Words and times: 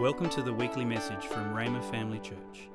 Welcome 0.00 0.30
to 0.30 0.40
the 0.40 0.54
weekly 0.54 0.86
message 0.86 1.26
from 1.26 1.54
Rhema 1.54 1.84
Family 1.90 2.20
Church. 2.20 2.70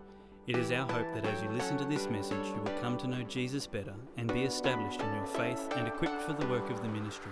It 0.46 0.58
is 0.58 0.72
our 0.72 0.88
hope 0.88 1.12
that 1.16 1.26
as 1.26 1.42
you 1.42 1.50
listen 1.50 1.76
to 1.80 1.86
this 1.86 2.08
message, 2.08 2.46
you 2.46 2.62
will 2.64 2.80
come 2.84 2.98
to 2.98 3.08
know 3.08 3.24
Jesus 3.24 3.66
better 3.66 3.96
and 4.16 4.32
be 4.32 4.44
established 4.44 5.02
in 5.02 5.12
your 5.12 5.26
faith 5.26 5.60
and 5.76 5.88
equipped 5.88 6.22
for 6.22 6.34
the 6.34 6.46
work 6.46 6.70
of 6.70 6.84
the 6.84 6.88
ministry. 6.88 7.32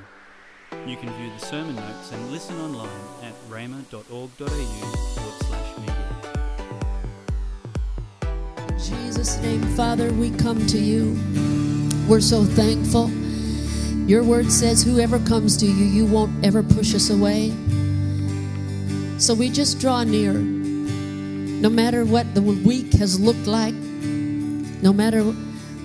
You 0.87 0.97
can 0.97 1.13
view 1.13 1.29
the 1.37 1.45
sermon 1.45 1.75
notes 1.75 2.11
and 2.11 2.31
listen 2.31 2.59
online 2.61 2.89
at 3.21 3.35
rhema.org.au 3.51 4.07
forward 4.07 5.43
slash 5.43 5.77
media. 5.77 6.09
In 8.69 8.79
Jesus' 8.79 9.37
name, 9.43 9.61
Father, 9.75 10.11
we 10.13 10.31
come 10.31 10.65
to 10.65 10.79
you. 10.79 11.15
We're 12.09 12.19
so 12.19 12.43
thankful. 12.43 13.11
Your 14.09 14.23
word 14.23 14.51
says, 14.51 14.81
Whoever 14.83 15.19
comes 15.19 15.55
to 15.57 15.67
you, 15.67 15.85
you 15.85 16.07
won't 16.07 16.43
ever 16.43 16.63
push 16.63 16.95
us 16.95 17.11
away. 17.11 17.53
So 19.23 19.33
we 19.33 19.49
just 19.49 19.79
draw 19.79 20.03
near. 20.03 20.33
No 20.33 21.69
matter 21.69 22.03
what 22.03 22.35
the 22.35 22.41
week 22.41 22.91
has 22.95 23.17
looked 23.17 23.47
like, 23.47 23.73
no 23.73 24.91
matter 24.91 25.23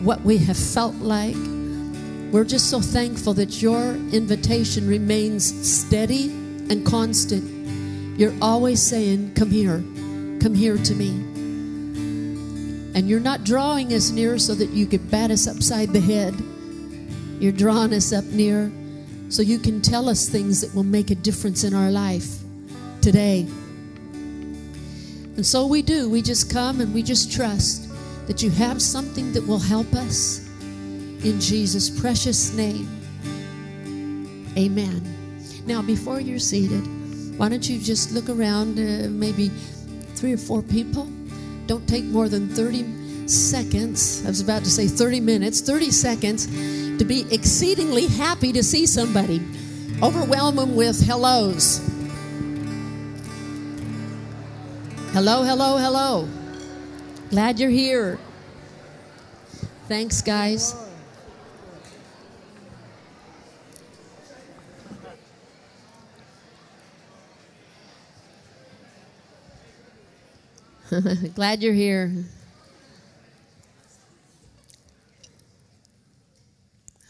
what 0.03 0.23
we 0.23 0.39
have 0.39 0.57
felt 0.57 0.97
like, 0.97 1.37
we're 2.33 2.45
just 2.45 2.69
so 2.69 2.81
thankful 2.81 3.35
that 3.35 3.63
your 3.63 3.95
invitation 4.11 4.89
remains 4.89 5.45
steady 5.65 6.31
and 6.69 6.85
constant. 6.85 8.19
You're 8.19 8.35
always 8.43 8.83
saying, 8.83 9.35
Come 9.35 9.53
here, 9.53 9.85
come 10.41 10.57
here 10.57 10.77
to 10.77 10.95
me. 10.97 11.11
And 12.97 13.09
you're 13.09 13.21
not 13.21 13.45
drawing 13.45 13.93
us 13.93 14.11
near 14.11 14.41
so 14.41 14.57
that 14.57 14.71
you 14.71 14.85
could 14.85 15.13
bat 15.13 15.31
us 15.31 15.47
upside 15.47 15.93
the 15.93 16.01
head. 16.01 16.35
You're 17.41 17.53
drawing 17.53 17.95
us 17.95 18.13
up 18.13 18.25
near 18.25 18.73
so 19.29 19.43
you 19.43 19.61
can 19.61 19.81
tell 19.81 20.09
us 20.09 20.29
things 20.29 20.61
that 20.61 20.75
will 20.75 20.83
make 20.83 21.13
a 21.13 21.15
difference 21.15 21.63
in 21.63 21.73
our 21.73 21.93
life 21.93 22.43
today. 23.09 23.47
And 25.37 25.47
so 25.47 25.67
we 25.67 25.81
do. 25.81 26.11
We 26.11 26.21
just 26.21 26.53
come 26.53 26.83
and 26.83 26.93
we 26.93 27.03
just 27.03 27.33
trust 27.33 27.89
that 28.27 28.43
you 28.43 28.51
have 28.51 28.83
something 28.83 29.33
that 29.33 29.47
will 29.47 29.59
help 29.59 29.91
us 29.95 30.47
in 31.25 31.41
Jesus' 31.41 31.89
precious 31.89 32.53
name. 32.53 32.87
Amen. 34.59 35.01
Now, 35.67 35.81
before 35.81 36.21
you're 36.21 36.39
seated, 36.39 36.85
why 37.39 37.49
don't 37.49 37.67
you 37.67 37.79
just 37.79 38.13
look 38.13 38.29
around, 38.29 38.79
uh, 38.79 39.09
maybe 39.09 39.49
three 40.15 40.35
or 40.35 40.37
four 40.37 40.61
people? 40.61 41.09
Don't 41.67 41.89
take 41.89 42.05
more 42.05 42.29
than 42.29 42.51
30 42.51 43.27
seconds. 43.27 44.23
I 44.27 44.29
was 44.29 44.43
about 44.43 44.65
to 44.65 44.71
say 44.71 44.87
30 44.87 45.21
minutes, 45.21 45.63
30 45.63 45.91
seconds 45.93 46.47
to 46.99 47.05
be 47.07 47.25
exceedingly 47.33 48.07
happy 48.07 48.53
to 48.53 48.63
see 48.63 48.85
somebody. 48.85 49.41
Overwhelm 50.03 50.57
them 50.57 50.77
with 50.77 51.01
hellos. 51.01 51.81
Hello, 55.19 55.43
hello, 55.43 55.79
hello. 55.79 56.29
Glad 57.31 57.59
you're 57.59 57.71
here. 57.71 58.21
Thanks, 59.89 60.23
guys. 60.23 60.77
Glad 71.35 71.65
you're 71.65 71.73
here. 71.73 72.13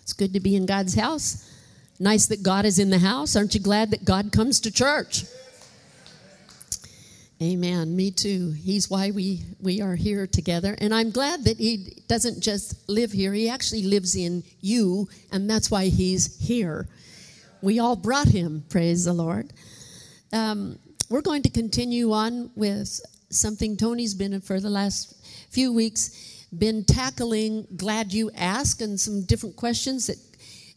It's 0.01 0.15
good 0.15 0.33
to 0.33 0.41
be 0.41 0.57
in 0.57 0.65
God's 0.65 0.95
house. 0.95 1.53
Nice 2.01 2.25
that 2.29 2.43
God 2.43 2.65
is 2.65 2.79
in 2.79 2.89
the 2.89 3.01
house. 3.01 3.37
Aren't 3.37 3.53
you 3.53 3.61
glad 3.61 3.91
that 3.91 4.07
God 4.07 4.33
comes 4.33 4.61
to 4.61 4.71
church? 4.71 5.27
Amen. 7.41 7.95
Me 7.95 8.11
too. 8.11 8.51
He's 8.51 8.91
why 8.91 9.13
we, 9.13 9.45
we 9.61 9.81
are 9.81 9.95
here 9.95 10.27
together. 10.27 10.75
And 10.79 10.93
I'm 10.93 11.13
glad 11.13 11.45
that 11.45 11.59
he 11.59 12.03
doesn't 12.09 12.43
just 12.43 12.89
live 12.89 13.13
here, 13.13 13.33
he 13.33 13.49
actually 13.49 13.85
lives 13.85 14.17
in 14.17 14.43
you, 14.61 15.09
and 15.31 15.49
that's 15.49 15.71
why 15.71 15.87
he's 15.87 16.37
here. 16.39 16.89
We 17.63 17.79
all 17.79 17.95
brought 17.95 18.27
him, 18.27 18.65
praise 18.69 19.05
the 19.05 19.13
Lord. 19.13 19.53
Um, 20.33 20.81
we're 21.09 21.23
going 21.23 21.43
to 21.43 21.51
continue 21.51 22.13
on 22.13 22.51
with 22.57 23.01
something 23.31 23.77
Tony's 23.77 24.15
been 24.15 24.41
for 24.41 24.59
the 24.59 24.71
last 24.71 25.25
few 25.51 25.73
weeks, 25.73 26.47
been 26.59 26.85
tackling 26.85 27.69
Glad 27.77 28.13
You 28.13 28.33
Ask 28.37 28.81
and 28.81 28.99
some 28.99 29.23
different 29.23 29.55
questions 29.55 30.09
that 30.09 30.19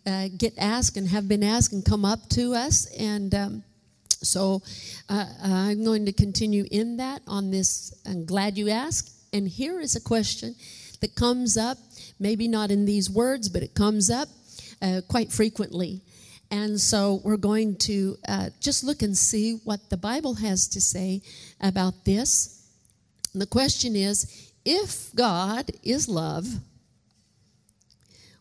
uh, 0.06 0.28
get 0.38 0.54
asked 0.60 0.96
and 0.98 1.08
have 1.08 1.28
been 1.28 1.44
asked 1.44 1.74
and 1.74 1.84
come 1.84 2.06
up 2.06 2.30
to 2.30 2.54
us. 2.54 2.86
And 2.98 3.34
um, 3.34 3.64
so 4.22 4.62
uh, 5.10 5.26
I'm 5.44 5.84
going 5.84 6.06
to 6.06 6.14
continue 6.14 6.66
in 6.70 6.98
that 6.98 7.22
on 7.28 7.52
this. 7.52 7.94
I'm 8.06 8.26
glad 8.26 8.58
you 8.58 8.70
asked. 8.70 9.12
And 9.34 9.48
here 9.48 9.80
is 9.80 9.96
a 9.96 10.02
question 10.02 10.56
that 11.00 11.16
comes 11.16 11.58
up, 11.58 11.78
maybe 12.20 12.48
not 12.48 12.70
in 12.70 12.86
these 12.86 13.10
words, 13.10 13.50
but 13.50 13.64
it 13.64 13.74
comes 13.74 14.10
up 14.10 14.28
uh, 14.82 15.02
quite 15.08 15.32
frequently. 15.32 16.02
And 16.52 16.80
so 16.80 17.22
we're 17.24 17.38
going 17.38 17.78
to 17.78 18.18
uh, 18.28 18.50
just 18.60 18.84
look 18.84 19.02
and 19.02 19.18
see 19.18 19.62
what 19.64 19.90
the 19.90 19.98
Bible 19.98 20.36
has 20.36 20.68
to 20.70 20.82
say 20.82 21.22
about 21.62 22.06
this. 22.06 22.68
And 23.34 23.42
the 23.42 23.48
question 23.48 23.96
is 23.96 24.52
if 24.66 25.16
God 25.16 25.72
is 25.82 26.10
love, 26.10 26.46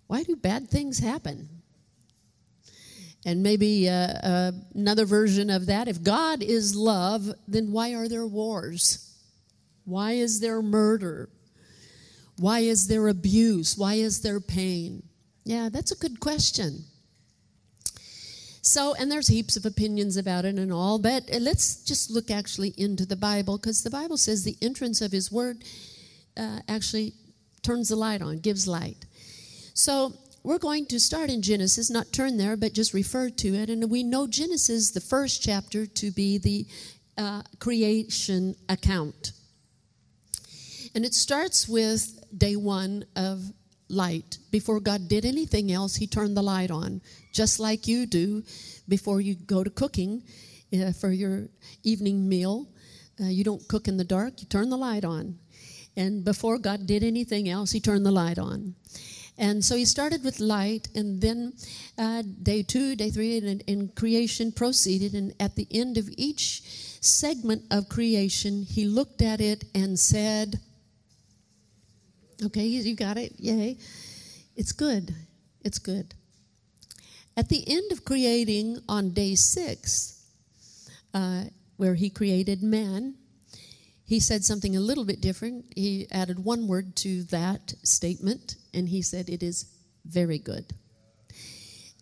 why 0.08 0.24
do 0.24 0.34
bad 0.34 0.68
things 0.68 0.98
happen? 0.98 1.59
And 3.24 3.42
maybe 3.42 3.88
uh, 3.88 3.92
uh, 3.92 4.52
another 4.74 5.04
version 5.04 5.50
of 5.50 5.66
that 5.66 5.88
if 5.88 6.02
God 6.02 6.42
is 6.42 6.74
love, 6.74 7.30
then 7.46 7.70
why 7.70 7.94
are 7.94 8.08
there 8.08 8.26
wars? 8.26 9.14
Why 9.84 10.12
is 10.12 10.40
there 10.40 10.62
murder? 10.62 11.28
Why 12.38 12.60
is 12.60 12.86
there 12.86 13.08
abuse? 13.08 13.76
Why 13.76 13.94
is 13.94 14.22
there 14.22 14.40
pain? 14.40 15.02
Yeah, 15.44 15.68
that's 15.70 15.92
a 15.92 15.96
good 15.96 16.20
question. 16.20 16.84
So, 18.62 18.94
and 18.94 19.10
there's 19.10 19.28
heaps 19.28 19.56
of 19.56 19.64
opinions 19.66 20.16
about 20.16 20.44
it 20.44 20.56
and 20.56 20.72
all, 20.72 20.98
but 20.98 21.24
let's 21.40 21.82
just 21.84 22.10
look 22.10 22.30
actually 22.30 22.74
into 22.76 23.06
the 23.06 23.16
Bible 23.16 23.56
because 23.56 23.82
the 23.82 23.90
Bible 23.90 24.16
says 24.16 24.44
the 24.44 24.56
entrance 24.62 25.00
of 25.00 25.12
His 25.12 25.32
Word 25.32 25.64
uh, 26.36 26.60
actually 26.68 27.14
turns 27.62 27.88
the 27.88 27.96
light 27.96 28.22
on, 28.22 28.38
gives 28.38 28.68
light. 28.68 29.06
So, 29.74 30.14
we're 30.42 30.58
going 30.58 30.86
to 30.86 30.98
start 30.98 31.30
in 31.30 31.42
Genesis, 31.42 31.90
not 31.90 32.12
turn 32.12 32.36
there, 32.36 32.56
but 32.56 32.72
just 32.72 32.94
refer 32.94 33.28
to 33.30 33.54
it. 33.54 33.68
And 33.68 33.90
we 33.90 34.02
know 34.02 34.26
Genesis, 34.26 34.90
the 34.90 35.00
first 35.00 35.42
chapter, 35.42 35.86
to 35.86 36.10
be 36.10 36.38
the 36.38 36.66
uh, 37.18 37.42
creation 37.58 38.54
account. 38.68 39.32
And 40.94 41.04
it 41.04 41.14
starts 41.14 41.68
with 41.68 42.24
day 42.36 42.56
one 42.56 43.04
of 43.16 43.42
light. 43.88 44.38
Before 44.50 44.80
God 44.80 45.08
did 45.08 45.24
anything 45.24 45.70
else, 45.72 45.96
He 45.96 46.06
turned 46.06 46.36
the 46.36 46.42
light 46.42 46.70
on, 46.70 47.02
just 47.32 47.60
like 47.60 47.86
you 47.86 48.06
do 48.06 48.42
before 48.88 49.20
you 49.20 49.34
go 49.34 49.62
to 49.62 49.70
cooking 49.70 50.22
uh, 50.72 50.92
for 50.92 51.10
your 51.10 51.48
evening 51.82 52.28
meal. 52.28 52.66
Uh, 53.20 53.24
you 53.26 53.44
don't 53.44 53.66
cook 53.68 53.88
in 53.88 53.96
the 53.96 54.04
dark, 54.04 54.40
you 54.40 54.46
turn 54.46 54.70
the 54.70 54.76
light 54.76 55.04
on. 55.04 55.38
And 55.96 56.24
before 56.24 56.58
God 56.58 56.86
did 56.86 57.02
anything 57.02 57.48
else, 57.48 57.72
He 57.72 57.80
turned 57.80 58.06
the 58.06 58.12
light 58.12 58.38
on. 58.38 58.74
And 59.40 59.64
so 59.64 59.74
he 59.74 59.86
started 59.86 60.22
with 60.22 60.38
light, 60.38 60.88
and 60.94 61.18
then 61.18 61.54
uh, 61.96 62.22
day 62.42 62.62
two, 62.62 62.94
day 62.94 63.08
three, 63.08 63.38
and, 63.38 63.96
creation 63.96 64.52
proceeded. 64.52 65.14
And 65.14 65.34
at 65.40 65.56
the 65.56 65.66
end 65.70 65.96
of 65.96 66.10
each 66.18 66.60
segment 67.00 67.64
of 67.70 67.88
creation, 67.88 68.64
he 68.64 68.84
looked 68.84 69.22
at 69.22 69.40
it 69.40 69.64
and 69.74 69.98
said, 69.98 70.60
Okay, 72.44 72.64
you 72.64 72.94
got 72.94 73.16
it. 73.16 73.32
Yay. 73.38 73.78
It's 74.56 74.72
good. 74.72 75.14
It's 75.64 75.78
good. 75.78 76.14
At 77.34 77.48
the 77.48 77.64
end 77.66 77.92
of 77.92 78.04
creating 78.04 78.78
on 78.90 79.10
day 79.10 79.34
six, 79.36 80.22
uh, 81.14 81.44
where 81.78 81.94
he 81.94 82.10
created 82.10 82.62
man, 82.62 83.14
he 84.10 84.18
said 84.18 84.44
something 84.44 84.74
a 84.74 84.80
little 84.80 85.04
bit 85.04 85.20
different. 85.20 85.66
He 85.76 86.08
added 86.10 86.44
one 86.44 86.66
word 86.66 86.96
to 86.96 87.22
that 87.26 87.74
statement, 87.84 88.56
and 88.74 88.88
he 88.88 89.02
said, 89.02 89.28
It 89.28 89.40
is 89.40 89.66
very 90.04 90.36
good. 90.36 90.74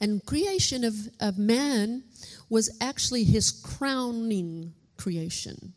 And 0.01 0.25
creation 0.25 0.85
of, 0.85 0.95
of 1.21 1.37
man 1.37 2.05
was 2.49 2.75
actually 2.81 3.25
his 3.25 3.51
crowning 3.51 4.73
creation. 4.97 5.75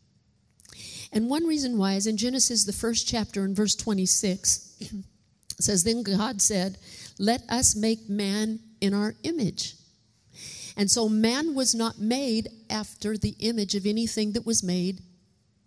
And 1.12 1.30
one 1.30 1.46
reason 1.46 1.78
why 1.78 1.96
is 1.96 2.08
in 2.08 2.16
Genesis, 2.16 2.64
the 2.64 2.72
first 2.72 3.10
chapter, 3.10 3.44
in 3.44 3.54
verse 3.54 3.76
26, 3.76 4.80
says, 5.60 5.84
Then 5.84 6.02
God 6.02 6.42
said, 6.42 6.78
Let 7.20 7.42
us 7.50 7.76
make 7.76 8.08
man 8.08 8.62
in 8.80 8.94
our 8.94 9.16
image. 9.24 9.76
And 10.78 10.90
so 10.90 11.10
man 11.10 11.56
was 11.56 11.76
not 11.76 12.00
made 12.00 12.48
after 12.70 13.18
the 13.18 13.36
image 13.40 13.76
of 13.76 13.86
anything 13.86 14.32
that 14.32 14.46
was 14.46 14.64
made 14.64 15.02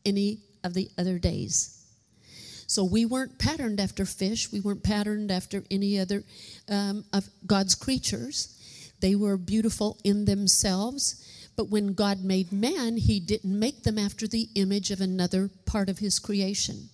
any 0.06 0.38
of 0.64 0.74
the 0.74 0.90
other 0.98 1.18
days. 1.18 1.80
So 2.66 2.82
we 2.82 3.04
weren't 3.04 3.38
patterned 3.38 3.78
after 3.78 4.04
fish. 4.04 4.50
We 4.50 4.60
weren't 4.60 4.82
patterned 4.82 5.30
after 5.30 5.62
any 5.70 6.00
other 6.00 6.24
um, 6.68 7.04
of 7.12 7.28
God's 7.46 7.74
creatures. 7.74 8.58
They 9.00 9.14
were 9.14 9.36
beautiful 9.36 9.98
in 10.02 10.24
themselves, 10.24 11.22
But 11.56 11.68
when 11.70 11.94
God 11.94 12.24
made 12.24 12.52
man, 12.52 12.96
he 12.96 13.20
didn't 13.20 13.58
make 13.58 13.82
them 13.82 13.98
after 13.98 14.26
the 14.26 14.48
image 14.54 14.90
of 14.90 15.00
another 15.00 15.50
part 15.66 15.88
of 15.88 15.98
his 15.98 16.18
creation. 16.18 16.88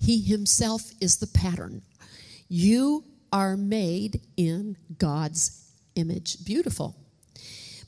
He 0.00 0.20
himself 0.20 0.90
is 1.00 1.18
the 1.18 1.28
pattern. 1.28 1.82
You 2.48 3.04
are 3.32 3.56
made 3.56 4.20
in 4.36 4.76
God's 4.98 5.70
image. 5.94 6.44
Beautiful. 6.44 6.96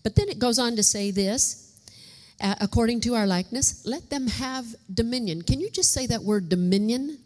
But 0.02 0.14
then 0.14 0.28
it 0.28 0.38
goes 0.38 0.58
on 0.58 0.76
to 0.76 0.82
say 0.82 1.10
this 1.10 1.63
according 2.60 3.00
to 3.02 3.14
our 3.14 3.26
likeness, 3.26 3.86
let 3.86 4.10
them 4.10 4.26
have 4.26 4.66
dominion. 4.92 5.42
Can 5.42 5.60
you 5.60 5.70
just 5.70 5.92
say 5.92 6.06
that 6.06 6.22
word 6.22 6.48
dominion? 6.48 7.18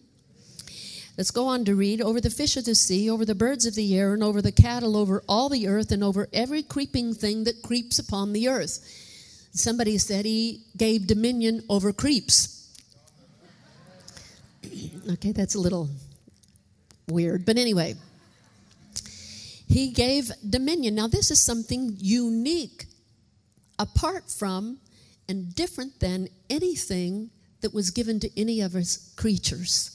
Let's 1.16 1.32
go 1.32 1.46
on 1.48 1.64
to 1.64 1.74
read 1.74 2.00
over 2.00 2.20
the 2.20 2.30
fish 2.30 2.56
of 2.56 2.64
the 2.64 2.76
sea, 2.76 3.10
over 3.10 3.24
the 3.24 3.34
birds 3.34 3.66
of 3.66 3.74
the 3.74 3.98
air, 3.98 4.14
and 4.14 4.22
over 4.22 4.40
the 4.40 4.52
cattle, 4.52 4.96
over 4.96 5.22
all 5.28 5.48
the 5.48 5.66
earth, 5.66 5.90
and 5.90 6.04
over 6.04 6.28
every 6.32 6.62
creeping 6.62 7.12
thing 7.12 7.44
that 7.44 7.62
creeps 7.62 7.98
upon 7.98 8.32
the 8.32 8.48
earth. 8.48 8.78
Somebody 9.52 9.98
said 9.98 10.24
he 10.24 10.62
gave 10.76 11.08
dominion 11.08 11.64
over 11.68 11.92
creeps. 11.92 12.72
okay, 15.10 15.32
that's 15.32 15.56
a 15.56 15.60
little 15.60 15.88
weird, 17.08 17.44
but 17.44 17.56
anyway. 17.56 17.96
He 19.66 19.90
gave 19.90 20.30
dominion. 20.48 20.94
Now, 20.94 21.08
this 21.08 21.30
is 21.32 21.40
something 21.40 21.96
unique, 21.98 22.86
apart 23.78 24.30
from 24.30 24.78
and 25.28 25.54
different 25.54 26.00
than 26.00 26.28
anything 26.48 27.30
that 27.60 27.74
was 27.74 27.90
given 27.90 28.20
to 28.20 28.40
any 28.40 28.60
of 28.60 28.72
his 28.72 29.12
creatures. 29.16 29.94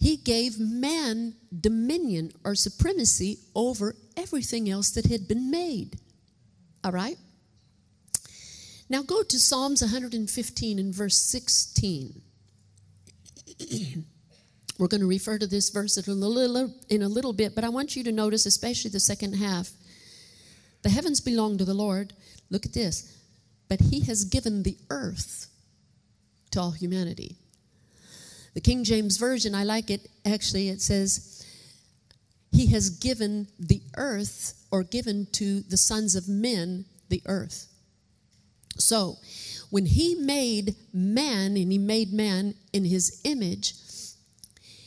He 0.00 0.16
gave 0.16 0.58
man 0.58 1.34
dominion 1.60 2.32
or 2.44 2.54
supremacy 2.54 3.38
over 3.54 3.94
everything 4.16 4.70
else 4.70 4.90
that 4.92 5.06
had 5.06 5.26
been 5.26 5.50
made. 5.50 5.98
All 6.84 6.92
right? 6.92 7.16
Now 8.88 9.02
go 9.02 9.22
to 9.22 9.38
Psalms 9.38 9.82
115 9.82 10.78
and 10.78 10.94
verse 10.94 11.20
16. 11.20 12.22
We're 14.78 14.86
going 14.86 15.00
to 15.00 15.08
refer 15.08 15.38
to 15.38 15.46
this 15.46 15.70
verse 15.70 15.96
in 15.96 16.10
a, 16.10 16.14
little, 16.14 16.72
in 16.88 17.02
a 17.02 17.08
little 17.08 17.32
bit, 17.32 17.54
but 17.56 17.64
I 17.64 17.68
want 17.68 17.96
you 17.96 18.04
to 18.04 18.12
notice, 18.12 18.46
especially 18.46 18.90
the 18.90 19.00
second 19.00 19.34
half. 19.34 19.70
The 20.82 20.90
heavens 20.90 21.20
belong 21.20 21.58
to 21.58 21.64
the 21.64 21.74
Lord. 21.74 22.12
Look 22.50 22.64
at 22.64 22.72
this. 22.72 23.17
But 23.68 23.80
he 23.80 24.00
has 24.00 24.24
given 24.24 24.62
the 24.62 24.78
earth 24.90 25.48
to 26.50 26.60
all 26.60 26.70
humanity. 26.70 27.36
The 28.54 28.60
King 28.60 28.82
James 28.84 29.18
Version, 29.18 29.54
I 29.54 29.64
like 29.64 29.90
it. 29.90 30.08
Actually, 30.24 30.68
it 30.68 30.80
says, 30.80 31.44
He 32.50 32.66
has 32.68 32.90
given 32.90 33.48
the 33.58 33.82
earth, 33.96 34.54
or 34.70 34.82
given 34.82 35.26
to 35.32 35.60
the 35.60 35.76
sons 35.76 36.16
of 36.16 36.28
men 36.28 36.86
the 37.08 37.22
earth. 37.26 37.66
So, 38.78 39.16
when 39.70 39.86
He 39.86 40.14
made 40.14 40.76
man, 40.92 41.56
and 41.56 41.70
He 41.70 41.78
made 41.78 42.12
man 42.12 42.54
in 42.72 42.84
His 42.84 43.20
image, 43.24 43.74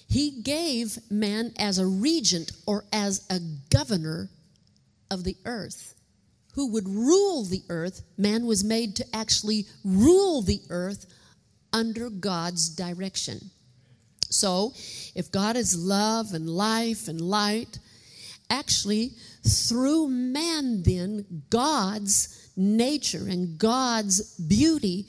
He 0.07 0.41
gave 0.41 0.97
man 1.11 1.53
as 1.57 1.77
a 1.77 1.85
regent 1.85 2.51
or 2.65 2.85
as 2.91 3.25
a 3.29 3.39
governor 3.69 4.29
of 5.11 5.23
the 5.23 5.37
earth 5.45 5.93
who 6.53 6.71
would 6.71 6.87
rule 6.87 7.43
the 7.43 7.63
earth. 7.69 8.01
Man 8.17 8.45
was 8.45 8.63
made 8.63 8.95
to 8.97 9.05
actually 9.15 9.65
rule 9.83 10.41
the 10.41 10.61
earth 10.69 11.05
under 11.73 12.09
God's 12.09 12.69
direction. 12.69 13.51
So, 14.29 14.73
if 15.13 15.31
God 15.31 15.57
is 15.57 15.77
love 15.77 16.33
and 16.33 16.49
life 16.49 17.07
and 17.07 17.19
light, 17.19 17.79
actually, 18.49 19.11
through 19.45 20.07
man, 20.07 20.83
then, 20.83 21.43
God's 21.49 22.49
nature 22.55 23.25
and 23.27 23.57
God's 23.57 24.35
beauty 24.35 25.07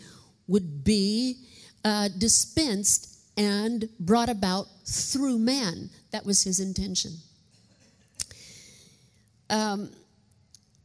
would 0.49 0.83
be 0.85 1.37
uh, 1.85 2.09
dispensed 2.19 3.13
and 3.37 3.89
brought 4.01 4.29
about 4.29 4.67
through 4.87 5.39
man. 5.39 5.91
That 6.11 6.27
was 6.27 6.43
his 6.43 6.61
intention. 6.61 7.13
Um, 9.51 9.91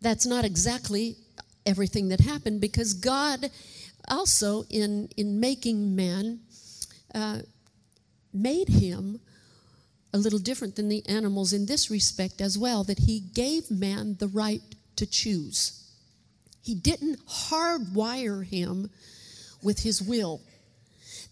that's 0.01 0.25
not 0.25 0.45
exactly 0.45 1.15
everything 1.65 2.09
that 2.09 2.21
happened 2.21 2.61
because 2.61 2.93
God 2.93 3.49
also, 4.07 4.63
in, 4.69 5.09
in 5.17 5.39
making 5.39 5.95
man, 5.95 6.39
uh, 7.13 7.39
made 8.33 8.69
him 8.69 9.19
a 10.13 10.17
little 10.17 10.39
different 10.39 10.75
than 10.75 10.87
the 10.87 11.07
animals 11.07 11.53
in 11.53 11.65
this 11.65 11.91
respect 11.91 12.39
as 12.39 12.57
well, 12.57 12.83
that 12.83 12.99
he 12.99 13.19
gave 13.19 13.69
man 13.69 14.15
the 14.19 14.27
right 14.27 14.61
to 14.95 15.05
choose. 15.05 15.83
He 16.61 16.75
didn't 16.75 17.25
hardwire 17.27 18.45
him 18.45 18.89
with 19.61 19.79
his 19.79 20.01
will, 20.01 20.41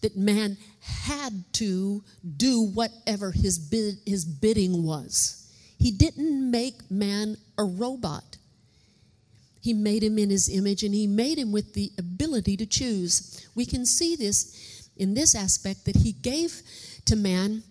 that 0.02 0.16
man 0.16 0.58
had 0.80 1.44
to 1.54 2.02
do 2.36 2.62
whatever 2.62 3.32
his, 3.32 3.58
bid, 3.58 3.98
his 4.04 4.24
bidding 4.24 4.84
was. 4.84 5.50
He 5.78 5.90
didn't 5.90 6.50
make 6.50 6.90
man 6.90 7.36
a 7.56 7.64
robot. 7.64 8.36
He 9.66 9.74
made 9.74 10.04
him 10.04 10.16
in 10.16 10.30
his 10.30 10.48
image 10.48 10.84
and 10.84 10.94
he 10.94 11.08
made 11.08 11.38
him 11.38 11.50
with 11.50 11.74
the 11.74 11.90
ability 11.98 12.56
to 12.58 12.66
choose. 12.66 13.48
We 13.56 13.66
can 13.66 13.84
see 13.84 14.14
this 14.14 14.88
in 14.96 15.14
this 15.14 15.34
aspect 15.34 15.86
that 15.86 15.96
he 15.96 16.12
gave 16.12 16.62
to 17.06 17.16
man 17.16 17.64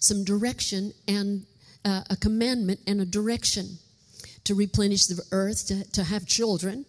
some 0.00 0.24
direction 0.24 0.94
and 1.06 1.44
uh, 1.84 2.04
a 2.08 2.16
commandment 2.16 2.80
and 2.86 3.02
a 3.02 3.04
direction 3.04 3.76
to 4.44 4.54
replenish 4.54 5.04
the 5.04 5.22
earth, 5.32 5.66
to, 5.66 5.84
to 5.92 6.02
have 6.02 6.24
children, 6.24 6.86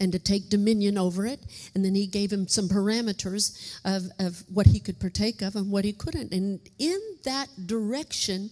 and 0.00 0.10
to 0.10 0.18
take 0.18 0.50
dominion 0.50 0.98
over 0.98 1.24
it. 1.24 1.38
And 1.72 1.84
then 1.84 1.94
he 1.94 2.08
gave 2.08 2.32
him 2.32 2.48
some 2.48 2.68
parameters 2.68 3.78
of, 3.84 4.10
of 4.18 4.42
what 4.52 4.66
he 4.66 4.80
could 4.80 4.98
partake 4.98 5.42
of 5.42 5.54
and 5.54 5.70
what 5.70 5.84
he 5.84 5.92
couldn't. 5.92 6.32
And 6.32 6.58
in 6.80 7.00
that 7.22 7.46
direction, 7.66 8.50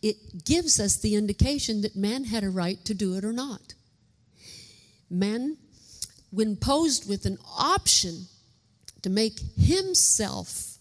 it 0.00 0.46
gives 0.46 0.80
us 0.80 0.96
the 0.96 1.16
indication 1.16 1.82
that 1.82 1.94
man 1.94 2.24
had 2.24 2.44
a 2.44 2.48
right 2.48 2.82
to 2.86 2.94
do 2.94 3.14
it 3.16 3.26
or 3.26 3.32
not. 3.34 3.74
Man, 5.10 5.56
when 6.30 6.56
posed 6.56 7.08
with 7.08 7.26
an 7.26 7.38
option 7.56 8.26
to 9.02 9.10
make 9.10 9.38
himself 9.56 10.78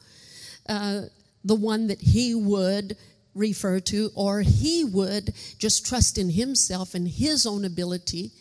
uh, 0.67 1.03
the 1.43 1.55
one 1.55 1.87
that 1.87 2.01
he 2.01 2.33
would 2.33 2.97
refer 3.35 3.79
to, 3.79 4.11
or 4.15 4.41
he 4.41 4.83
would 4.83 5.33
just 5.57 5.85
trust 5.85 6.17
in 6.17 6.29
himself 6.29 6.93
and 6.93 7.07
his 7.07 7.45
own 7.45 7.65
ability. 7.65 8.31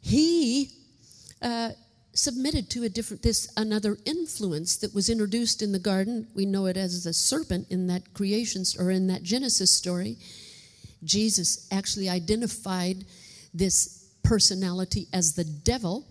He 0.00 0.70
uh, 1.40 1.70
submitted 2.12 2.70
to 2.70 2.84
a 2.84 2.88
different 2.88 3.22
this 3.22 3.48
another 3.56 3.96
influence 4.04 4.76
that 4.76 4.94
was 4.94 5.08
introduced 5.08 5.62
in 5.62 5.72
the 5.72 5.78
garden. 5.78 6.26
We 6.34 6.46
know 6.46 6.66
it 6.66 6.76
as 6.76 7.04
the 7.04 7.12
serpent 7.12 7.68
in 7.70 7.86
that 7.88 8.14
creation 8.14 8.64
or 8.78 8.90
in 8.90 9.06
that 9.08 9.22
Genesis 9.22 9.70
story. 9.70 10.18
Jesus 11.02 11.68
actually 11.70 12.08
identified 12.08 13.04
this 13.52 14.03
personality 14.24 15.06
as 15.12 15.34
the 15.34 15.44
devil 15.44 16.06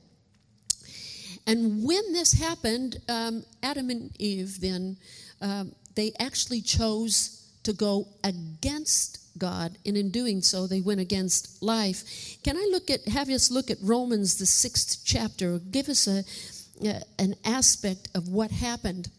and 1.46 1.84
when 1.84 2.14
this 2.14 2.34
happened, 2.34 2.98
um, 3.10 3.44
Adam 3.62 3.90
and 3.90 4.12
Eve 4.20 4.62
then, 4.62 4.98
um, 5.42 5.74
they 5.96 6.14
actually 6.20 6.62
chose 6.62 7.52
to 7.64 7.74
go 7.74 8.08
against 8.24 9.20
God, 9.38 9.78
and 9.86 9.98
in 9.98 10.10
doing 10.10 10.42
so, 10.42 10.68
they 10.68 10.82
went 10.82 11.00
against 11.00 11.62
life. 11.62 12.38
Can 12.44 12.56
I 12.56 12.68
look 12.72 12.90
at, 12.90 13.08
have 13.08 13.30
us 13.30 13.50
look 13.50 13.72
at 13.72 13.78
Romans, 13.82 14.38
the 14.38 14.46
sixth 14.46 15.02
chapter? 15.06 15.60
Give 15.60 15.90
us 15.90 16.08
a, 16.08 16.24
an 17.20 17.36
aspect 17.44 18.10
of 18.16 18.28
what 18.28 18.52
happened. 18.52 19.10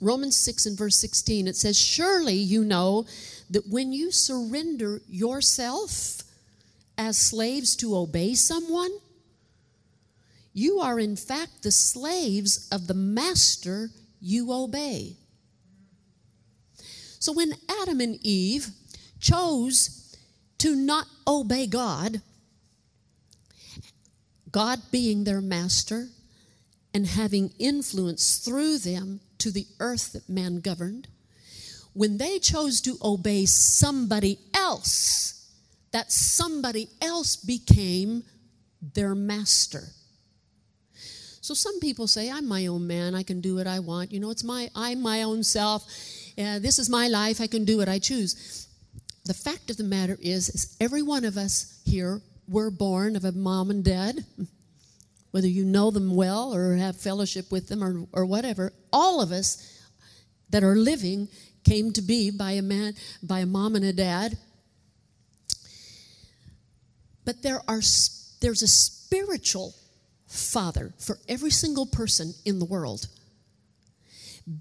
Romans 0.00 0.36
6 0.36 0.66
and 0.66 0.76
verse 0.78 0.96
16, 0.96 1.46
it 1.46 1.56
says, 1.56 1.78
Surely 1.80 2.34
you 2.34 2.64
know 2.64 3.06
that 3.50 3.68
when 3.68 3.92
you 3.92 4.10
surrender 4.10 5.00
yourself 5.08 6.22
as 7.02 7.18
slaves 7.18 7.74
to 7.74 7.96
obey 7.96 8.32
someone, 8.32 8.92
you 10.52 10.78
are, 10.78 11.00
in 11.00 11.16
fact, 11.16 11.62
the 11.62 11.72
slaves 11.72 12.68
of 12.70 12.86
the 12.86 12.94
master 12.94 13.90
you 14.20 14.52
obey. 14.52 15.16
So 17.18 17.32
when 17.32 17.54
Adam 17.82 18.00
and 18.00 18.18
Eve 18.22 18.68
chose 19.20 20.16
to 20.58 20.76
not 20.76 21.06
obey 21.26 21.66
God, 21.66 22.20
God 24.52 24.80
being 24.92 25.24
their 25.24 25.40
master 25.40 26.08
and 26.94 27.06
having 27.06 27.52
influence 27.58 28.38
through 28.38 28.78
them 28.78 29.20
to 29.38 29.50
the 29.50 29.66
earth 29.80 30.12
that 30.12 30.28
man 30.28 30.60
governed, 30.60 31.08
when 31.94 32.18
they 32.18 32.38
chose 32.38 32.80
to 32.82 32.96
obey 33.02 33.44
somebody 33.46 34.38
else, 34.54 35.41
that 35.92 36.10
somebody 36.10 36.88
else 37.00 37.36
became 37.36 38.24
their 38.94 39.14
master. 39.14 39.84
So 41.42 41.54
some 41.54 41.80
people 41.80 42.06
say, 42.06 42.30
I'm 42.30 42.46
my 42.46 42.66
own 42.66 42.86
man. 42.86 43.14
I 43.14 43.24
can 43.24 43.40
do 43.40 43.56
what 43.56 43.66
I 43.66 43.80
want. 43.80 44.12
You 44.12 44.20
know, 44.20 44.30
it's 44.30 44.44
my, 44.44 44.70
I'm 44.76 45.02
my 45.02 45.22
own 45.22 45.42
self. 45.42 45.84
Uh, 46.38 46.60
this 46.60 46.78
is 46.78 46.88
my 46.88 47.08
life. 47.08 47.40
I 47.40 47.46
can 47.46 47.64
do 47.64 47.78
what 47.78 47.88
I 47.88 47.98
choose. 47.98 48.68
The 49.24 49.34
fact 49.34 49.70
of 49.70 49.76
the 49.76 49.84
matter 49.84 50.16
is, 50.20 50.48
is 50.48 50.76
every 50.80 51.02
one 51.02 51.24
of 51.24 51.36
us 51.36 51.80
here 51.84 52.20
were 52.48 52.70
born 52.70 53.16
of 53.16 53.24
a 53.24 53.32
mom 53.32 53.70
and 53.70 53.84
dad, 53.84 54.24
whether 55.32 55.48
you 55.48 55.64
know 55.64 55.90
them 55.90 56.14
well 56.14 56.54
or 56.54 56.74
have 56.76 56.96
fellowship 56.96 57.50
with 57.50 57.68
them 57.68 57.82
or, 57.82 58.06
or 58.12 58.24
whatever, 58.24 58.72
all 58.92 59.20
of 59.20 59.32
us 59.32 59.80
that 60.50 60.62
are 60.62 60.76
living 60.76 61.28
came 61.64 61.92
to 61.92 62.02
be 62.02 62.30
by 62.30 62.52
a 62.52 62.62
man, 62.62 62.94
by 63.22 63.40
a 63.40 63.46
mom 63.46 63.74
and 63.74 63.84
a 63.84 63.92
dad. 63.92 64.38
But 67.24 67.42
there 67.42 67.60
are, 67.68 67.80
there's 68.40 68.62
a 68.62 68.68
spiritual 68.68 69.74
father 70.26 70.94
for 70.98 71.18
every 71.28 71.50
single 71.50 71.86
person 71.86 72.34
in 72.44 72.58
the 72.58 72.64
world. 72.64 73.08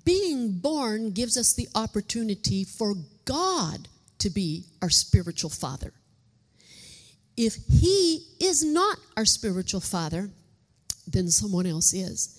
Being 0.06 0.60
born 0.60 1.12
gives 1.12 1.38
us 1.38 1.54
the 1.54 1.68
opportunity 1.74 2.64
for 2.64 2.94
God 3.26 3.88
to 4.20 4.30
be 4.30 4.66
our 4.82 4.90
spiritual 4.90 5.50
father. 5.50 5.94
If 7.36 7.56
He 7.68 8.28
is 8.40 8.64
not 8.64 9.00
our 9.18 9.26
spiritual 9.26 9.80
father, 9.80 10.30
then 11.08 11.30
someone 11.30 11.66
else 11.66 11.94
is. 11.94 12.38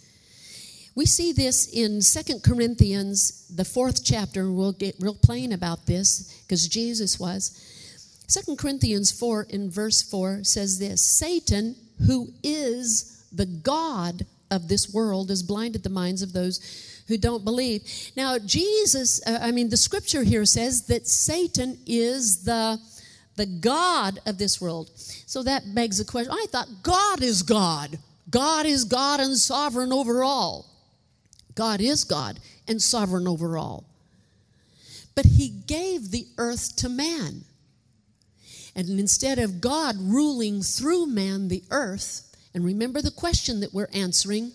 We 0.95 1.07
see 1.07 1.33
this 1.33 1.67
in 1.73 2.03
Second 2.03 2.43
Corinthians, 2.43 3.49
the 3.49 3.65
fourth 3.65 4.05
chapter, 4.05 4.53
we'll 4.53 4.73
get 4.73 4.97
real 5.01 5.15
plain 5.15 5.53
about 5.53 5.87
this 5.87 6.43
because 6.47 6.69
Jesus 6.69 7.19
was. 7.19 7.59
Second 8.27 8.59
Corinthians 8.59 9.11
4 9.13 9.47
in 9.51 9.71
verse 9.71 10.03
4 10.03 10.45
says 10.45 10.79
this 10.79 11.03
Satan, 11.03 11.77
who 12.07 12.29
is 12.43 13.27
the 13.33 13.47
God 13.47 14.27
of 14.51 14.69
this 14.69 14.93
world, 14.93 15.31
has 15.31 15.43
blinded 15.43 15.83
the 15.83 15.91
minds 15.91 16.23
of 16.23 16.33
those 16.33 17.05
who 17.09 17.17
don't 17.17 17.45
believe. 17.45 17.83
Now, 18.17 18.39
Jesus, 18.39 19.21
uh, 19.27 19.39
I 19.43 19.51
mean, 19.51 19.69
the 19.69 19.77
scripture 19.77 20.23
here 20.23 20.45
says 20.45 20.87
that 20.87 21.07
Satan 21.07 21.79
is 21.87 22.45
the 22.45 22.79
the 23.37 23.47
God 23.47 24.19
of 24.27 24.39
this 24.39 24.61
world. 24.61 24.91
So 25.27 25.43
that 25.43 25.75
begs 25.75 25.99
the 25.99 26.05
question 26.05 26.33
I 26.33 26.47
thought 26.51 26.69
God 26.83 27.23
is 27.23 27.43
God. 27.43 27.99
God 28.31 28.67
is 28.67 28.85
God 28.85 29.21
and 29.21 29.37
sovereign 29.37 29.93
over 29.93 30.23
all. 30.23 30.67
God 31.55 31.81
is 31.81 32.05
God 32.05 32.39
and 32.69 32.81
sovereign 32.81 33.27
over 33.27 33.57
all. 33.57 33.85
But 35.15 35.27
He 35.27 35.49
gave 35.49 36.11
the 36.11 36.27
earth 36.39 36.77
to 36.77 36.89
man. 36.89 37.45
And 38.75 38.89
instead 38.99 39.39
of 39.39 39.61
God 39.61 39.97
ruling 39.99 40.63
through 40.63 41.07
man 41.07 41.49
the 41.49 41.63
earth, 41.71 42.35
and 42.55 42.65
remember 42.65 43.03
the 43.03 43.11
question 43.11 43.61
that 43.61 43.75
we're 43.75 43.89
answering 43.93 44.53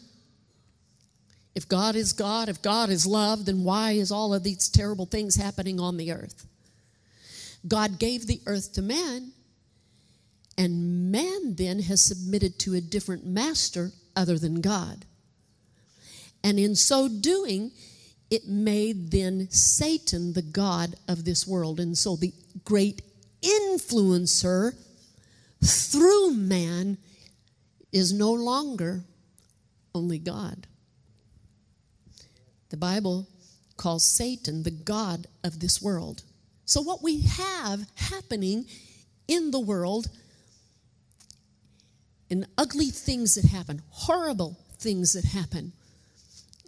if 1.58 1.68
God 1.68 1.96
is 1.96 2.14
God, 2.14 2.50
if 2.50 2.62
God 2.62 2.92
is 2.92 3.08
love, 3.08 3.46
then 3.46 3.64
why 3.64 3.94
is 3.94 4.12
all 4.12 4.32
of 4.32 4.44
these 4.44 4.70
terrible 4.70 5.08
things 5.08 5.36
happening 5.36 5.80
on 5.80 5.98
the 5.98 6.12
earth? 6.12 6.46
God 7.68 7.98
gave 7.98 8.28
the 8.28 8.40
earth 8.46 8.74
to 8.74 8.84
man, 8.84 9.32
and 10.56 11.12
man 11.12 11.56
then 11.56 11.80
has 11.80 12.00
submitted 12.04 12.60
to 12.60 12.76
a 12.76 12.82
different 12.82 13.26
master 13.26 13.92
other 14.16 14.38
than 14.38 14.62
God. 14.62 15.06
And 16.44 16.60
in 16.60 16.76
so 16.76 17.08
doing, 17.08 17.72
it 18.30 18.48
made 18.48 19.10
then 19.10 19.50
Satan 19.50 20.34
the 20.34 20.44
God 20.44 20.96
of 21.08 21.26
this 21.26 21.48
world. 21.48 21.80
And 21.80 21.98
so 21.98 22.16
the 22.16 22.34
great 22.66 23.02
influencer 23.48 24.76
through 25.64 26.34
man 26.34 26.98
is 27.92 28.14
no 28.14 28.32
longer 28.32 29.04
only 29.96 30.20
God. 30.20 30.68
The 32.70 32.78
Bible 32.78 33.28
calls 33.78 34.04
Satan 34.04 34.64
the 34.64 34.72
God 34.72 35.28
of 35.44 35.60
this 35.60 35.82
world. 35.82 36.24
So, 36.66 36.82
what 36.82 37.02
we 37.02 37.22
have 37.22 37.86
happening 37.96 38.66
in 39.28 39.52
the 39.52 39.60
world, 39.60 40.08
and 42.30 42.46
ugly 42.58 42.90
things 42.90 43.36
that 43.36 43.46
happen, 43.46 43.82
horrible 43.90 44.58
things 44.80 45.14
that 45.14 45.24
happen, 45.24 45.72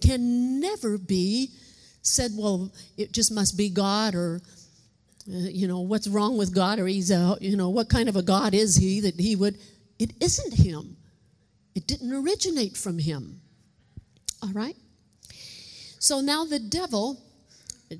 can 0.01 0.59
never 0.59 0.98
be 0.98 1.51
said, 2.01 2.31
well, 2.36 2.71
it 2.98 3.12
just 3.12 3.31
must 3.31 3.57
be 3.57 3.69
God, 3.69 4.15
or, 4.15 4.41
you 5.29 5.67
know, 5.67 5.81
what's 5.81 6.07
wrong 6.07 6.38
with 6.38 6.53
God, 6.53 6.79
or 6.79 6.88
he's 6.88 7.12
a, 7.12 7.38
you 7.39 7.55
know, 7.55 7.69
what 7.69 7.88
kind 7.88 8.09
of 8.09 8.15
a 8.15 8.24
God 8.24 8.53
is 8.53 8.75
he 8.75 9.00
that 9.01 9.19
he 9.19 9.36
would. 9.36 9.57
It 10.00 10.13
isn't 10.19 10.53
him. 10.53 10.98
It 11.75 11.86
didn't 11.86 12.12
originate 12.12 12.75
from 12.75 12.98
him. 12.98 13.41
All 14.41 14.51
right? 14.51 14.75
So 16.00 16.19
now 16.21 16.45
the 16.45 16.59
devil, 16.59 17.21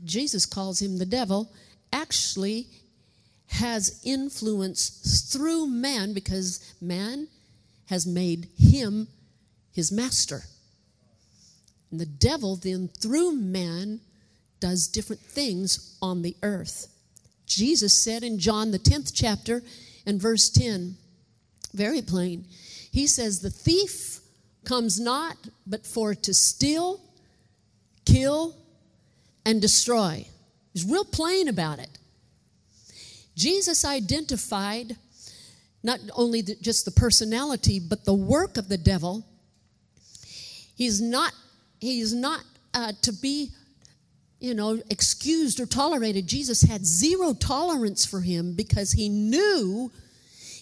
Jesus 0.04 0.46
calls 0.46 0.82
him 0.82 0.98
the 0.98 1.06
devil, 1.06 1.52
actually 1.94 2.68
has 3.48 4.02
influence 4.04 5.30
through 5.32 5.68
man 5.68 6.14
because 6.14 6.74
man 6.82 7.28
has 7.88 8.08
made 8.08 8.48
him 8.58 9.08
his 9.72 9.92
master. 9.92 10.44
And 11.92 12.00
the 12.00 12.06
devil 12.06 12.56
then, 12.56 12.88
through 12.88 13.34
man, 13.34 14.00
does 14.60 14.88
different 14.88 15.22
things 15.22 15.98
on 16.02 16.22
the 16.22 16.36
earth. 16.44 16.88
Jesus 17.50 17.94
said 17.94 18.24
in 18.24 18.40
John, 18.40 18.72
the 18.72 18.80
10th 18.80 19.12
chapter, 19.14 19.62
and 20.06 20.22
verse 20.22 20.50
10, 20.50 20.96
very 21.74 22.02
plain, 22.02 22.46
he 22.92 23.08
says, 23.08 23.40
The 23.40 23.50
thief 23.50 24.20
comes 24.64 25.00
not 25.00 25.36
but 25.68 25.86
for 25.86 26.16
to 26.16 26.34
steal, 26.34 27.02
kill, 28.06 28.56
and 29.46 29.62
destroy. 29.62 30.26
He's 30.74 30.86
real 30.86 31.06
plain 31.06 31.48
about 31.48 31.80
it. 31.80 31.98
Jesus 33.36 33.86
identified 33.86 34.96
not 35.82 36.00
only 36.14 36.42
the, 36.42 36.56
just 36.56 36.86
the 36.86 36.92
personality, 36.92 37.80
but 37.80 38.06
the 38.06 38.14
work 38.14 38.58
of 38.58 38.68
the 38.68 38.78
devil. 38.78 39.26
He's 40.76 41.02
not 41.02 41.34
he 41.80 42.02
is 42.02 42.14
not 42.14 42.44
uh, 42.74 42.92
to 43.02 43.14
be, 43.14 43.52
you 44.40 44.54
know, 44.54 44.82
excused 44.90 45.60
or 45.60 45.66
tolerated. 45.66 46.28
Jesus 46.28 46.62
had 46.62 46.86
zero 46.86 47.34
tolerance 47.34 48.06
for 48.06 48.22
him 48.22 48.54
because 48.54 48.94
he 48.94 49.10
knew, 49.10 49.92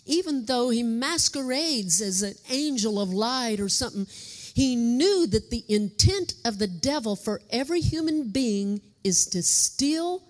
even 0.06 0.46
though 0.46 0.70
he 0.70 0.84
masquerades 0.84 2.02
as 2.02 2.24
an 2.24 2.34
angel 2.50 3.00
of 3.00 3.14
light 3.14 3.60
or 3.60 3.70
something, 3.70 4.08
he 4.54 4.76
knew 4.76 5.28
that 5.28 5.52
the 5.52 5.64
intent 5.70 6.34
of 6.44 6.58
the 6.58 6.68
devil 6.68 7.16
for 7.16 7.42
every 7.52 7.82
human 7.82 8.30
being 8.30 8.82
is 9.04 9.28
to 9.28 9.44
steal, 9.44 10.24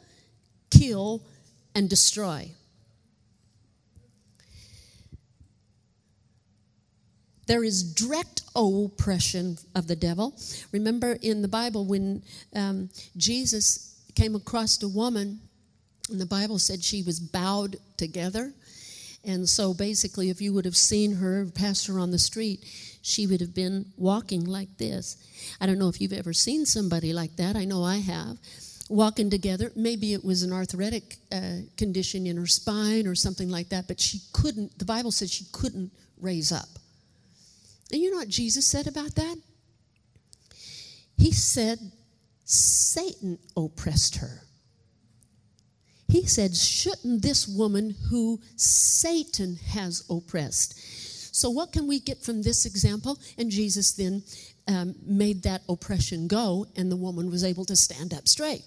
kill, 0.70 1.24
and 1.74 1.90
destroy. 1.90 2.52
There 7.48 7.64
is 7.64 7.82
direct 7.94 8.44
oppression 8.56 9.58
of 9.74 9.88
the 9.88 9.96
devil. 9.96 10.36
Remember 10.72 11.18
in 11.22 11.42
the 11.42 11.48
Bible 11.48 11.86
when 11.86 12.22
um, 12.56 12.90
Jesus 13.16 13.96
came 14.16 14.36
across 14.36 14.82
a 14.84 14.88
woman, 14.88 15.40
and 16.10 16.20
the 16.20 16.26
Bible 16.26 16.60
said 16.60 16.84
she 16.84 17.04
was 17.04 17.20
bowed 17.20 17.78
together. 17.98 18.54
And 19.24 19.48
so 19.48 19.74
basically, 19.74 20.30
if 20.30 20.42
you 20.42 20.54
would 20.54 20.66
have 20.66 20.78
seen 20.78 21.16
her, 21.16 21.46
passed 21.54 21.88
her 21.88 22.00
on 22.00 22.12
the 22.12 22.20
street, 22.20 22.66
she 23.02 23.28
would 23.28 23.42
have 23.42 23.54
been 23.54 23.86
walking 23.98 24.46
like 24.46 24.78
this. 24.78 25.18
I 25.62 25.66
don't 25.66 25.80
know 25.80 25.90
if 25.90 26.02
you've 26.02 26.14
ever 26.14 26.34
seen 26.34 26.66
somebody 26.66 27.14
like 27.14 27.36
that. 27.38 27.56
I 27.56 27.66
know 27.66 27.84
I 27.84 27.98
have. 27.98 28.38
Walking 28.90 29.30
together. 29.30 29.72
Maybe 29.76 30.14
it 30.14 30.24
was 30.24 30.44
an 30.44 30.54
arthritic 30.54 31.18
uh, 31.32 31.60
condition 31.78 32.26
in 32.26 32.38
her 32.38 32.48
spine 32.48 33.06
or 33.06 33.16
something 33.16 33.50
like 33.50 33.70
that, 33.70 33.88
but 33.88 34.00
she 34.00 34.20
couldn't, 34.34 34.80
the 34.80 34.86
Bible 34.86 35.12
said 35.12 35.30
she 35.30 35.46
couldn't 35.52 35.92
raise 36.20 36.52
up. 36.52 36.70
And 37.92 38.02
you 38.02 38.12
know 38.12 38.18
what 38.18 38.30
Jesus 38.30 38.66
said 38.66 38.88
about 38.88 39.16
that? 39.16 39.38
He 41.18 41.32
said, 41.32 41.80
Satan 42.46 43.40
oppressed 43.56 44.18
her. 44.18 44.42
He 46.08 46.26
said, 46.26 46.56
Shouldn't 46.56 47.22
this 47.22 47.48
woman 47.48 47.96
who 48.10 48.40
Satan 48.56 49.58
has 49.72 50.04
oppressed? 50.10 51.36
So, 51.36 51.50
what 51.50 51.72
can 51.72 51.88
we 51.88 52.00
get 52.00 52.24
from 52.24 52.42
this 52.42 52.66
example? 52.66 53.20
And 53.38 53.52
Jesus 53.52 53.92
then 53.94 54.24
um, 54.68 54.96
made 55.06 55.44
that 55.44 55.62
oppression 55.68 56.28
go, 56.28 56.66
and 56.76 56.92
the 56.92 56.96
woman 56.96 57.30
was 57.30 57.44
able 57.44 57.66
to 57.66 57.76
stand 57.76 58.14
up 58.14 58.28
straight. 58.28 58.64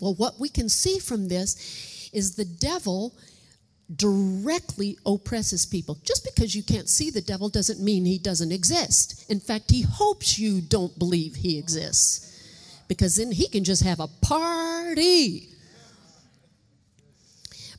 Well, 0.00 0.14
what 0.14 0.38
we 0.38 0.48
can 0.48 0.68
see 0.68 0.98
from 0.98 1.28
this 1.28 2.10
is 2.12 2.34
the 2.34 2.44
devil 2.44 3.14
directly 3.96 4.98
oppresses 5.06 5.64
people. 5.64 5.98
Just 6.04 6.24
because 6.24 6.54
you 6.54 6.62
can't 6.62 6.88
see 6.88 7.10
the 7.10 7.20
devil 7.20 7.48
doesn't 7.48 7.80
mean 7.80 8.04
he 8.04 8.18
doesn't 8.18 8.52
exist. 8.52 9.30
In 9.30 9.40
fact, 9.40 9.70
he 9.70 9.82
hopes 9.82 10.38
you 10.38 10.60
don't 10.60 10.98
believe 10.98 11.36
he 11.36 11.58
exists 11.58 12.24
because 12.88 13.16
then 13.16 13.32
he 13.32 13.48
can 13.48 13.64
just 13.64 13.82
have 13.82 14.00
a 14.00 14.08
party. 14.22 15.48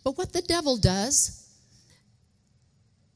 But 0.04 0.18
what 0.18 0.34
the 0.34 0.42
devil 0.42 0.78
does, 0.78 1.39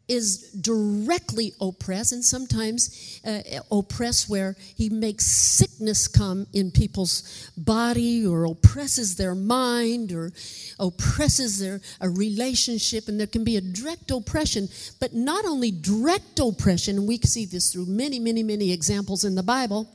is 0.08 0.52
directly 0.52 1.54
oppressed 1.62 2.12
and 2.12 2.24
sometimes 2.24 3.22
uh, 3.26 3.42
oppressed 3.72 4.30
where 4.30 4.56
he 4.76 4.90
makes 4.90 5.26
sickness 5.26 6.10
come 6.10 6.46
in 6.52 6.72
people's 6.72 7.52
body 7.56 8.26
or 8.26 8.44
oppresses 8.44 9.16
their 9.16 9.34
mind 9.34 10.12
or 10.12 10.34
oppresses 10.78 11.60
their 11.60 11.80
a 12.02 12.10
relationship 12.10 13.08
and 13.08 13.18
there 13.18 13.28
can 13.28 13.46
be 13.46 13.56
a 13.56 13.62
direct 13.62 14.12
oppression. 14.12 14.68
But 15.00 15.14
not 15.14 15.46
only 15.46 15.72
direct 15.72 16.38
oppression 16.40 16.98
and 16.98 17.08
we 17.08 17.18
see 17.20 17.46
this 17.46 17.72
through 17.72 17.86
many 17.86 18.20
many 18.20 18.44
many 18.44 18.74
examples 18.74 19.24
in 19.24 19.36
the 19.36 19.44
bible 19.44 19.90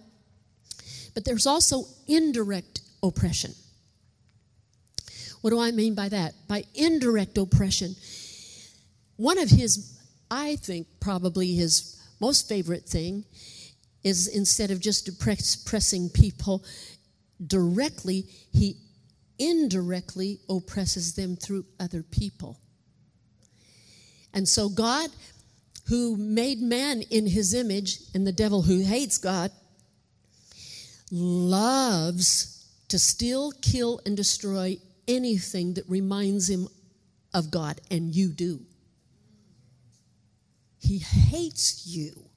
but 1.15 1.25
there's 1.25 1.47
also 1.47 1.85
indirect 2.07 2.81
oppression. 3.03 3.53
What 5.43 5.50
do 5.50 5.61
i 5.61 5.71
mean 5.71 5.95
by 5.95 6.09
that? 6.09 6.33
By 6.49 6.65
indirect 6.75 7.37
oppression 7.37 7.95
one 9.19 9.38
of 9.38 9.50
his 9.50 9.98
I 10.30 10.56
think 10.56 10.87
probably 11.00 11.54
his 11.54 12.00
most 12.20 12.49
favorite 12.49 12.85
thing 12.85 13.25
is 14.04 14.28
instead 14.28 14.70
of 14.70 14.80
just 14.80 15.08
oppressing 15.08 16.08
people 16.11 16.64
directly, 17.47 18.26
he 18.52 18.76
indirectly 19.38 20.40
oppresses 20.49 21.14
them 21.14 21.37
through 21.37 21.64
other 21.78 22.02
people. 22.02 22.58
And 24.35 24.49
so, 24.49 24.68
God, 24.68 25.11
who 25.88 26.16
made 26.16 26.61
man 26.61 27.02
in 27.11 27.26
his 27.26 27.54
image, 27.54 28.00
and 28.14 28.26
the 28.26 28.32
devil 28.32 28.62
who 28.62 28.82
hates 28.82 29.18
God, 29.18 29.50
loves 31.11 32.66
to 32.88 32.99
steal, 32.99 33.52
kill, 33.62 34.00
and 34.04 34.16
destroy 34.16 34.76
anything 35.06 35.75
that 35.75 35.88
reminds 35.88 36.50
him 36.50 36.68
of 37.32 37.50
God, 37.50 37.80
and 37.90 38.14
you 38.14 38.28
do. 38.28 38.61
He 40.80 40.99
hates 40.99 41.87
you. 41.87 42.28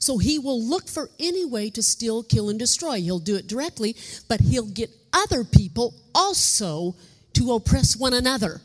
So 0.00 0.18
he 0.18 0.38
will 0.38 0.62
look 0.62 0.88
for 0.88 1.10
any 1.18 1.44
way 1.44 1.70
to 1.70 1.82
steal, 1.82 2.22
kill, 2.22 2.48
and 2.48 2.58
destroy. 2.58 3.00
He'll 3.00 3.18
do 3.18 3.36
it 3.36 3.46
directly, 3.46 3.96
but 4.28 4.40
he'll 4.40 4.66
get 4.66 4.90
other 5.12 5.44
people 5.44 5.94
also 6.14 6.94
to 7.34 7.52
oppress 7.52 7.96
one 7.96 8.14
another. 8.14 8.60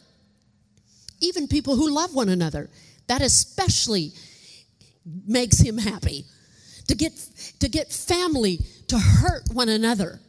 Even 1.20 1.48
people 1.48 1.76
who 1.76 1.90
love 1.90 2.14
one 2.14 2.30
another. 2.30 2.70
That 3.08 3.22
especially 3.22 4.14
makes 5.26 5.60
him 5.60 5.78
happy. 5.78 6.26
To 6.88 6.96
get, 6.96 7.14
to 7.60 7.70
get 7.70 7.92
family 7.92 8.60
to 8.88 8.98
hurt 8.98 9.44
one 9.52 9.70
another. 9.70 10.20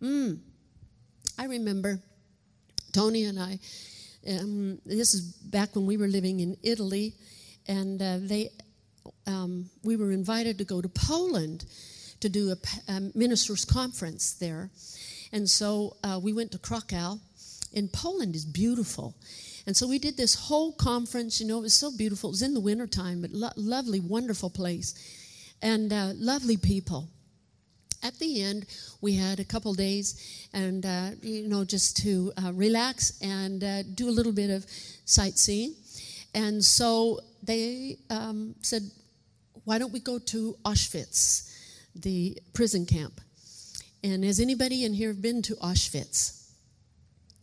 Mm. 0.00 0.38
I 1.38 1.46
remember 1.46 2.00
Tony 2.92 3.24
and 3.24 3.38
I, 3.38 3.58
um, 4.28 4.78
this 4.86 5.14
is 5.14 5.22
back 5.22 5.74
when 5.74 5.86
we 5.86 5.96
were 5.96 6.06
living 6.06 6.40
in 6.40 6.56
Italy 6.62 7.14
and 7.66 8.00
uh, 8.00 8.18
they 8.20 8.50
um, 9.26 9.70
we 9.82 9.96
were 9.96 10.12
invited 10.12 10.58
to 10.58 10.64
go 10.64 10.80
to 10.80 10.88
Poland 10.88 11.64
to 12.20 12.28
do 12.28 12.50
a, 12.52 12.92
a 12.92 13.00
ministers' 13.14 13.64
conference 13.64 14.32
there, 14.32 14.70
and 15.32 15.48
so 15.48 15.96
uh, 16.02 16.18
we 16.22 16.32
went 16.32 16.52
to 16.52 16.58
Krakow. 16.58 17.18
And 17.76 17.92
Poland 17.92 18.36
is 18.36 18.44
beautiful. 18.44 19.16
And 19.66 19.76
so 19.76 19.88
we 19.88 19.98
did 19.98 20.16
this 20.16 20.34
whole 20.36 20.70
conference. 20.72 21.40
You 21.40 21.48
know, 21.48 21.58
it 21.58 21.62
was 21.62 21.74
so 21.74 21.90
beautiful. 21.90 22.30
It 22.30 22.34
was 22.34 22.42
in 22.42 22.54
the 22.54 22.60
wintertime, 22.60 23.20
but 23.20 23.32
lo- 23.32 23.50
lovely, 23.56 23.98
wonderful 23.98 24.48
place. 24.48 24.94
And 25.60 25.92
uh, 25.92 26.12
lovely 26.14 26.56
people. 26.56 27.08
At 28.00 28.16
the 28.20 28.42
end, 28.42 28.66
we 29.00 29.16
had 29.16 29.40
a 29.40 29.44
couple 29.44 29.74
days 29.74 30.48
and, 30.52 30.86
uh, 30.86 31.10
you 31.20 31.48
know, 31.48 31.64
just 31.64 31.96
to 32.04 32.32
uh, 32.36 32.52
relax 32.52 33.18
and 33.20 33.64
uh, 33.64 33.82
do 33.82 34.08
a 34.08 34.14
little 34.14 34.32
bit 34.32 34.50
of 34.50 34.66
sightseeing. 35.04 35.74
And 36.32 36.64
so 36.64 37.18
they 37.46 37.98
um, 38.10 38.54
said, 38.62 38.82
why 39.64 39.78
don't 39.78 39.92
we 39.92 40.00
go 40.00 40.18
to 40.18 40.56
Auschwitz, 40.64 41.50
the 41.94 42.38
prison 42.52 42.86
camp? 42.86 43.20
And 44.02 44.24
has 44.24 44.40
anybody 44.40 44.84
in 44.84 44.92
here 44.92 45.14
been 45.14 45.42
to 45.42 45.54
Auschwitz? 45.56 46.50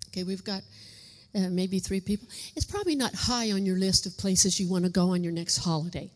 Okay, 0.09 0.23
we've 0.23 0.43
got 0.43 0.61
uh, 1.33 1.49
maybe 1.49 1.79
three 1.79 2.01
people. 2.01 2.27
It's 2.55 2.65
probably 2.65 2.95
not 2.95 3.15
high 3.15 3.51
on 3.51 3.65
your 3.65 3.77
list 3.77 4.05
of 4.05 4.17
places 4.17 4.59
you 4.59 4.69
want 4.69 4.85
to 4.85 4.91
go 4.91 5.13
on 5.13 5.23
your 5.23 5.33
next 5.33 5.57
holiday 5.57 6.11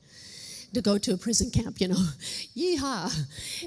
to 0.73 0.81
go 0.81 0.97
to 0.97 1.13
a 1.13 1.17
prison 1.17 1.49
camp, 1.49 1.79
you 1.79 1.87
know. 1.87 1.95
Yeehaw. 2.57 3.11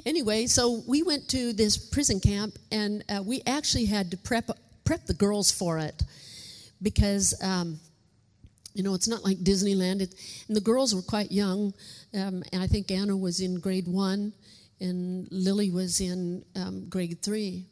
Anyway, 0.07 0.47
so 0.47 0.83
we 0.87 1.03
went 1.03 1.29
to 1.31 1.53
this 1.53 1.77
prison 1.77 2.21
camp 2.21 2.59
and 2.71 3.03
uh, 3.09 3.23
we 3.25 3.43
actually 3.47 3.87
had 3.87 4.11
to 4.11 4.17
prep, 4.19 4.51
prep 4.85 5.07
the 5.07 5.15
girls 5.15 5.51
for 5.51 5.79
it 5.79 6.03
because 6.83 7.35
um, 7.43 7.81
you 8.79 8.85
know, 8.85 8.95
it's 8.95 9.09
not 9.09 9.25
like 9.25 9.39
Disneyland. 9.39 10.01
It, 10.01 10.15
and 10.47 10.57
the 10.57 10.61
girls 10.61 10.95
were 10.95 11.03
quite 11.03 11.33
young. 11.33 11.75
Um, 12.15 12.45
I 12.57 12.69
think 12.69 12.93
Anna 12.93 13.17
was 13.17 13.41
in 13.41 13.59
grade 13.59 13.89
one, 13.89 14.33
and 14.81 15.27
Lily 15.33 15.73
was 15.73 16.01
in 16.01 16.45
um, 16.55 16.89
grade 16.89 17.21
three. 17.21 17.67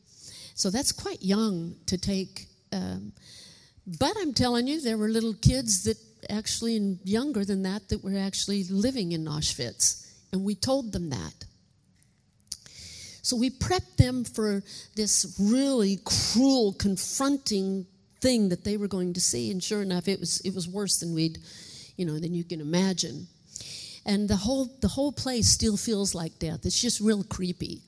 So 0.54 0.68
that's 0.68 0.90
quite 0.90 1.22
young 1.22 1.76
to 1.86 1.96
take. 1.96 2.46
Um, 2.72 3.12
but 4.00 4.16
I'm 4.20 4.34
telling 4.34 4.66
you, 4.66 4.80
there 4.80 4.98
were 4.98 5.08
little 5.08 5.34
kids 5.34 5.84
that 5.84 5.96
actually, 6.28 6.76
and 6.76 6.98
younger 7.04 7.44
than 7.44 7.62
that, 7.62 7.88
that 7.90 8.02
were 8.02 8.18
actually 8.18 8.64
living 8.64 9.12
in 9.12 9.26
Auschwitz. 9.26 10.10
And 10.32 10.42
we 10.44 10.56
told 10.56 10.90
them 10.90 11.10
that. 11.10 11.44
So 13.22 13.36
we 13.36 13.50
prepped 13.50 13.96
them 13.96 14.24
for 14.24 14.64
this 14.96 15.36
really 15.38 16.00
cruel, 16.04 16.72
confronting 16.72 17.86
thing 18.20 18.48
that 18.48 18.64
they 18.64 18.76
were 18.76 18.88
going 18.88 19.12
to 19.14 19.20
see. 19.20 19.50
And 19.50 19.62
sure 19.62 19.82
enough, 19.82 20.08
it 20.08 20.20
was, 20.20 20.40
it 20.40 20.54
was 20.54 20.68
worse 20.68 20.98
than 20.98 21.14
we'd, 21.14 21.38
you 21.96 22.04
know, 22.04 22.18
than 22.18 22.34
you 22.34 22.44
can 22.44 22.60
imagine. 22.60 23.26
And 24.04 24.28
the 24.28 24.36
whole, 24.36 24.70
the 24.80 24.88
whole 24.88 25.12
place 25.12 25.48
still 25.48 25.76
feels 25.76 26.14
like 26.14 26.38
death. 26.38 26.64
It's 26.64 26.80
just 26.80 27.00
real 27.00 27.24
creepy. 27.24 27.82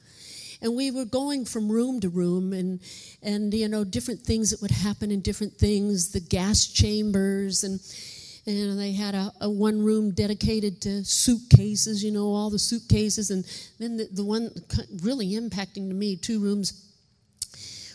And 0.61 0.75
we 0.75 0.91
were 0.91 1.05
going 1.05 1.45
from 1.45 1.71
room 1.71 2.01
to 2.01 2.09
room 2.09 2.53
and, 2.53 2.81
and 3.23 3.55
you 3.55 3.69
know, 3.69 3.85
different 3.85 4.23
things 4.23 4.51
that 4.51 4.61
would 4.61 4.73
happen 4.73 5.13
in 5.13 5.21
different 5.21 5.55
things, 5.55 6.11
the 6.11 6.21
gas 6.21 6.67
chambers 6.67 7.63
and, 7.63 7.81
and 8.45 8.79
they 8.79 8.93
had 8.93 9.15
a, 9.15 9.31
a, 9.43 9.49
one 9.49 9.81
room 9.85 10.11
dedicated 10.11 10.81
to 10.83 11.05
suitcases, 11.05 12.03
you 12.03 12.11
know, 12.11 12.27
all 12.27 12.51
the 12.51 12.59
suitcases. 12.59 13.31
And 13.31 13.45
then 13.79 13.99
the, 13.99 14.09
the 14.11 14.25
one 14.25 14.51
really 15.03 15.35
impacting 15.35 15.89
to 15.89 15.95
me, 15.95 16.17
two 16.17 16.41
rooms 16.41 16.88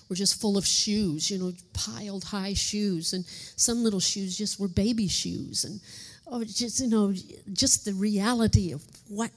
were 0.09 0.15
just 0.15 0.39
full 0.39 0.57
of 0.57 0.65
shoes, 0.65 1.29
you 1.29 1.37
know, 1.37 1.53
piled 1.73 2.23
high 2.23 2.53
shoes. 2.53 3.13
And 3.13 3.25
some 3.55 3.83
little 3.83 3.99
shoes 3.99 4.37
just 4.37 4.59
were 4.59 4.67
baby 4.67 5.07
shoes. 5.07 5.63
And 5.63 5.79
oh, 6.27 6.43
just, 6.43 6.79
you 6.79 6.87
know, 6.87 7.13
just 7.51 7.85
the 7.85 7.93
reality 7.93 8.71
of 8.71 8.83
what 9.07 9.31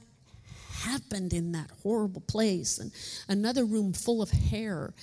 happened 0.71 1.33
in 1.33 1.51
that 1.53 1.69
horrible 1.83 2.21
place. 2.21 2.79
And 2.79 2.91
another 3.27 3.65
room 3.65 3.93
full 3.93 4.21
of 4.21 4.31
hair. 4.31 4.93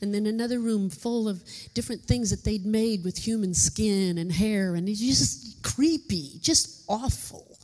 And 0.00 0.12
then 0.12 0.26
another 0.26 0.58
room 0.58 0.90
full 0.90 1.28
of 1.28 1.42
different 1.72 2.02
things 2.02 2.30
that 2.30 2.44
they'd 2.44 2.66
made 2.66 3.04
with 3.04 3.16
human 3.16 3.54
skin 3.54 4.18
and 4.18 4.30
hair. 4.30 4.74
And 4.74 4.88
it's 4.88 5.00
just 5.00 5.62
creepy, 5.62 6.38
just 6.40 6.84
awful. 6.88 7.56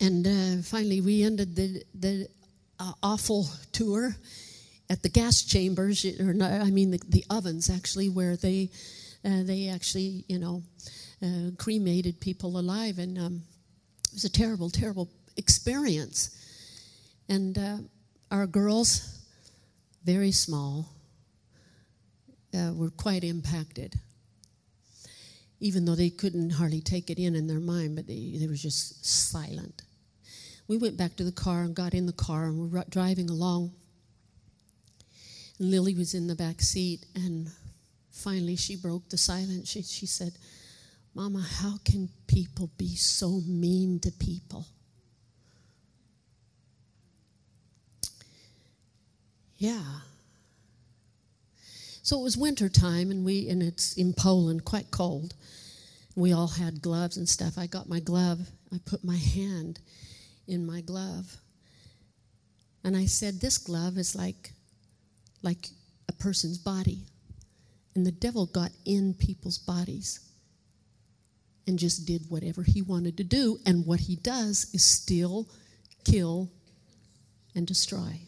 And 0.00 0.26
uh, 0.26 0.62
finally, 0.62 1.00
we 1.00 1.22
ended 1.22 1.56
the, 1.56 1.82
the 1.94 2.28
uh, 2.78 2.92
awful 3.02 3.48
tour 3.72 4.14
at 4.90 5.02
the 5.02 5.08
gas 5.08 5.42
chambers, 5.42 6.04
or 6.20 6.34
not, 6.34 6.52
I 6.52 6.70
mean 6.70 6.90
the, 6.90 7.00
the 7.08 7.24
ovens 7.30 7.70
actually, 7.70 8.08
where 8.08 8.36
they 8.36 8.70
uh, 9.24 9.42
they 9.42 9.68
actually 9.68 10.24
you 10.28 10.38
know 10.38 10.62
uh, 11.22 11.50
cremated 11.58 12.20
people 12.20 12.58
alive, 12.58 12.98
and 12.98 13.18
um, 13.18 13.42
it 14.08 14.14
was 14.14 14.24
a 14.24 14.30
terrible, 14.30 14.70
terrible 14.70 15.08
experience. 15.36 16.30
And 17.28 17.56
uh, 17.56 17.76
our 18.30 18.46
girls, 18.46 19.24
very 20.04 20.32
small, 20.32 20.90
uh, 22.54 22.72
were 22.74 22.90
quite 22.90 23.24
impacted. 23.24 23.94
Even 25.60 25.86
though 25.86 25.94
they 25.94 26.10
couldn't 26.10 26.50
hardly 26.50 26.82
take 26.82 27.08
it 27.08 27.18
in 27.18 27.34
in 27.34 27.46
their 27.46 27.60
mind, 27.60 27.96
but 27.96 28.06
they, 28.06 28.36
they 28.38 28.46
were 28.46 28.54
just 28.54 29.04
silent. 29.06 29.82
We 30.68 30.76
went 30.76 30.98
back 30.98 31.16
to 31.16 31.24
the 31.24 31.32
car 31.32 31.62
and 31.62 31.74
got 31.74 31.94
in 31.94 32.06
the 32.06 32.12
car 32.12 32.44
and 32.44 32.70
we're 32.70 32.84
driving 32.90 33.30
along 33.30 33.72
and 35.58 35.70
Lily 35.70 35.94
was 35.94 36.14
in 36.14 36.26
the 36.26 36.34
back 36.34 36.60
seat, 36.60 37.06
and 37.14 37.50
finally 38.10 38.56
she 38.56 38.76
broke 38.76 39.08
the 39.08 39.18
silence. 39.18 39.68
She, 39.68 39.82
she 39.82 40.06
said, 40.06 40.32
Mama, 41.14 41.40
how 41.40 41.78
can 41.84 42.08
people 42.26 42.70
be 42.76 42.96
so 42.96 43.40
mean 43.46 44.00
to 44.00 44.10
people? 44.10 44.66
Yeah. 49.56 50.00
So 52.02 52.18
it 52.20 52.22
was 52.22 52.36
winter 52.36 52.68
time, 52.68 53.10
and 53.10 53.24
we 53.24 53.48
and 53.48 53.62
it's 53.62 53.94
in 53.94 54.12
Poland, 54.12 54.64
quite 54.64 54.90
cold. 54.90 55.34
We 56.16 56.32
all 56.32 56.48
had 56.48 56.82
gloves 56.82 57.16
and 57.16 57.28
stuff. 57.28 57.56
I 57.56 57.66
got 57.66 57.88
my 57.88 58.00
glove. 58.00 58.40
I 58.72 58.78
put 58.84 59.04
my 59.04 59.16
hand 59.16 59.78
in 60.46 60.66
my 60.66 60.80
glove, 60.80 61.36
and 62.82 62.96
I 62.96 63.06
said, 63.06 63.40
"This 63.40 63.56
glove 63.56 63.96
is 63.96 64.14
like 64.14 64.52
like 65.44 65.68
a 66.08 66.12
person's 66.12 66.58
body. 66.58 67.04
And 67.94 68.04
the 68.04 68.12
devil 68.12 68.46
got 68.46 68.72
in 68.84 69.14
people's 69.14 69.58
bodies. 69.58 70.20
and 71.66 71.78
just 71.78 72.06
did 72.06 72.28
whatever 72.28 72.62
he 72.62 72.82
wanted 72.82 73.16
to 73.16 73.24
do. 73.24 73.58
And 73.64 73.86
what 73.86 74.00
he 74.00 74.16
does 74.16 74.66
is 74.74 74.84
steal, 74.84 75.48
kill, 76.04 76.50
and 77.54 77.66
destroy. 77.66 78.20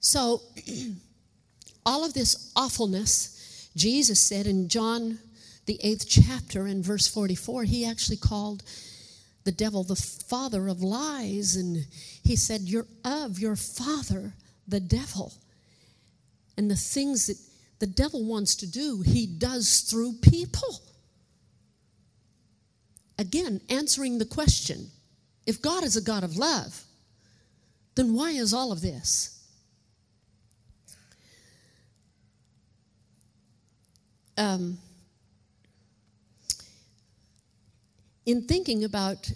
So, 0.00 0.42
all 1.86 2.04
of 2.04 2.12
this 2.12 2.52
awfulness, 2.56 3.70
Jesus 3.74 4.20
said 4.20 4.46
in 4.46 4.68
John, 4.68 5.18
the 5.66 5.80
eighth 5.82 6.06
chapter, 6.06 6.66
in 6.66 6.82
verse 6.82 7.06
44, 7.06 7.64
he 7.64 7.86
actually 7.86 8.18
called 8.18 8.62
the 9.44 9.52
devil 9.52 9.84
the 9.84 9.96
father 9.96 10.68
of 10.68 10.82
lies. 10.82 11.56
And 11.56 11.86
he 12.22 12.36
said, 12.36 12.62
You're 12.62 12.86
of 13.04 13.38
your 13.38 13.56
father, 13.56 14.34
the 14.66 14.80
devil. 14.80 15.32
And 16.56 16.70
the 16.70 16.76
things 16.76 17.26
that 17.26 17.38
the 17.78 17.86
devil 17.86 18.24
wants 18.24 18.54
to 18.56 18.66
do, 18.66 19.02
he 19.02 19.26
does 19.26 19.80
through 19.80 20.14
people. 20.22 20.80
Again, 23.18 23.60
answering 23.68 24.18
the 24.18 24.24
question 24.24 24.90
if 25.46 25.60
God 25.60 25.84
is 25.84 25.96
a 25.96 26.00
God 26.00 26.24
of 26.24 26.36
love, 26.36 26.84
then 27.94 28.14
why 28.14 28.30
is 28.30 28.54
all 28.54 28.72
of 28.72 28.80
this? 28.80 29.30
Um, 34.36 34.78
in 38.26 38.46
thinking 38.46 38.84
about 38.84 39.30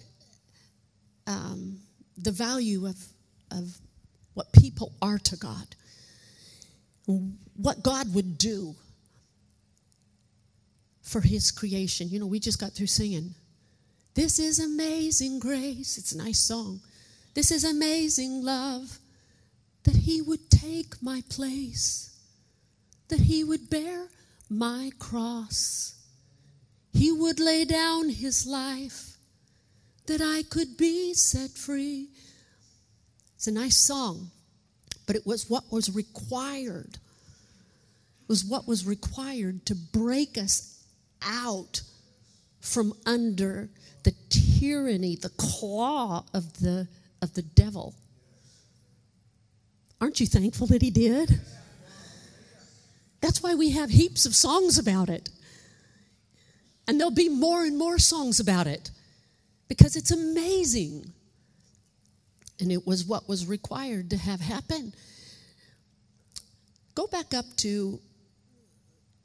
um, 1.27 1.79
the 2.17 2.33
value 2.33 2.87
of, 2.87 2.97
of 3.51 3.77
what 4.35 4.53
people 4.53 4.93
are 5.03 5.19
to 5.19 5.37
God, 5.37 5.75
what 7.57 7.83
God 7.83 8.15
would 8.15 8.39
do 8.39 8.75
for 11.03 11.21
His 11.21 11.51
creation. 11.51 12.09
You 12.09 12.21
know, 12.21 12.27
we 12.27 12.39
just 12.39 12.61
got 12.61 12.73
through 12.73 12.87
singing, 12.87 13.35
This 14.15 14.39
is 14.39 14.59
amazing 14.59 15.39
grace. 15.39 15.99
It's 15.99 16.13
a 16.13 16.19
nice 16.19 16.41
song. 16.41 16.81
This 17.35 17.51
is 17.51 17.65
amazing 17.65 18.43
love 18.43 18.99
that 19.85 19.97
He 19.97 20.21
would 20.23 20.51
take 20.51 21.03
my 21.03 21.23
place, 21.29 22.17
that 23.09 23.21
He 23.21 23.45
would 23.45 23.71
bear 23.71 24.09
my 24.51 24.91
cross. 24.99 25.95
He 26.99 27.13
would 27.13 27.39
lay 27.39 27.65
down 27.65 28.09
His 28.09 28.45
life 28.45 29.19
that 30.07 30.21
I 30.21 30.43
could 30.43 30.77
be 30.77 31.15
set 31.15 31.51
free. 31.51 32.09
It's 33.37 33.47
a 33.47 33.53
nice 33.53 33.77
song, 33.77 34.33
but 35.07 35.15
it 35.15 35.25
was 35.25 35.49
what 35.49 35.71
was 35.71 35.95
required. 35.95 36.95
It 36.95 38.29
was 38.29 38.45
what 38.45 38.67
was 38.67 38.85
required 38.85 39.65
to 39.67 39.77
break 39.77 40.37
us 40.37 40.83
out 41.23 41.83
from 42.61 42.93
under 43.07 43.69
the 44.03 44.13
tyranny, 44.29 45.15
the 45.15 45.31
claw 45.37 46.25
of 46.35 46.53
the, 46.55 46.89
of 47.23 47.33
the 47.35 47.43
devil. 47.43 47.95
Aren't 50.01 50.19
you 50.19 50.27
thankful 50.27 50.67
that 50.67 50.83
he 50.83 50.91
did? 50.91 51.41
That's 53.21 53.41
why 53.41 53.55
we 53.55 53.71
have 53.71 53.91
heaps 53.91 54.27
of 54.27 54.35
songs 54.35 54.79
about 54.79 55.09
it. 55.09 55.31
And 56.89 56.99
there'll 56.99 57.15
be 57.15 57.29
more 57.29 57.65
and 57.65 57.77
more 57.77 57.99
songs 57.99 58.41
about 58.41 58.67
it 58.67 58.91
because 59.69 59.95
it's 59.95 60.11
amazing. 60.11 61.13
And 62.59 62.73
it 62.73 62.87
was 62.87 63.05
what 63.05 63.29
was 63.29 63.47
required 63.47 64.11
to 64.11 64.17
have 64.17 64.41
happen. 64.41 64.95
Go 66.95 67.07
back 67.07 67.35
up 67.35 67.45
to 67.59 68.01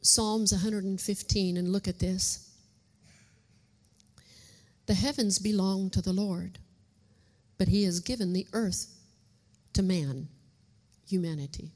Psalms 0.01 0.51
115 0.51 1.57
and 1.57 1.71
look 1.71 1.87
at 1.87 1.99
this. 1.99 2.51
The 4.85 4.93
heavens 4.93 5.39
belong 5.39 5.89
to 5.91 6.01
the 6.01 6.11
Lord, 6.11 6.59
but 7.57 7.69
He 7.69 7.85
has 7.85 8.01
given 8.01 8.33
the 8.33 8.45
earth 8.51 8.93
to 9.71 9.81
man, 9.81 10.27
humanity. 11.07 11.71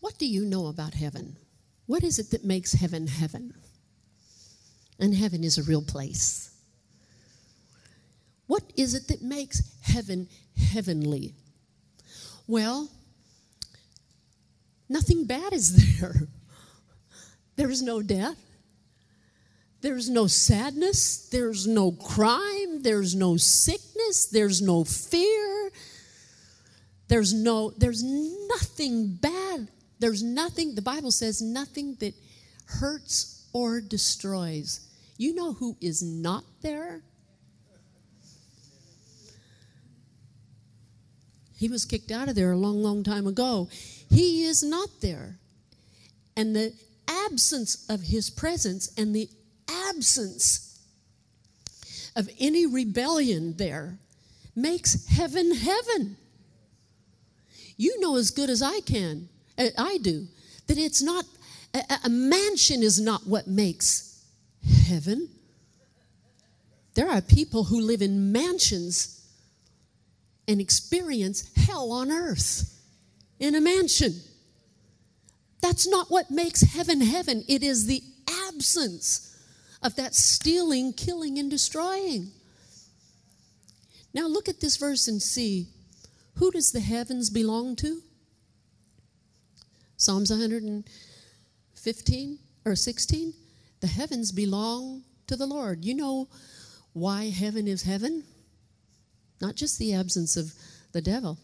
What 0.00 0.18
do 0.18 0.26
you 0.26 0.44
know 0.44 0.66
about 0.66 0.92
heaven? 0.92 1.38
What 1.86 2.04
is 2.04 2.18
it 2.18 2.30
that 2.32 2.44
makes 2.44 2.74
heaven 2.74 3.06
heaven? 3.06 3.54
And 4.98 5.14
heaven 5.14 5.44
is 5.44 5.58
a 5.58 5.62
real 5.62 5.82
place. 5.82 6.50
What 8.46 8.62
is 8.76 8.94
it 8.94 9.08
that 9.08 9.22
makes 9.22 9.62
heaven 9.82 10.28
heavenly? 10.56 11.34
Well, 12.46 12.88
nothing 14.88 15.24
bad 15.26 15.52
is 15.52 15.98
there. 16.00 16.28
There's 17.56 17.82
no 17.82 18.02
death. 18.02 18.38
There's 19.80 20.08
no 20.08 20.26
sadness. 20.26 21.28
There's 21.28 21.66
no 21.66 21.92
crime. 21.92 22.82
There's 22.82 23.14
no 23.14 23.36
sickness. 23.36 24.26
There's 24.26 24.62
no 24.62 24.84
fear. 24.84 25.70
There's 27.08 27.32
no, 27.32 27.70
there's 27.70 28.02
nothing 28.02 29.14
bad. 29.14 29.68
There's 29.98 30.22
nothing, 30.22 30.74
the 30.74 30.82
Bible 30.82 31.10
says, 31.10 31.40
nothing 31.40 31.96
that 32.00 32.14
hurts 32.66 33.48
or 33.52 33.80
destroys. 33.80 34.85
You 35.18 35.34
know 35.34 35.52
who 35.52 35.76
is 35.80 36.02
not 36.02 36.44
there? 36.62 37.02
He 41.56 41.68
was 41.68 41.86
kicked 41.86 42.10
out 42.10 42.28
of 42.28 42.34
there 42.34 42.52
a 42.52 42.56
long, 42.56 42.82
long 42.82 43.02
time 43.02 43.26
ago. 43.26 43.68
He 44.10 44.44
is 44.44 44.62
not 44.62 44.88
there. 45.00 45.38
And 46.36 46.54
the 46.54 46.74
absence 47.08 47.86
of 47.88 48.02
his 48.02 48.28
presence 48.28 48.92
and 48.98 49.16
the 49.16 49.28
absence 49.88 50.78
of 52.14 52.28
any 52.38 52.66
rebellion 52.66 53.56
there 53.56 53.98
makes 54.54 55.06
heaven 55.06 55.54
heaven. 55.54 56.16
You 57.78 58.00
know 58.00 58.16
as 58.16 58.30
good 58.30 58.50
as 58.50 58.62
I 58.62 58.80
can, 58.80 59.28
uh, 59.58 59.68
I 59.78 59.98
do, 59.98 60.26
that 60.66 60.78
it's 60.78 61.02
not, 61.02 61.24
a, 61.74 61.82
a 62.04 62.08
mansion 62.08 62.82
is 62.82 63.00
not 63.00 63.26
what 63.26 63.46
makes 63.46 64.05
heaven. 64.66 65.28
There 66.94 67.08
are 67.08 67.20
people 67.20 67.64
who 67.64 67.80
live 67.80 68.02
in 68.02 68.32
mansions 68.32 69.24
and 70.48 70.60
experience 70.60 71.50
hell 71.56 71.92
on 71.92 72.10
earth 72.10 72.72
in 73.38 73.54
a 73.54 73.60
mansion. 73.60 74.14
That's 75.60 75.86
not 75.86 76.10
what 76.10 76.30
makes 76.30 76.62
heaven 76.62 77.00
heaven. 77.00 77.44
It 77.48 77.62
is 77.62 77.86
the 77.86 78.02
absence 78.48 79.36
of 79.82 79.96
that 79.96 80.14
stealing, 80.14 80.92
killing, 80.92 81.38
and 81.38 81.50
destroying. 81.50 82.30
Now 84.14 84.26
look 84.26 84.48
at 84.48 84.60
this 84.60 84.76
verse 84.76 85.08
and 85.08 85.20
see 85.20 85.68
who 86.36 86.50
does 86.50 86.72
the 86.72 86.80
heavens 86.80 87.30
belong 87.30 87.76
to? 87.76 88.02
Psalms 89.96 90.30
115 90.30 92.38
or 92.64 92.76
16. 92.76 93.34
The 93.80 93.86
heavens 93.86 94.32
belong 94.32 95.02
to 95.26 95.36
the 95.36 95.46
Lord. 95.46 95.84
You 95.84 95.94
know 95.94 96.28
why 96.92 97.30
heaven 97.30 97.68
is 97.68 97.82
heaven? 97.82 98.24
Not 99.40 99.54
just 99.54 99.78
the 99.78 99.94
absence 99.94 100.36
of 100.36 100.52
the 100.92 101.02
devil. 101.02 101.38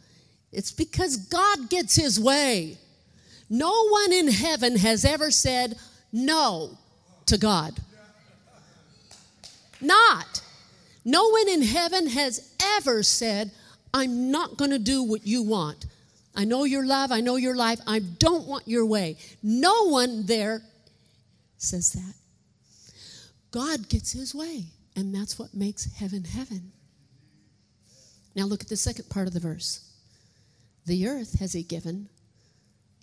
It's 0.50 0.72
because 0.72 1.16
God 1.16 1.68
gets 1.68 1.96
his 1.96 2.18
way. 2.18 2.78
No 3.50 3.88
one 3.88 4.12
in 4.12 4.28
heaven 4.28 4.76
has 4.76 5.04
ever 5.04 5.30
said 5.30 5.76
no 6.12 6.78
to 7.26 7.38
God. 7.38 7.78
Not. 9.80 10.42
No 11.04 11.28
one 11.28 11.48
in 11.48 11.62
heaven 11.62 12.08
has 12.08 12.54
ever 12.76 13.02
said, 13.02 13.50
I'm 13.92 14.30
not 14.30 14.56
going 14.56 14.70
to 14.70 14.78
do 14.78 15.02
what 15.02 15.26
you 15.26 15.42
want. 15.42 15.86
I 16.34 16.44
know 16.44 16.64
your 16.64 16.86
love. 16.86 17.12
I 17.12 17.20
know 17.20 17.36
your 17.36 17.56
life. 17.56 17.80
I 17.86 17.98
don't 17.98 18.46
want 18.46 18.66
your 18.66 18.86
way. 18.86 19.16
No 19.42 19.88
one 19.88 20.24
there 20.24 20.62
says 21.58 21.92
that. 21.92 22.14
God 23.52 23.88
gets 23.88 24.10
his 24.10 24.34
way, 24.34 24.64
and 24.96 25.14
that's 25.14 25.38
what 25.38 25.54
makes 25.54 25.92
heaven 25.94 26.24
heaven. 26.24 26.72
Now 28.34 28.44
look 28.44 28.62
at 28.62 28.68
the 28.68 28.76
second 28.76 29.08
part 29.08 29.28
of 29.28 29.34
the 29.34 29.40
verse. 29.40 29.88
The 30.86 31.06
earth 31.06 31.38
has 31.38 31.52
he 31.52 31.62
given 31.62 32.08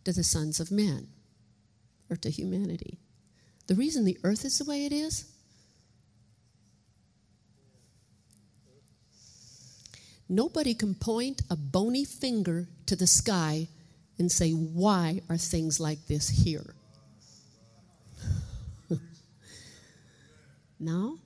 to 0.03 0.11
the 0.11 0.23
sons 0.23 0.59
of 0.59 0.71
men, 0.71 1.07
or 2.09 2.17
to 2.17 2.29
humanity. 2.29 2.99
The 3.67 3.75
reason 3.75 4.03
the 4.03 4.17
earth 4.23 4.43
is 4.43 4.57
the 4.57 4.65
way 4.65 4.85
it 4.85 4.91
is 4.91 5.25
Nobody 10.29 10.75
can 10.75 10.93
point 10.93 11.41
a 11.49 11.55
bony 11.55 12.05
finger 12.05 12.67
to 12.85 12.95
the 12.95 13.07
sky 13.07 13.67
and 14.19 14.31
say, 14.31 14.51
Why 14.51 15.21
are 15.27 15.37
things 15.37 15.79
like 15.79 16.05
this 16.05 16.29
here? 16.29 16.75
No. 20.79 21.19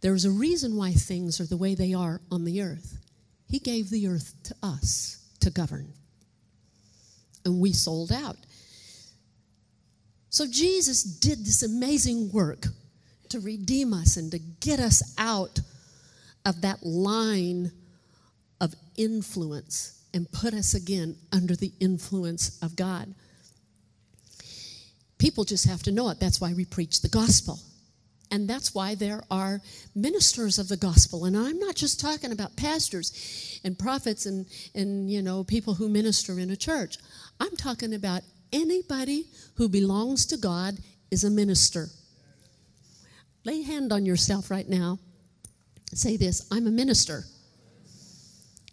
There's 0.00 0.24
a 0.24 0.30
reason 0.30 0.76
why 0.76 0.92
things 0.92 1.40
are 1.40 1.46
the 1.46 1.56
way 1.56 1.74
they 1.74 1.92
are 1.92 2.20
on 2.30 2.44
the 2.44 2.62
earth. 2.62 2.98
He 3.48 3.58
gave 3.58 3.90
the 3.90 4.08
earth 4.08 4.34
to 4.44 4.54
us 4.62 5.18
to 5.40 5.50
govern, 5.50 5.92
and 7.44 7.60
we 7.60 7.72
sold 7.72 8.12
out. 8.12 8.36
So 10.30 10.46
Jesus 10.46 11.02
did 11.02 11.44
this 11.44 11.62
amazing 11.62 12.30
work 12.32 12.66
to 13.30 13.40
redeem 13.40 13.92
us 13.92 14.16
and 14.16 14.30
to 14.30 14.38
get 14.38 14.78
us 14.78 15.14
out 15.18 15.60
of 16.46 16.62
that 16.62 16.84
line 16.84 17.72
of 18.60 18.74
influence 18.96 20.02
and 20.14 20.30
put 20.30 20.54
us 20.54 20.74
again 20.74 21.16
under 21.32 21.56
the 21.56 21.72
influence 21.80 22.58
of 22.62 22.76
God. 22.76 23.12
People 25.18 25.44
just 25.44 25.66
have 25.66 25.82
to 25.82 25.92
know 25.92 26.08
it. 26.10 26.18
That's 26.18 26.40
why 26.40 26.54
we 26.54 26.64
preach 26.64 27.02
the 27.02 27.08
gospel. 27.08 27.58
And 28.30 28.48
that's 28.48 28.74
why 28.74 28.94
there 28.94 29.22
are 29.30 29.60
ministers 29.94 30.58
of 30.58 30.68
the 30.68 30.76
gospel. 30.76 31.24
And 31.24 31.36
I'm 31.36 31.58
not 31.58 31.74
just 31.74 32.00
talking 32.00 32.30
about 32.30 32.56
pastors 32.56 33.60
and 33.64 33.78
prophets 33.78 34.26
and, 34.26 34.46
and 34.74 35.10
you 35.10 35.20
know, 35.20 35.42
people 35.42 35.74
who 35.74 35.88
minister 35.88 36.38
in 36.38 36.50
a 36.50 36.56
church. 36.56 36.96
I'm 37.40 37.56
talking 37.56 37.94
about 37.94 38.22
anybody 38.52 39.26
who 39.56 39.68
belongs 39.68 40.26
to 40.26 40.36
God 40.36 40.78
is 41.10 41.24
a 41.24 41.30
minister. 41.30 41.88
Lay 43.44 43.62
hand 43.62 43.92
on 43.92 44.06
yourself 44.06 44.50
right 44.50 44.68
now. 44.68 44.98
Say 45.92 46.16
this 46.16 46.46
I'm 46.52 46.66
a 46.66 46.70
minister. 46.70 47.24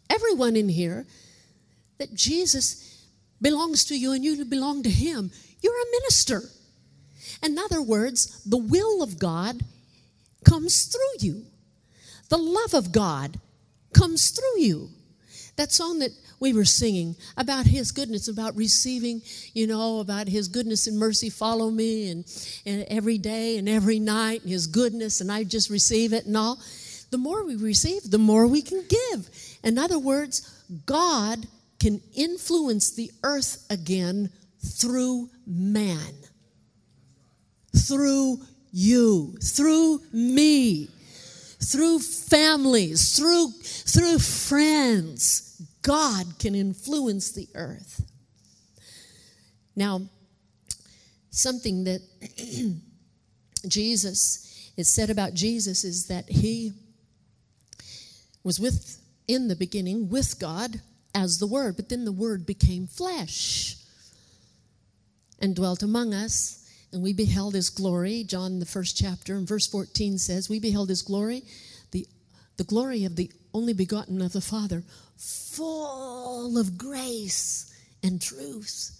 Everyone 0.09 0.55
in 0.55 0.69
here 0.69 1.05
that 1.97 2.13
Jesus 2.13 3.05
belongs 3.41 3.85
to 3.85 3.97
you 3.97 4.13
and 4.13 4.23
you 4.23 4.43
belong 4.45 4.83
to 4.83 4.89
him, 4.89 5.31
you're 5.61 5.73
a 5.73 5.91
minister. 5.91 6.43
In 7.43 7.57
other 7.57 7.81
words, 7.81 8.43
the 8.43 8.57
will 8.57 9.01
of 9.03 9.19
God 9.19 9.61
comes 10.43 10.85
through 10.85 11.27
you, 11.27 11.45
the 12.29 12.37
love 12.37 12.73
of 12.73 12.91
God 12.91 13.39
comes 13.93 14.31
through 14.31 14.61
you. 14.61 14.89
That 15.55 15.71
song 15.71 15.99
that 15.99 16.11
we 16.39 16.53
were 16.53 16.65
singing 16.65 17.15
about 17.35 17.65
his 17.65 17.91
goodness, 17.91 18.27
about 18.27 18.55
receiving, 18.55 19.23
you 19.53 19.65
know, 19.65 19.99
about 19.99 20.27
his 20.27 20.47
goodness 20.47 20.85
and 20.85 20.97
mercy 20.97 21.31
follow 21.31 21.71
me 21.71 22.11
and, 22.11 22.25
and 22.65 22.85
every 22.89 23.17
day 23.17 23.57
and 23.57 23.67
every 23.67 23.97
night 23.97 24.43
and 24.43 24.51
his 24.51 24.67
goodness, 24.67 25.19
and 25.19 25.31
I 25.31 25.43
just 25.43 25.71
receive 25.71 26.13
it 26.13 26.27
and 26.27 26.37
all. 26.37 26.59
The 27.09 27.17
more 27.17 27.43
we 27.43 27.55
receive, 27.55 28.11
the 28.11 28.17
more 28.19 28.45
we 28.45 28.61
can 28.61 28.83
give. 28.87 29.29
In 29.63 29.77
other 29.77 29.97
words, 29.97 30.63
God 30.85 31.47
can 31.79 32.01
influence 32.15 32.91
the 32.91 33.11
earth 33.23 33.65
again 33.69 34.29
through 34.63 35.29
man, 35.45 36.13
through 37.77 38.39
you, 38.71 39.35
through 39.41 40.01
me, 40.11 40.89
through 41.63 41.99
families, 41.99 43.15
through, 43.15 43.51
through 43.61 44.19
friends. 44.19 45.61
God 45.81 46.39
can 46.39 46.55
influence 46.55 47.31
the 47.31 47.47
earth. 47.55 48.03
Now, 49.75 50.01
something 51.29 51.83
that 51.85 52.01
Jesus, 53.67 54.71
is 54.77 54.87
said 54.87 55.09
about 55.09 55.33
Jesus 55.33 55.83
is 55.83 56.07
that 56.07 56.29
he 56.29 56.71
was 58.43 58.59
with 58.59 59.01
in 59.27 59.47
the 59.47 59.55
beginning 59.55 60.09
with 60.09 60.39
God 60.39 60.81
as 61.13 61.39
the 61.39 61.47
Word, 61.47 61.75
but 61.75 61.89
then 61.89 62.05
the 62.05 62.11
Word 62.11 62.45
became 62.45 62.87
flesh 62.87 63.75
and 65.39 65.55
dwelt 65.55 65.83
among 65.83 66.13
us, 66.13 66.66
and 66.97 67.03
we 67.03 67.13
beheld 67.13 67.53
his 67.53 67.69
glory. 67.69 68.23
John, 68.23 68.57
the 68.57 68.65
first 68.65 68.97
chapter, 68.97 69.35
and 69.35 69.47
verse 69.47 69.67
14 69.67 70.17
says, 70.17 70.49
We 70.49 70.59
beheld 70.59 70.89
his 70.89 71.03
glory, 71.03 71.43
the, 71.91 72.07
the 72.57 72.63
glory 72.63 73.05
of 73.05 73.15
the 73.15 73.31
only 73.53 73.73
begotten 73.73 74.19
of 74.19 74.33
the 74.33 74.41
Father, 74.41 74.83
full 75.15 76.57
of 76.57 76.75
grace 76.75 77.71
and 78.01 78.19
truth. 78.19 78.99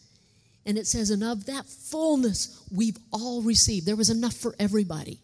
And 0.63 0.77
it 0.77 0.85
says, 0.85 1.09
And 1.09 1.23
of 1.23 1.47
that 1.47 1.65
fullness 1.65 2.63
we've 2.71 2.99
all 3.11 3.41
received. 3.41 3.87
There 3.87 3.95
was 3.95 4.11
enough 4.11 4.35
for 4.35 4.53
everybody. 4.59 5.19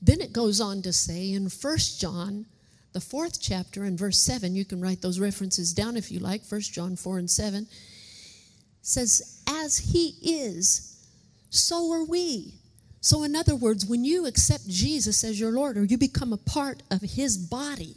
Then 0.00 0.22
it 0.22 0.32
goes 0.32 0.62
on 0.62 0.80
to 0.80 0.94
say 0.94 1.30
in 1.30 1.50
First 1.50 2.00
John, 2.00 2.46
the 2.94 3.02
fourth 3.02 3.38
chapter, 3.38 3.84
and 3.84 3.98
verse 3.98 4.16
7, 4.16 4.54
you 4.54 4.64
can 4.64 4.80
write 4.80 5.02
those 5.02 5.20
references 5.20 5.74
down 5.74 5.98
if 5.98 6.10
you 6.10 6.20
like, 6.20 6.42
First 6.42 6.72
John 6.72 6.96
4 6.96 7.18
and 7.18 7.30
7, 7.30 7.66
says, 8.90 9.42
As 9.46 9.78
he 9.78 10.14
is, 10.22 11.06
so 11.50 11.92
are 11.92 12.04
we. 12.04 12.54
So, 13.00 13.22
in 13.22 13.34
other 13.34 13.56
words, 13.56 13.86
when 13.86 14.04
you 14.04 14.26
accept 14.26 14.68
Jesus 14.68 15.24
as 15.24 15.40
your 15.40 15.52
Lord, 15.52 15.78
or 15.78 15.84
you 15.84 15.96
become 15.96 16.32
a 16.32 16.38
part 16.38 16.82
of 16.90 17.00
his 17.00 17.38
body, 17.38 17.96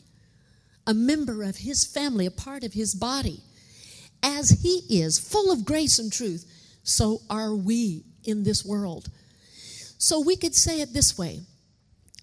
a 0.88 0.94
member 0.94 1.44
of 1.44 1.58
his 1.58 1.86
family, 1.86 2.26
a 2.26 2.32
part 2.32 2.64
of 2.64 2.74
his 2.74 2.96
body, 2.96 3.42
as 4.22 4.50
he 4.62 4.84
is, 4.90 5.20
full 5.20 5.52
of 5.52 5.66
grace 5.66 6.00
and 6.00 6.12
truth, 6.12 6.50
so 6.84 7.22
are 7.30 7.54
we 7.54 8.04
in 8.24 8.44
this 8.44 8.64
world. 8.64 9.10
So 9.98 10.22
we 10.22 10.36
could 10.36 10.56
say 10.56 10.82
it 10.82 10.94
this 10.94 11.18
way 11.18 11.42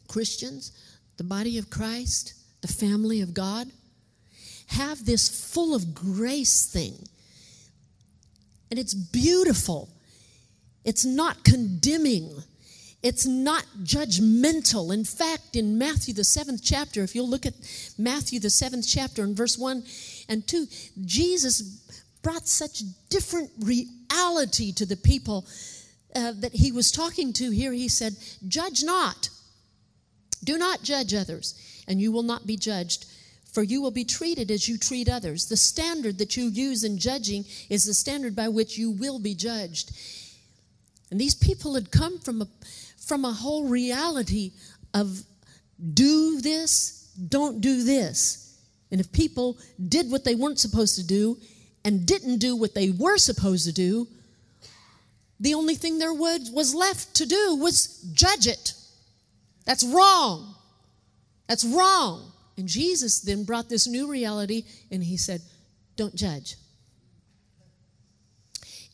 Christians, 0.08 0.72
the 1.18 1.24
body 1.24 1.58
of 1.58 1.70
Christ, 1.70 2.34
the 2.62 2.68
family 2.68 3.20
of 3.20 3.34
God, 3.34 3.68
have 4.68 5.04
this 5.04 5.28
full 5.52 5.74
of 5.74 5.94
grace 5.94 6.66
thing. 6.66 7.06
And 8.70 8.78
it's 8.78 8.94
beautiful. 8.94 9.88
It's 10.84 11.04
not 11.04 11.44
condemning. 11.44 12.42
It's 13.02 13.26
not 13.26 13.64
judgmental. 13.82 14.92
In 14.92 15.04
fact, 15.04 15.56
in 15.56 15.78
Matthew, 15.78 16.14
the 16.14 16.24
seventh 16.24 16.60
chapter, 16.62 17.02
if 17.02 17.14
you'll 17.14 17.28
look 17.28 17.46
at 17.46 17.54
Matthew, 17.98 18.40
the 18.40 18.50
seventh 18.50 18.86
chapter, 18.88 19.24
in 19.24 19.34
verse 19.34 19.58
1 19.58 19.82
and 20.28 20.46
2, 20.46 20.66
Jesus 21.04 21.62
brought 22.22 22.46
such 22.46 22.82
different 23.08 23.50
reality 23.60 24.72
to 24.72 24.84
the 24.84 24.96
people 24.96 25.46
uh, 26.14 26.32
that 26.36 26.52
he 26.52 26.72
was 26.72 26.92
talking 26.92 27.32
to 27.32 27.50
here. 27.50 27.72
He 27.72 27.88
said, 27.88 28.14
Judge 28.46 28.82
not 28.82 29.30
do 30.42 30.58
not 30.58 30.82
judge 30.82 31.14
others, 31.14 31.54
and 31.86 32.00
you 32.00 32.12
will 32.12 32.22
not 32.22 32.46
be 32.46 32.56
judged, 32.56 33.06
for 33.52 33.62
you 33.62 33.82
will 33.82 33.90
be 33.90 34.04
treated 34.04 34.50
as 34.50 34.68
you 34.68 34.78
treat 34.78 35.08
others. 35.08 35.46
The 35.46 35.56
standard 35.56 36.18
that 36.18 36.36
you 36.36 36.44
use 36.44 36.84
in 36.84 36.98
judging 36.98 37.44
is 37.68 37.84
the 37.84 37.94
standard 37.94 38.36
by 38.36 38.48
which 38.48 38.78
you 38.78 38.90
will 38.90 39.18
be 39.18 39.34
judged. 39.34 39.92
And 41.10 41.20
these 41.20 41.34
people 41.34 41.74
had 41.74 41.90
come 41.90 42.18
from 42.18 42.42
a, 42.42 42.48
from 42.98 43.24
a 43.24 43.32
whole 43.32 43.66
reality 43.66 44.52
of 44.94 45.22
do 45.94 46.40
this, 46.40 47.10
don't 47.28 47.60
do 47.60 47.82
this. 47.82 48.58
And 48.90 49.00
if 49.00 49.10
people 49.12 49.58
did 49.88 50.10
what 50.10 50.24
they 50.24 50.34
weren't 50.34 50.58
supposed 50.58 50.96
to 50.96 51.06
do 51.06 51.36
and 51.84 52.06
didn't 52.06 52.38
do 52.38 52.56
what 52.56 52.74
they 52.74 52.90
were 52.90 53.18
supposed 53.18 53.64
to 53.66 53.72
do, 53.72 54.06
the 55.38 55.54
only 55.54 55.74
thing 55.74 55.98
there 55.98 56.12
was 56.12 56.74
left 56.74 57.14
to 57.16 57.26
do 57.26 57.56
was 57.56 58.02
judge 58.12 58.46
it. 58.46 58.74
That's 59.64 59.84
wrong. 59.84 60.54
That's 61.48 61.64
wrong. 61.64 62.32
And 62.60 62.68
Jesus 62.68 63.20
then 63.20 63.44
brought 63.44 63.70
this 63.70 63.86
new 63.86 64.06
reality 64.06 64.64
and 64.90 65.02
he 65.02 65.16
said, 65.16 65.40
Don't 65.96 66.14
judge. 66.14 66.56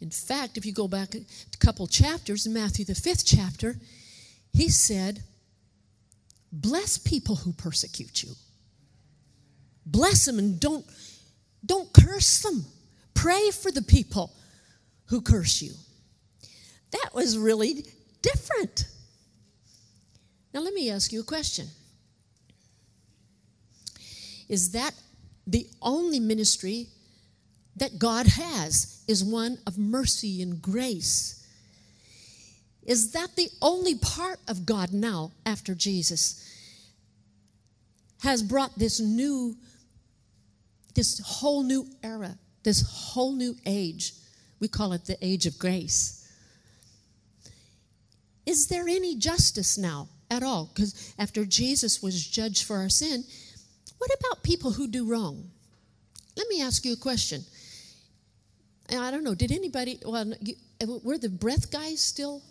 In 0.01 0.11
fact, 0.11 0.57
if 0.57 0.65
you 0.65 0.73
go 0.73 0.87
back 0.87 1.17
a 1.17 1.25
couple 1.59 1.89
chapters 1.89 2.47
in 2.47 2.53
Matthew, 2.53 2.85
the 2.85 2.95
fifth 2.95 3.27
chapter, 3.27 3.75
he 4.53 4.69
said, 4.69 5.25
Bless 6.53 6.97
people 6.97 7.35
who 7.35 7.53
persecute 7.53 8.23
you. 8.23 8.35
Bless 9.85 10.27
them 10.27 10.39
and 10.39 10.61
don't, 10.61 10.87
don't 11.65 11.93
curse 11.93 12.43
them. 12.43 12.67
Pray 13.15 13.51
for 13.51 13.73
the 13.73 13.83
people 13.83 14.33
who 15.07 15.21
curse 15.21 15.61
you. 15.61 15.73
That 16.93 17.11
was 17.13 17.37
really 17.37 17.85
different. 18.23 18.85
Now, 20.55 20.61
let 20.61 20.73
me 20.73 20.89
ask 20.89 21.13
you 21.13 21.19
a 21.19 21.25
question 21.25 21.67
Is 24.49 24.73
that 24.73 24.95
the 25.47 25.67
only 25.83 26.21
ministry 26.21 26.89
that 27.77 27.99
God 27.99 28.27
has 28.27 29.03
is 29.07 29.23
one 29.23 29.59
of 29.67 29.79
mercy 29.79 30.43
and 30.43 30.61
grace? 30.61 31.47
Is 32.85 33.13
that 33.13 33.35
the 33.37 33.49
only 33.61 33.97
part 33.97 34.39
of 34.49 34.65
God 34.65 34.93
now 34.93 35.33
after 35.45 35.75
Jesus 35.75 36.43
has 38.23 38.43
brought 38.43 38.79
this 38.79 39.01
new, 39.01 39.57
this 40.95 41.21
whole 41.25 41.63
new 41.63 41.87
era, 42.03 42.39
this 42.63 42.85
whole 42.89 43.33
new 43.33 43.57
age? 43.67 44.13
We 44.61 44.69
call 44.69 44.93
it 44.93 45.05
the 45.05 45.19
age 45.21 45.47
of 45.47 45.59
grace. 45.59 46.23
Is 48.47 48.69
there 48.69 48.89
any 48.89 49.17
justice 49.17 49.77
now? 49.77 50.09
at 50.31 50.43
all. 50.43 50.71
Because 50.75 51.15
after 51.19 51.45
Jesus 51.45 52.03
was 52.03 52.27
judged 52.27 52.65
for 52.65 52.77
our 52.77 52.89
sin, 52.89 53.25
what 53.99 54.11
about 54.21 54.43
people 54.43 54.73
who 54.73 54.87
do 54.89 55.09
wrong? 55.09 55.51
Let 56.37 56.49
me 56.49 56.63
ask 56.63 56.85
you 56.85 56.93
a 56.93 56.97
question. 56.97 57.45
I 58.91 59.11
don't 59.11 59.25
know, 59.25 59.35
did 59.35 59.51
anybody, 59.51 59.99
well, 60.05 60.33
were 61.03 61.19
the 61.19 61.29
breath 61.29 61.71
guys 61.73 62.01
still 62.01 62.43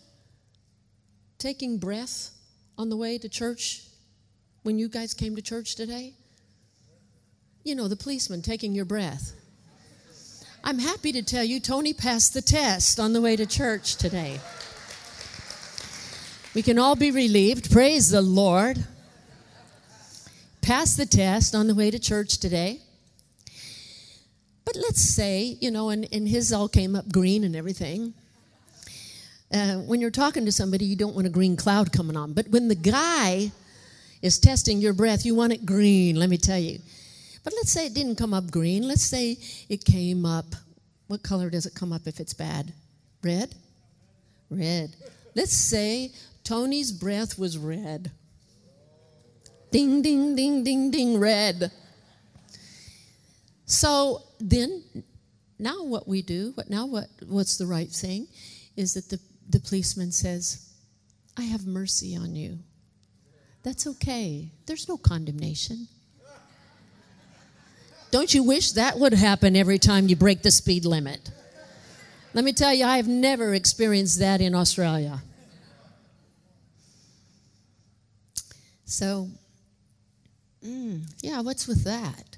taking 1.37 1.77
breath 1.77 2.31
on 2.77 2.89
the 2.89 2.97
way 2.97 3.17
to 3.17 3.29
church 3.29 3.83
when 4.63 4.77
you 4.77 4.89
guys 4.89 5.13
came 5.13 5.35
to 5.35 5.41
church 5.41 5.75
today? 5.75 6.13
You 7.63 7.75
know, 7.75 7.87
the 7.87 7.95
policeman 7.95 8.41
taking 8.41 8.73
your 8.73 8.85
breath. 8.85 9.33
I'm 10.63 10.79
happy 10.79 11.11
to 11.11 11.21
tell 11.21 11.43
you 11.43 11.59
Tony 11.59 11.93
passed 11.93 12.33
the 12.33 12.41
test 12.41 12.99
on 12.99 13.13
the 13.13 13.21
way 13.21 13.35
to 13.35 13.45
church 13.45 13.95
today. 13.95 14.39
We 16.53 16.63
can 16.63 16.79
all 16.79 16.95
be 16.95 17.11
relieved. 17.11 17.71
Praise 17.71 18.09
the 18.09 18.21
Lord. 18.21 18.85
Passed 20.65 20.97
the 20.97 21.05
test 21.05 21.53
on 21.53 21.67
the 21.67 21.75
way 21.75 21.91
to 21.91 21.99
church 21.99 22.39
today. 22.39 22.79
But 24.65 24.75
let's 24.75 24.99
say, 24.99 25.59
you 25.61 25.69
know, 25.69 25.89
and, 25.91 26.07
and 26.11 26.27
his 26.27 26.51
all 26.51 26.67
came 26.67 26.95
up 26.95 27.07
green 27.11 27.43
and 27.43 27.55
everything. 27.55 28.15
Uh, 29.53 29.75
when 29.75 30.01
you're 30.01 30.09
talking 30.09 30.43
to 30.43 30.51
somebody, 30.51 30.85
you 30.85 30.95
don't 30.95 31.13
want 31.13 31.27
a 31.27 31.29
green 31.29 31.55
cloud 31.55 31.93
coming 31.93 32.17
on. 32.17 32.33
But 32.33 32.47
when 32.47 32.67
the 32.67 32.73
guy 32.73 33.51
is 34.23 34.39
testing 34.39 34.79
your 34.79 34.93
breath, 34.93 35.23
you 35.23 35.35
want 35.35 35.53
it 35.53 35.67
green, 35.67 36.15
let 36.15 36.31
me 36.31 36.37
tell 36.37 36.57
you. 36.57 36.79
But 37.43 37.53
let's 37.53 37.71
say 37.71 37.85
it 37.85 37.93
didn't 37.93 38.15
come 38.15 38.33
up 38.33 38.49
green. 38.49 38.87
Let's 38.87 39.03
say 39.03 39.37
it 39.69 39.85
came 39.85 40.25
up. 40.25 40.47
What 41.05 41.21
color 41.21 41.51
does 41.51 41.67
it 41.67 41.75
come 41.75 41.93
up 41.93 42.07
if 42.07 42.19
it's 42.19 42.33
bad? 42.33 42.73
Red? 43.21 43.53
Red. 44.49 44.95
Let's 45.35 45.53
say 45.53 46.11
Tony's 46.43 46.91
breath 46.91 47.37
was 47.37 47.55
red. 47.55 48.09
Ding, 49.71 50.01
ding, 50.01 50.35
ding, 50.35 50.63
ding, 50.63 50.91
ding, 50.91 51.19
red. 51.19 51.71
So 53.65 54.21
then, 54.39 54.83
now 55.59 55.83
what 55.83 56.07
we 56.07 56.21
do, 56.21 56.51
what 56.55 56.69
now 56.69 56.85
what 56.85 57.07
what's 57.27 57.57
the 57.57 57.65
right 57.65 57.89
thing, 57.89 58.27
is 58.75 58.93
that 58.93 59.09
the, 59.09 59.19
the 59.49 59.59
policeman 59.59 60.11
says, 60.11 60.69
I 61.37 61.43
have 61.43 61.65
mercy 61.65 62.15
on 62.15 62.35
you. 62.35 62.59
That's 63.63 63.87
okay. 63.87 64.51
There's 64.67 64.87
no 64.87 64.97
condemnation. 64.97 65.87
Don't 68.11 68.33
you 68.33 68.43
wish 68.43 68.73
that 68.73 68.97
would 68.99 69.13
happen 69.13 69.55
every 69.55 69.79
time 69.79 70.07
you 70.07 70.15
break 70.15 70.41
the 70.41 70.51
speed 70.51 70.85
limit? 70.85 71.31
Let 72.33 72.45
me 72.45 72.53
tell 72.53 72.73
you, 72.73 72.85
I 72.85 72.97
have 72.97 73.07
never 73.07 73.53
experienced 73.53 74.19
that 74.19 74.39
in 74.39 74.53
Australia. 74.55 75.21
So, 78.85 79.29
mm, 80.65 81.01
yeah, 81.21 81.41
what's 81.41 81.67
with 81.67 81.83
that? 81.83 82.37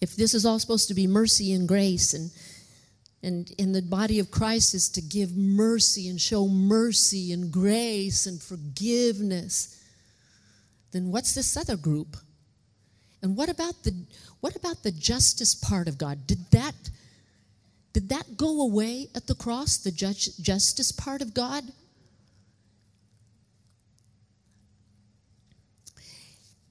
If 0.00 0.16
this 0.16 0.34
is 0.34 0.44
all 0.44 0.58
supposed 0.58 0.88
to 0.88 0.94
be 0.94 1.06
mercy 1.06 1.52
and 1.52 1.68
grace, 1.68 2.14
and 2.14 2.30
and 3.22 3.50
in 3.52 3.72
the 3.72 3.82
body 3.82 4.18
of 4.18 4.30
Christ 4.30 4.74
is 4.74 4.88
to 4.90 5.00
give 5.00 5.36
mercy 5.36 6.08
and 6.08 6.20
show 6.20 6.48
mercy 6.48 7.32
and 7.32 7.52
grace 7.52 8.26
and 8.26 8.42
forgiveness, 8.42 9.80
then 10.90 11.12
what's 11.12 11.34
this 11.34 11.56
other 11.56 11.76
group? 11.76 12.16
And 13.22 13.36
what 13.36 13.48
about 13.48 13.84
the 13.84 13.94
what 14.40 14.56
about 14.56 14.82
the 14.82 14.90
justice 14.90 15.54
part 15.54 15.86
of 15.86 15.98
God? 15.98 16.26
Did 16.26 16.50
that 16.50 16.74
did 17.92 18.08
that 18.08 18.36
go 18.36 18.62
away 18.62 19.08
at 19.14 19.26
the 19.26 19.34
cross, 19.34 19.76
the 19.76 19.92
judge, 19.92 20.36
justice 20.38 20.90
part 20.90 21.22
of 21.22 21.34
God? 21.34 21.64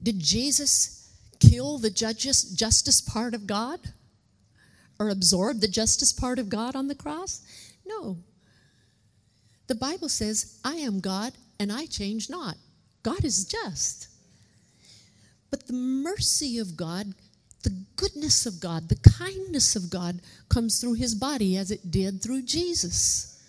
Did 0.04 0.20
Jesus 0.20 1.10
kill 1.40 1.78
the 1.78 1.90
judges, 1.90 2.44
justice 2.44 3.02
part 3.02 3.34
of 3.34 3.48
God? 3.48 3.80
Or 5.00 5.10
absorb 5.10 5.60
the 5.60 5.68
justice 5.68 6.14
part 6.14 6.38
of 6.38 6.50
God 6.50 6.76
on 6.76 6.88
the 6.88 6.96
cross? 6.96 7.42
No. 7.86 8.18
The 9.68 9.76
Bible 9.76 10.10
says, 10.10 10.60
I 10.64 10.76
am 10.76 11.00
God 11.00 11.34
and 11.60 11.72
I 11.72 11.86
change 11.86 12.30
not. 12.30 12.56
God 13.04 13.24
is 13.24 13.46
just. 13.46 14.08
But 15.50 15.68
the 15.68 15.74
mercy 15.74 16.60
of 16.60 16.78
God, 16.78 17.14
the 17.64 17.76
goodness 17.96 18.46
of 18.46 18.60
God, 18.60 18.90
the 18.90 19.10
kindness 19.18 19.76
of 19.76 19.90
God 19.90 20.22
comes 20.50 20.80
through 20.80 20.94
his 20.94 21.16
body 21.16 21.58
as 21.58 21.72
it 21.72 21.92
did 21.92 22.22
through 22.22 22.44
Jesus. 22.44 23.40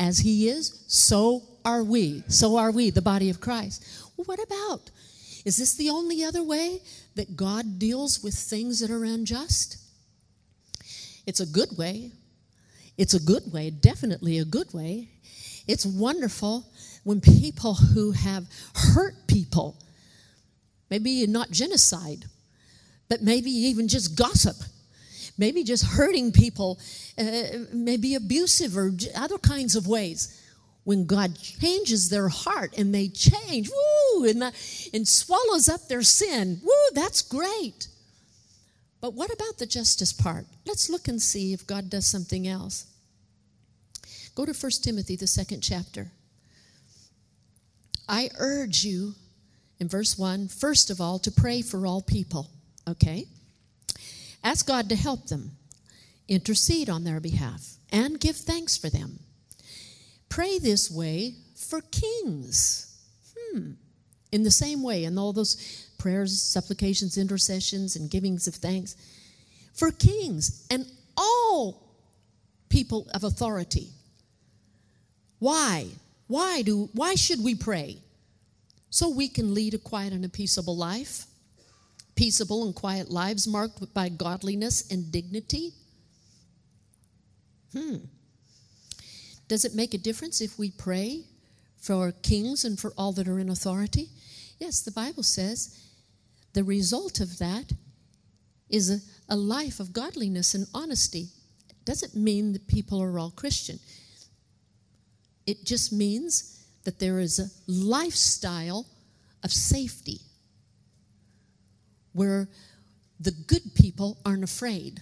As 0.00 0.18
he 0.18 0.48
is, 0.48 0.84
so 0.86 1.42
are 1.64 1.82
we. 1.82 2.22
So 2.28 2.56
are 2.56 2.70
we, 2.70 2.90
the 2.90 3.02
body 3.02 3.30
of 3.30 3.40
Christ. 3.40 3.84
What 4.16 4.42
about? 4.42 4.90
Is 5.48 5.56
this 5.56 5.74
the 5.74 5.88
only 5.88 6.22
other 6.22 6.42
way 6.42 6.82
that 7.14 7.34
God 7.34 7.78
deals 7.78 8.22
with 8.22 8.34
things 8.34 8.80
that 8.80 8.90
are 8.90 9.04
unjust? 9.04 9.78
It's 11.26 11.40
a 11.40 11.46
good 11.46 11.78
way. 11.78 12.12
It's 12.96 13.14
a 13.14 13.20
good 13.20 13.50
way, 13.52 13.70
definitely 13.70 14.38
a 14.38 14.44
good 14.44 14.74
way. 14.74 15.08
It's 15.66 15.86
wonderful 15.86 16.66
when 17.04 17.20
people 17.20 17.74
who 17.74 18.12
have 18.12 18.44
hurt 18.74 19.26
people 19.26 19.76
Maybe 20.90 21.26
not 21.26 21.50
genocide, 21.50 22.24
but 23.08 23.22
maybe 23.22 23.50
even 23.50 23.88
just 23.88 24.16
gossip. 24.16 24.56
Maybe 25.36 25.62
just 25.62 25.84
hurting 25.84 26.32
people, 26.32 26.80
uh, 27.16 27.42
maybe 27.72 28.14
abusive 28.14 28.76
or 28.76 28.92
other 29.14 29.38
kinds 29.38 29.76
of 29.76 29.86
ways. 29.86 30.42
When 30.88 31.04
God 31.04 31.38
changes 31.38 32.08
their 32.08 32.30
heart 32.30 32.72
and 32.78 32.94
they 32.94 33.08
change, 33.08 33.68
woo, 33.68 34.24
and, 34.24 34.40
the, 34.40 34.54
and 34.94 35.06
swallows 35.06 35.68
up 35.68 35.86
their 35.86 36.00
sin, 36.00 36.62
woo, 36.64 36.94
that's 36.94 37.20
great. 37.20 37.88
But 39.02 39.12
what 39.12 39.30
about 39.30 39.58
the 39.58 39.66
justice 39.66 40.14
part? 40.14 40.46
Let's 40.64 40.88
look 40.88 41.06
and 41.06 41.20
see 41.20 41.52
if 41.52 41.66
God 41.66 41.90
does 41.90 42.06
something 42.06 42.48
else. 42.48 42.86
Go 44.34 44.46
to 44.46 44.54
1 44.54 44.72
Timothy, 44.82 45.14
the 45.14 45.26
second 45.26 45.60
chapter. 45.60 46.10
I 48.08 48.30
urge 48.38 48.82
you 48.82 49.12
in 49.78 49.88
verse 49.88 50.16
1, 50.16 50.48
first 50.48 50.88
of 50.88 51.02
all, 51.02 51.18
to 51.18 51.30
pray 51.30 51.60
for 51.60 51.86
all 51.86 52.00
people. 52.00 52.48
Okay? 52.88 53.26
Ask 54.42 54.66
God 54.66 54.88
to 54.88 54.96
help 54.96 55.26
them, 55.26 55.50
intercede 56.28 56.88
on 56.88 57.04
their 57.04 57.20
behalf, 57.20 57.74
and 57.92 58.18
give 58.18 58.36
thanks 58.36 58.78
for 58.78 58.88
them. 58.88 59.18
Pray 60.28 60.58
this 60.58 60.90
way 60.90 61.34
for 61.56 61.80
kings. 61.80 63.00
Hmm. 63.36 63.72
In 64.30 64.42
the 64.42 64.50
same 64.50 64.82
way, 64.82 65.04
in 65.04 65.18
all 65.18 65.32
those 65.32 65.88
prayers, 65.98 66.40
supplications, 66.40 67.16
intercessions, 67.16 67.96
and 67.96 68.10
givings 68.10 68.46
of 68.46 68.54
thanks, 68.54 68.96
for 69.74 69.90
kings 69.90 70.66
and 70.70 70.86
all 71.16 71.82
people 72.68 73.08
of 73.14 73.24
authority. 73.24 73.88
Why? 75.38 75.86
Why 76.26 76.62
do 76.62 76.90
why 76.92 77.14
should 77.14 77.42
we 77.42 77.54
pray? 77.54 78.02
so 78.90 79.08
we 79.08 79.28
can 79.28 79.54
lead 79.54 79.74
a 79.74 79.78
quiet 79.78 80.12
and 80.12 80.24
a 80.24 80.28
peaceable 80.28 80.76
life, 80.76 81.26
peaceable 82.16 82.64
and 82.64 82.74
quiet 82.74 83.10
lives 83.10 83.46
marked 83.46 83.92
by 83.94 84.08
godliness 84.08 84.90
and 84.90 85.12
dignity. 85.12 85.72
Hmm. 87.72 87.96
Does 89.48 89.64
it 89.64 89.74
make 89.74 89.94
a 89.94 89.98
difference 89.98 90.40
if 90.40 90.58
we 90.58 90.70
pray 90.70 91.24
for 91.78 92.12
kings 92.12 92.64
and 92.64 92.78
for 92.78 92.92
all 92.96 93.12
that 93.12 93.28
are 93.28 93.38
in 93.38 93.48
authority? 93.48 94.10
Yes, 94.58 94.80
the 94.80 94.90
Bible 94.90 95.22
says 95.22 95.78
the 96.52 96.64
result 96.64 97.20
of 97.20 97.38
that 97.38 97.72
is 98.68 98.90
a, 98.90 98.98
a 99.32 99.36
life 99.36 99.80
of 99.80 99.92
godliness 99.92 100.54
and 100.54 100.66
honesty. 100.74 101.28
It 101.68 101.84
doesn't 101.84 102.14
mean 102.14 102.52
that 102.52 102.68
people 102.68 103.02
are 103.02 103.18
all 103.18 103.30
Christian. 103.30 103.78
It 105.46 105.64
just 105.64 105.92
means 105.92 106.66
that 106.84 106.98
there 106.98 107.20
is 107.20 107.38
a 107.38 107.48
lifestyle 107.66 108.86
of 109.42 109.52
safety 109.52 110.20
where 112.12 112.48
the 113.20 113.30
good 113.30 113.74
people 113.74 114.18
aren't 114.24 114.44
afraid. 114.44 115.00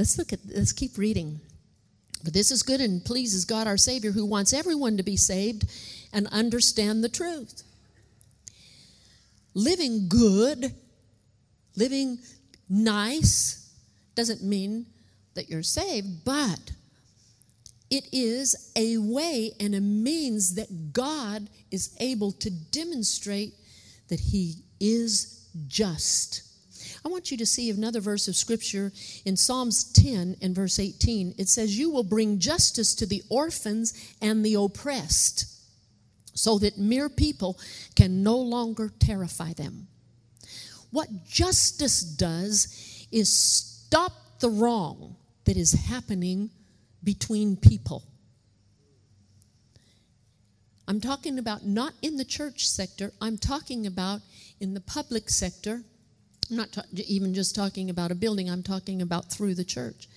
Let's 0.00 0.16
look 0.16 0.32
at 0.32 0.40
let's 0.48 0.72
keep 0.72 0.96
reading. 0.96 1.38
But 2.24 2.32
this 2.32 2.50
is 2.50 2.62
good 2.62 2.80
and 2.80 3.04
pleases 3.04 3.44
God 3.44 3.66
our 3.66 3.76
Savior 3.76 4.12
who 4.12 4.24
wants 4.24 4.54
everyone 4.54 4.96
to 4.96 5.02
be 5.02 5.16
saved 5.18 5.66
and 6.10 6.26
understand 6.28 7.04
the 7.04 7.08
truth. 7.10 7.62
Living 9.52 10.08
good, 10.08 10.74
living 11.76 12.18
nice 12.66 13.70
doesn't 14.14 14.42
mean 14.42 14.86
that 15.34 15.50
you're 15.50 15.62
saved, 15.62 16.24
but 16.24 16.72
it 17.90 18.04
is 18.10 18.72
a 18.76 18.96
way 18.96 19.52
and 19.60 19.74
a 19.74 19.82
means 19.82 20.54
that 20.54 20.94
God 20.94 21.50
is 21.70 21.94
able 22.00 22.32
to 22.32 22.48
demonstrate 22.50 23.52
that 24.08 24.20
He 24.20 24.62
is 24.80 25.46
just. 25.68 26.49
I 27.04 27.08
want 27.08 27.30
you 27.30 27.36
to 27.38 27.46
see 27.46 27.70
another 27.70 28.00
verse 28.00 28.28
of 28.28 28.36
scripture 28.36 28.92
in 29.24 29.36
Psalms 29.36 29.84
10 29.92 30.36
and 30.42 30.54
verse 30.54 30.78
18. 30.78 31.34
It 31.38 31.48
says, 31.48 31.78
You 31.78 31.90
will 31.90 32.04
bring 32.04 32.38
justice 32.38 32.94
to 32.96 33.06
the 33.06 33.22
orphans 33.30 34.14
and 34.20 34.44
the 34.44 34.54
oppressed, 34.54 35.46
so 36.34 36.58
that 36.58 36.78
mere 36.78 37.08
people 37.08 37.58
can 37.96 38.22
no 38.22 38.36
longer 38.36 38.92
terrify 38.98 39.52
them. 39.54 39.88
What 40.90 41.24
justice 41.24 42.02
does 42.02 43.06
is 43.10 43.32
stop 43.32 44.12
the 44.40 44.50
wrong 44.50 45.16
that 45.44 45.56
is 45.56 45.72
happening 45.72 46.50
between 47.02 47.56
people. 47.56 48.04
I'm 50.86 51.00
talking 51.00 51.38
about 51.38 51.64
not 51.64 51.94
in 52.02 52.16
the 52.16 52.24
church 52.24 52.68
sector, 52.68 53.12
I'm 53.20 53.38
talking 53.38 53.86
about 53.86 54.20
in 54.58 54.74
the 54.74 54.80
public 54.80 55.30
sector 55.30 55.82
I'm 56.50 56.56
not 56.56 56.72
ta- 56.72 56.82
even 56.92 57.32
just 57.32 57.54
talking 57.54 57.90
about 57.90 58.10
a 58.10 58.14
building, 58.14 58.50
I'm 58.50 58.62
talking 58.62 59.00
about 59.00 59.30
through 59.30 59.54
the 59.54 59.64
church. 59.64 60.08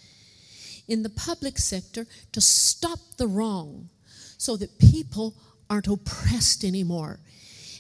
In 0.88 1.04
the 1.04 1.10
public 1.10 1.58
sector, 1.58 2.08
to 2.32 2.42
stop 2.42 3.00
the 3.18 3.28
wrong 3.28 3.90
so 4.38 4.58
that 4.58 4.80
people 4.80 5.36
aren't 5.70 5.88
oppressed 5.88 6.64
anymore 6.64 7.20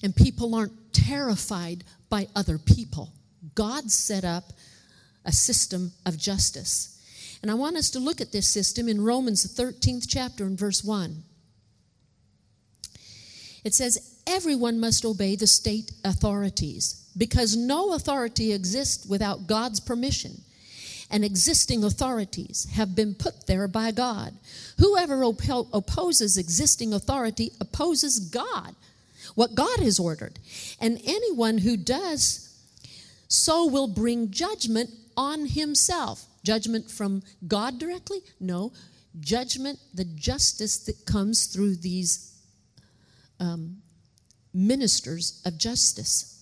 and 0.01 0.15
people 0.15 0.55
aren't 0.55 0.93
terrified 0.93 1.83
by 2.09 2.27
other 2.35 2.57
people. 2.57 3.11
God 3.55 3.91
set 3.91 4.23
up 4.23 4.53
a 5.25 5.31
system 5.31 5.91
of 6.05 6.17
justice. 6.17 6.89
And 7.41 7.51
I 7.51 7.55
want 7.55 7.75
us 7.75 7.89
to 7.91 7.99
look 7.99 8.21
at 8.21 8.31
this 8.31 8.47
system 8.47 8.87
in 8.87 9.03
Romans, 9.03 9.43
the 9.43 9.63
13th 9.63 10.05
chapter, 10.07 10.45
and 10.45 10.57
verse 10.57 10.83
1. 10.83 11.23
It 13.63 13.73
says, 13.73 14.21
Everyone 14.25 14.79
must 14.79 15.03
obey 15.03 15.35
the 15.35 15.47
state 15.47 15.91
authorities 16.05 17.02
because 17.17 17.55
no 17.55 17.93
authority 17.93 18.53
exists 18.53 19.05
without 19.05 19.47
God's 19.47 19.79
permission. 19.79 20.41
And 21.09 21.23
existing 21.23 21.83
authorities 21.83 22.67
have 22.73 22.95
been 22.95 23.13
put 23.13 23.45
there 23.45 23.67
by 23.67 23.91
God. 23.91 24.33
Whoever 24.79 25.23
op- 25.23 25.67
opposes 25.71 26.37
existing 26.37 26.91
authority 26.93 27.51
opposes 27.61 28.19
God, 28.19 28.75
what 29.35 29.53
God 29.53 29.79
has 29.79 29.99
ordered. 29.99 30.39
And 30.79 30.99
anyone 31.05 31.59
who 31.59 31.77
does 31.77 32.49
so 33.27 33.67
will 33.67 33.87
bring 33.87 34.31
judgment 34.31 34.89
on 35.15 35.45
himself. 35.45 36.25
Judgment 36.43 36.89
from 36.89 37.23
God 37.47 37.79
directly? 37.79 38.19
No. 38.39 38.73
Judgment, 39.19 39.79
the 39.93 40.05
justice 40.05 40.79
that 40.85 41.05
comes 41.05 41.45
through 41.45 41.75
these 41.75 42.33
um, 43.39 43.77
ministers 44.53 45.41
of 45.45 45.57
justice. 45.57 46.32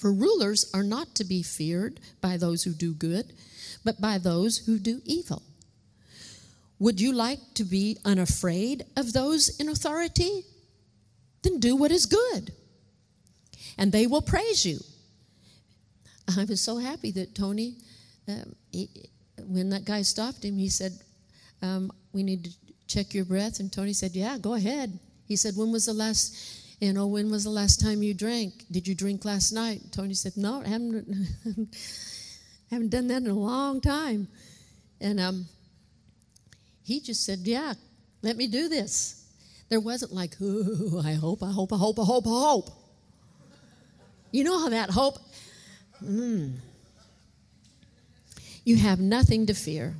For 0.00 0.10
rulers 0.10 0.70
are 0.72 0.82
not 0.82 1.14
to 1.16 1.24
be 1.24 1.42
feared 1.42 2.00
by 2.22 2.38
those 2.38 2.62
who 2.62 2.72
do 2.72 2.94
good, 2.94 3.34
but 3.84 4.00
by 4.00 4.16
those 4.16 4.56
who 4.56 4.78
do 4.78 5.02
evil. 5.04 5.42
Would 6.78 7.02
you 7.02 7.12
like 7.12 7.40
to 7.56 7.64
be 7.64 7.98
unafraid 8.02 8.86
of 8.96 9.12
those 9.12 9.60
in 9.60 9.68
authority? 9.68 10.44
Then 11.42 11.60
do 11.60 11.76
what 11.76 11.90
is 11.90 12.06
good, 12.06 12.54
and 13.76 13.92
they 13.92 14.06
will 14.06 14.22
praise 14.22 14.64
you. 14.64 14.78
I 16.34 16.44
was 16.44 16.62
so 16.62 16.78
happy 16.78 17.10
that 17.10 17.34
Tony, 17.34 17.76
um, 18.26 18.56
he, 18.72 18.88
when 19.48 19.68
that 19.68 19.84
guy 19.84 20.00
stopped 20.00 20.42
him, 20.42 20.56
he 20.56 20.70
said, 20.70 20.92
um, 21.60 21.92
We 22.14 22.22
need 22.22 22.44
to 22.44 22.50
check 22.86 23.12
your 23.12 23.26
breath. 23.26 23.60
And 23.60 23.70
Tony 23.70 23.92
said, 23.92 24.12
Yeah, 24.12 24.38
go 24.38 24.54
ahead. 24.54 24.98
He 25.26 25.36
said, 25.36 25.56
When 25.56 25.72
was 25.72 25.84
the 25.84 25.92
last, 25.92 26.34
you 26.80 26.94
know, 26.94 27.06
when 27.06 27.30
was 27.30 27.44
the 27.44 27.50
last 27.50 27.80
time 27.80 28.02
you 28.02 28.14
drank? 28.14 28.64
Did 28.70 28.88
you 28.88 28.94
drink 28.94 29.24
last 29.24 29.52
night? 29.52 29.82
Tony 29.92 30.14
said, 30.14 30.36
No, 30.36 30.62
I 30.62 30.68
haven't, 30.68 31.06
haven't 32.70 32.88
done 32.88 33.06
that 33.08 33.22
in 33.22 33.28
a 33.28 33.34
long 33.34 33.80
time. 33.80 34.28
And 35.00 35.20
um, 35.20 35.46
he 36.82 37.00
just 37.00 37.24
said, 37.24 37.40
Yeah, 37.40 37.74
let 38.22 38.36
me 38.36 38.46
do 38.46 38.68
this. 38.68 39.26
There 39.68 39.78
wasn't 39.78 40.12
like, 40.12 40.34
oh, 40.42 41.02
I 41.04 41.12
hope, 41.12 41.42
I 41.42 41.50
hope, 41.52 41.72
I 41.72 41.76
hope, 41.76 42.00
I 42.00 42.04
hope, 42.04 42.26
I 42.26 42.30
hope. 42.30 42.70
You 44.32 44.44
know 44.44 44.58
how 44.58 44.68
that 44.70 44.90
hope, 44.90 45.18
mm, 46.02 46.56
you 48.64 48.76
have 48.76 49.00
nothing 49.00 49.46
to 49.46 49.54
fear. 49.54 49.94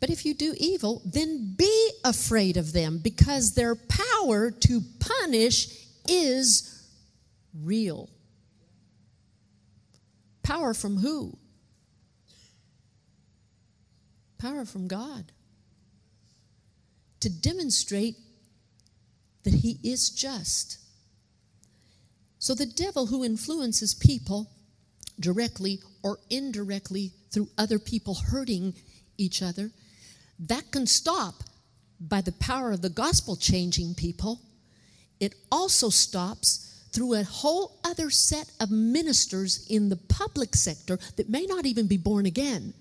But 0.00 0.10
if 0.10 0.24
you 0.24 0.34
do 0.34 0.54
evil, 0.58 1.02
then 1.04 1.54
be 1.56 1.90
afraid 2.04 2.56
of 2.56 2.72
them 2.72 2.98
because 2.98 3.54
their 3.54 3.74
power 3.74 4.50
to 4.50 4.80
punish 5.00 5.68
is 6.08 6.86
real. 7.62 8.08
Power 10.42 10.72
from 10.72 10.98
who? 10.98 11.36
Power 14.38 14.64
from 14.64 14.86
God. 14.86 15.32
To 17.20 17.28
demonstrate 17.28 18.16
that 19.42 19.54
He 19.54 19.80
is 19.82 20.10
just. 20.10 20.78
So 22.38 22.54
the 22.54 22.66
devil 22.66 23.06
who 23.06 23.24
influences 23.24 23.94
people 23.94 24.48
directly 25.18 25.80
or 26.04 26.18
indirectly 26.30 27.12
through 27.30 27.48
other 27.58 27.80
people 27.80 28.14
hurting 28.14 28.74
each 29.16 29.42
other, 29.42 29.72
that 30.40 30.70
can 30.70 30.86
stop 30.86 31.34
by 32.00 32.20
the 32.20 32.32
power 32.32 32.70
of 32.70 32.82
the 32.82 32.90
gospel 32.90 33.36
changing 33.36 33.94
people. 33.94 34.40
It 35.20 35.34
also 35.50 35.90
stops 35.90 36.86
through 36.92 37.14
a 37.14 37.24
whole 37.24 37.78
other 37.84 38.10
set 38.10 38.50
of 38.60 38.70
ministers 38.70 39.66
in 39.68 39.88
the 39.88 39.96
public 39.96 40.54
sector 40.54 40.98
that 41.16 41.28
may 41.28 41.44
not 41.46 41.66
even 41.66 41.86
be 41.86 41.96
born 41.96 42.26
again, 42.26 42.72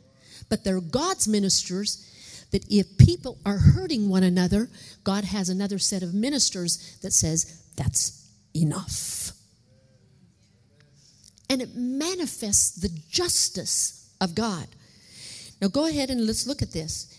but 0.49 0.63
they're 0.63 0.79
God's 0.81 1.27
ministers. 1.27 2.03
That 2.51 2.65
if 2.69 2.97
people 2.97 3.37
are 3.45 3.57
hurting 3.57 4.07
one 4.07 4.23
another, 4.23 4.69
God 5.03 5.25
has 5.25 5.49
another 5.49 5.79
set 5.79 6.01
of 6.01 6.13
ministers 6.13 6.97
that 7.01 7.11
says, 7.11 7.61
that's 7.75 8.29
enough 8.55 9.33
and 11.49 11.61
it 11.61 11.75
manifests 11.75 12.71
the 12.75 12.89
justice 13.09 14.09
of 14.19 14.35
God. 14.35 14.67
Now 15.61 15.69
go 15.69 15.85
ahead 15.87 16.09
and 16.09 16.25
let's 16.25 16.47
look 16.47 16.61
at 16.61 16.71
this. 16.71 17.16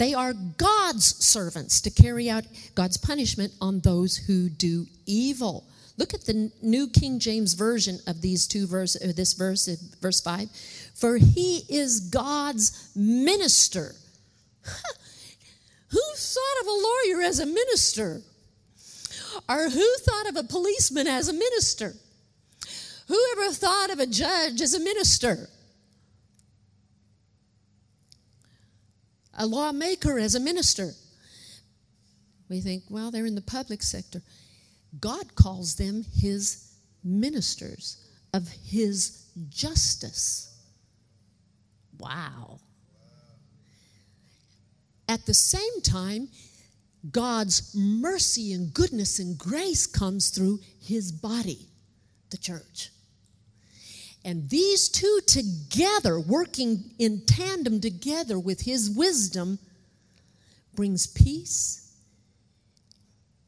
They 0.00 0.14
are 0.14 0.32
God's 0.32 1.22
servants 1.22 1.82
to 1.82 1.90
carry 1.90 2.30
out 2.30 2.46
God's 2.74 2.96
punishment 2.96 3.52
on 3.60 3.80
those 3.80 4.16
who 4.16 4.48
do 4.48 4.86
evil. 5.04 5.66
Look 5.98 6.14
at 6.14 6.24
the 6.24 6.50
New 6.62 6.88
King 6.88 7.18
James 7.18 7.52
version 7.52 7.98
of 8.06 8.22
these 8.22 8.46
two 8.46 8.66
verse 8.66 8.96
or 8.96 9.12
this 9.12 9.34
verse 9.34 9.68
verse 10.00 10.22
5. 10.22 10.48
For 10.94 11.18
he 11.18 11.66
is 11.68 12.00
God's 12.00 12.90
minister. 12.96 13.94
who 15.90 16.02
thought 16.16 16.60
of 16.62 16.66
a 16.66 16.70
lawyer 16.70 17.20
as 17.20 17.38
a 17.38 17.44
minister? 17.44 18.22
Or 19.50 19.68
who 19.68 19.96
thought 19.98 20.30
of 20.30 20.36
a 20.36 20.44
policeman 20.44 21.08
as 21.08 21.28
a 21.28 21.34
minister? 21.34 21.94
Who 23.08 23.22
ever 23.32 23.52
thought 23.52 23.90
of 23.90 24.00
a 24.00 24.06
judge 24.06 24.62
as 24.62 24.72
a 24.72 24.80
minister? 24.80 25.50
A 29.40 29.46
lawmaker 29.46 30.18
as 30.18 30.34
a 30.34 30.40
minister? 30.40 30.92
We 32.50 32.60
think, 32.60 32.84
well, 32.90 33.10
they're 33.10 33.24
in 33.24 33.36
the 33.36 33.40
public 33.40 33.82
sector. 33.82 34.20
God 35.00 35.34
calls 35.34 35.76
them 35.76 36.04
his 36.14 36.74
ministers 37.02 38.06
of 38.34 38.46
his 38.48 39.24
justice. 39.48 40.54
Wow. 41.98 42.60
At 45.08 45.24
the 45.24 45.32
same 45.32 45.80
time, 45.82 46.28
God's 47.10 47.74
mercy 47.74 48.52
and 48.52 48.74
goodness 48.74 49.20
and 49.20 49.38
grace 49.38 49.86
comes 49.86 50.28
through 50.28 50.60
his 50.82 51.10
body, 51.10 51.66
the 52.28 52.36
church. 52.36 52.90
And 54.24 54.50
these 54.50 54.88
two 54.88 55.20
together, 55.26 56.20
working 56.20 56.92
in 56.98 57.24
tandem 57.24 57.80
together 57.80 58.38
with 58.38 58.62
his 58.62 58.90
wisdom, 58.90 59.58
brings 60.74 61.06
peace 61.06 61.94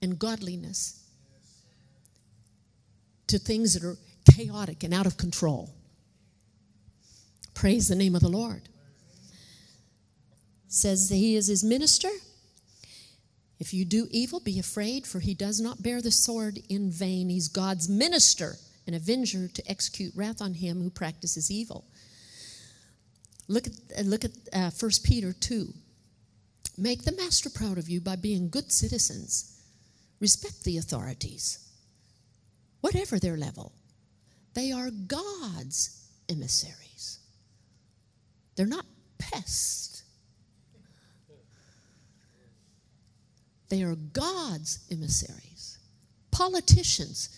and 0.01 0.19
godliness 0.19 1.03
to 3.27 3.39
things 3.39 3.75
that 3.75 3.85
are 3.87 3.99
chaotic 4.35 4.83
and 4.83 4.95
out 4.95 5.07
of 5.07 5.17
control. 5.17 5.71
Praise 7.55 7.89
the 7.89 7.95
name 7.95 8.15
of 8.15 8.23
the 8.23 8.29
Lord. 8.29 8.69
Says 10.69 11.11
he 11.11 11.37
is 11.37 11.49
his 11.49 11.63
minister. 11.63 12.09
If 13.61 13.75
you 13.75 13.85
do 13.85 14.09
evil, 14.11 14.41
be 14.41 14.59
afraid, 14.59 15.07
for 15.07 15.21
he 15.21 15.35
does 15.35 15.61
not 15.61 15.83
bear 15.83 16.01
the 16.01 16.11
sword 16.11 16.59
in 16.69 16.91
vain. 16.91 17.29
He's 17.29 17.49
God's 17.49 17.89
minister 17.89 18.57
an 18.93 18.97
avenger 18.97 19.49
to 19.49 19.71
execute 19.71 20.13
wrath 20.15 20.43
on 20.43 20.53
him 20.53 20.83
who 20.83 20.91
practices 20.91 21.51
evil. 21.51 21.87
Look 23.49 23.67
at, 23.67 23.73
uh, 23.99 24.03
look 24.03 24.25
at 24.25 24.33
uh, 24.53 24.71
1 24.79 24.91
Peter 25.03 25.33
2. 25.33 25.73
Make 26.77 27.05
the 27.05 27.13
master 27.13 27.49
proud 27.49 27.79
of 27.79 27.89
you 27.89 28.03
by 28.03 28.17
being 28.17 28.51
good 28.51 28.71
citizens. 28.71 29.61
Respect 30.21 30.65
the 30.65 30.77
authorities, 30.77 31.59
whatever 32.83 33.19
their 33.19 33.37
level. 33.37 33.73
They 34.55 34.73
are 34.73 34.91
God's 34.91 36.07
emissaries, 36.29 37.19
they're 38.57 38.67
not 38.67 38.87
pests. 39.19 40.03
They 43.71 43.85
are 43.85 43.95
God's 43.95 44.81
emissaries. 44.91 45.79
Politicians, 46.31 47.31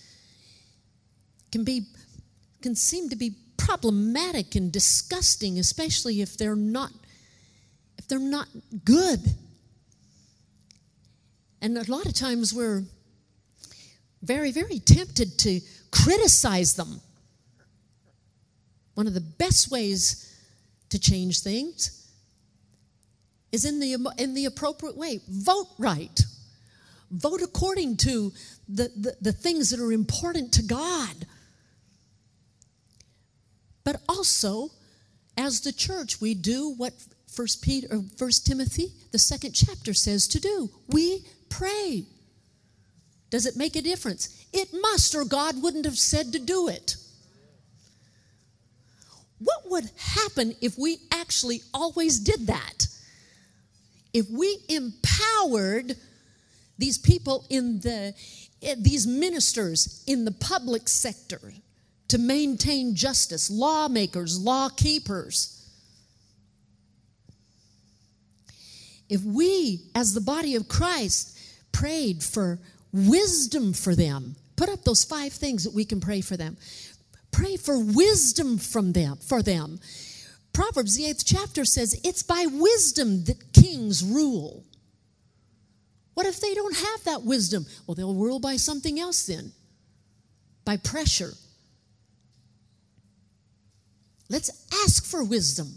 can 1.54 1.62
be 1.62 1.82
can 2.62 2.74
seem 2.74 3.08
to 3.10 3.16
be 3.16 3.30
problematic 3.56 4.56
and 4.56 4.72
disgusting, 4.72 5.60
especially 5.60 6.20
if 6.20 6.36
they're 6.36 6.56
not 6.56 6.90
if 7.96 8.08
they're 8.08 8.18
not 8.18 8.48
good. 8.84 9.20
And 11.62 11.78
a 11.78 11.88
lot 11.88 12.06
of 12.06 12.14
times 12.14 12.52
we're 12.52 12.82
very, 14.20 14.50
very 14.50 14.80
tempted 14.80 15.38
to 15.38 15.60
criticize 15.92 16.74
them. 16.74 17.00
one 18.94 19.06
of 19.06 19.14
the 19.14 19.20
best 19.20 19.70
ways 19.70 20.36
to 20.90 20.98
change 20.98 21.40
things 21.40 22.08
is 23.52 23.64
in 23.64 23.80
the, 23.80 23.92
in 24.18 24.34
the 24.34 24.46
appropriate 24.46 24.96
way. 24.96 25.20
Vote 25.28 25.68
right. 25.78 26.20
Vote 27.10 27.42
according 27.42 27.96
to 27.96 28.32
the, 28.68 28.90
the, 28.96 29.16
the 29.20 29.32
things 29.32 29.70
that 29.70 29.80
are 29.80 29.92
important 29.92 30.52
to 30.52 30.62
God. 30.62 31.26
But 33.84 34.00
also, 34.08 34.70
as 35.36 35.60
the 35.60 35.72
church, 35.72 36.20
we 36.20 36.34
do 36.34 36.74
what 36.76 36.94
First 37.26 37.62
Peter 37.62 37.88
or 37.90 38.04
First 38.16 38.46
Timothy, 38.46 38.92
the 39.12 39.18
second 39.18 39.52
chapter 39.52 39.92
says 39.92 40.26
to 40.28 40.40
do. 40.40 40.70
We 40.88 41.26
pray. 41.48 42.04
Does 43.30 43.46
it 43.46 43.56
make 43.56 43.76
a 43.76 43.82
difference? 43.82 44.46
It 44.52 44.68
must, 44.72 45.14
or 45.14 45.24
God 45.24 45.60
wouldn't 45.62 45.84
have 45.84 45.98
said 45.98 46.32
to 46.32 46.38
do 46.38 46.68
it. 46.68 46.96
What 49.38 49.68
would 49.70 49.90
happen 49.98 50.54
if 50.60 50.78
we 50.78 50.98
actually 51.12 51.60
always 51.74 52.20
did 52.20 52.46
that? 52.46 52.86
If 54.12 54.30
we 54.30 54.58
empowered 54.68 55.96
these 56.78 56.98
people 56.98 57.44
in 57.50 57.80
the 57.80 58.14
eh, 58.62 58.74
these 58.78 59.06
ministers 59.06 60.04
in 60.06 60.24
the 60.24 60.32
public 60.32 60.88
sector 60.88 61.52
to 62.08 62.18
maintain 62.18 62.94
justice, 62.94 63.50
lawmakers, 63.50 64.38
law 64.38 64.68
keepers. 64.68 65.54
If 69.08 69.22
we, 69.22 69.82
as 69.94 70.14
the 70.14 70.20
body 70.20 70.54
of 70.54 70.68
Christ, 70.68 71.38
prayed 71.72 72.22
for 72.22 72.58
wisdom 72.92 73.72
for 73.72 73.94
them, 73.94 74.36
put 74.56 74.68
up 74.68 74.84
those 74.84 75.04
five 75.04 75.32
things 75.32 75.64
that 75.64 75.74
we 75.74 75.84
can 75.84 76.00
pray 76.00 76.20
for 76.20 76.36
them. 76.36 76.56
Pray 77.32 77.56
for 77.56 77.78
wisdom 77.78 78.58
from 78.58 78.92
them 78.92 79.16
for 79.16 79.42
them. 79.42 79.80
Proverbs 80.52 80.96
the 80.96 81.04
8th 81.04 81.24
chapter 81.26 81.64
says 81.64 82.00
it's 82.04 82.22
by 82.22 82.46
wisdom 82.46 83.24
that 83.24 83.52
kings 83.52 84.04
rule. 84.04 84.64
What 86.14 86.26
if 86.26 86.40
they 86.40 86.54
don't 86.54 86.76
have 86.76 87.04
that 87.04 87.24
wisdom? 87.24 87.66
Well, 87.86 87.96
they'll 87.96 88.14
rule 88.14 88.38
by 88.38 88.56
something 88.56 89.00
else 89.00 89.26
then. 89.26 89.52
By 90.64 90.76
pressure. 90.76 91.32
Let's 94.28 94.50
ask 94.84 95.04
for 95.04 95.22
wisdom. 95.22 95.68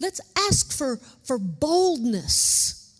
Let's 0.00 0.20
ask 0.36 0.72
for, 0.72 0.98
for 1.24 1.38
boldness. 1.38 2.94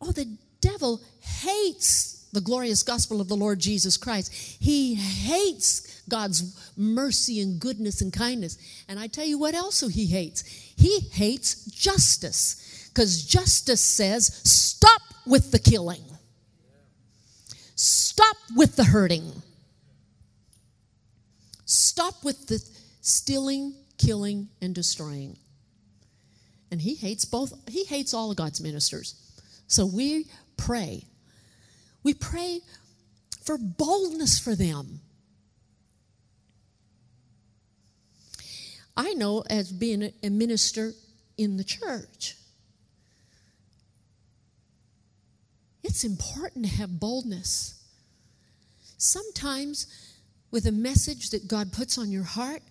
Oh, 0.00 0.12
the 0.12 0.36
devil 0.60 1.00
hates 1.20 2.28
the 2.32 2.40
glorious 2.40 2.82
gospel 2.82 3.20
of 3.20 3.28
the 3.28 3.36
Lord 3.36 3.58
Jesus 3.58 3.96
Christ. 3.96 4.32
He 4.32 4.94
hates 4.94 6.02
God's 6.08 6.72
mercy 6.76 7.40
and 7.40 7.60
goodness 7.60 8.00
and 8.00 8.12
kindness. 8.12 8.58
And 8.88 8.98
I 8.98 9.06
tell 9.06 9.24
you 9.24 9.38
what 9.38 9.54
else 9.54 9.80
he 9.80 10.06
hates. 10.06 10.42
He 10.42 11.00
hates 11.12 11.66
justice 11.66 12.88
because 12.92 13.24
justice 13.24 13.80
says 13.80 14.40
stop 14.44 15.02
with 15.26 15.50
the 15.52 15.58
killing. 15.58 16.02
Stop 17.76 18.36
with 18.56 18.76
the 18.76 18.84
hurting. 18.84 19.42
Stop 21.72 22.22
with 22.22 22.48
the 22.48 22.62
stealing, 23.00 23.74
killing, 23.96 24.48
and 24.60 24.74
destroying. 24.74 25.38
And 26.70 26.82
he 26.82 26.94
hates 26.94 27.24
both, 27.24 27.54
he 27.66 27.84
hates 27.84 28.12
all 28.12 28.30
of 28.30 28.36
God's 28.36 28.60
ministers. 28.60 29.14
So 29.68 29.86
we 29.86 30.26
pray. 30.58 31.04
We 32.02 32.12
pray 32.12 32.60
for 33.42 33.56
boldness 33.56 34.38
for 34.38 34.54
them. 34.54 35.00
I 38.94 39.14
know 39.14 39.42
as 39.48 39.72
being 39.72 40.12
a 40.22 40.28
minister 40.28 40.92
in 41.38 41.56
the 41.56 41.64
church, 41.64 42.36
it's 45.82 46.04
important 46.04 46.66
to 46.66 46.72
have 46.72 47.00
boldness. 47.00 47.82
Sometimes, 48.98 49.86
with 50.52 50.66
a 50.66 50.72
message 50.72 51.30
that 51.30 51.48
God 51.48 51.72
puts 51.72 51.98
on 51.98 52.12
your 52.12 52.22
heart, 52.22 52.62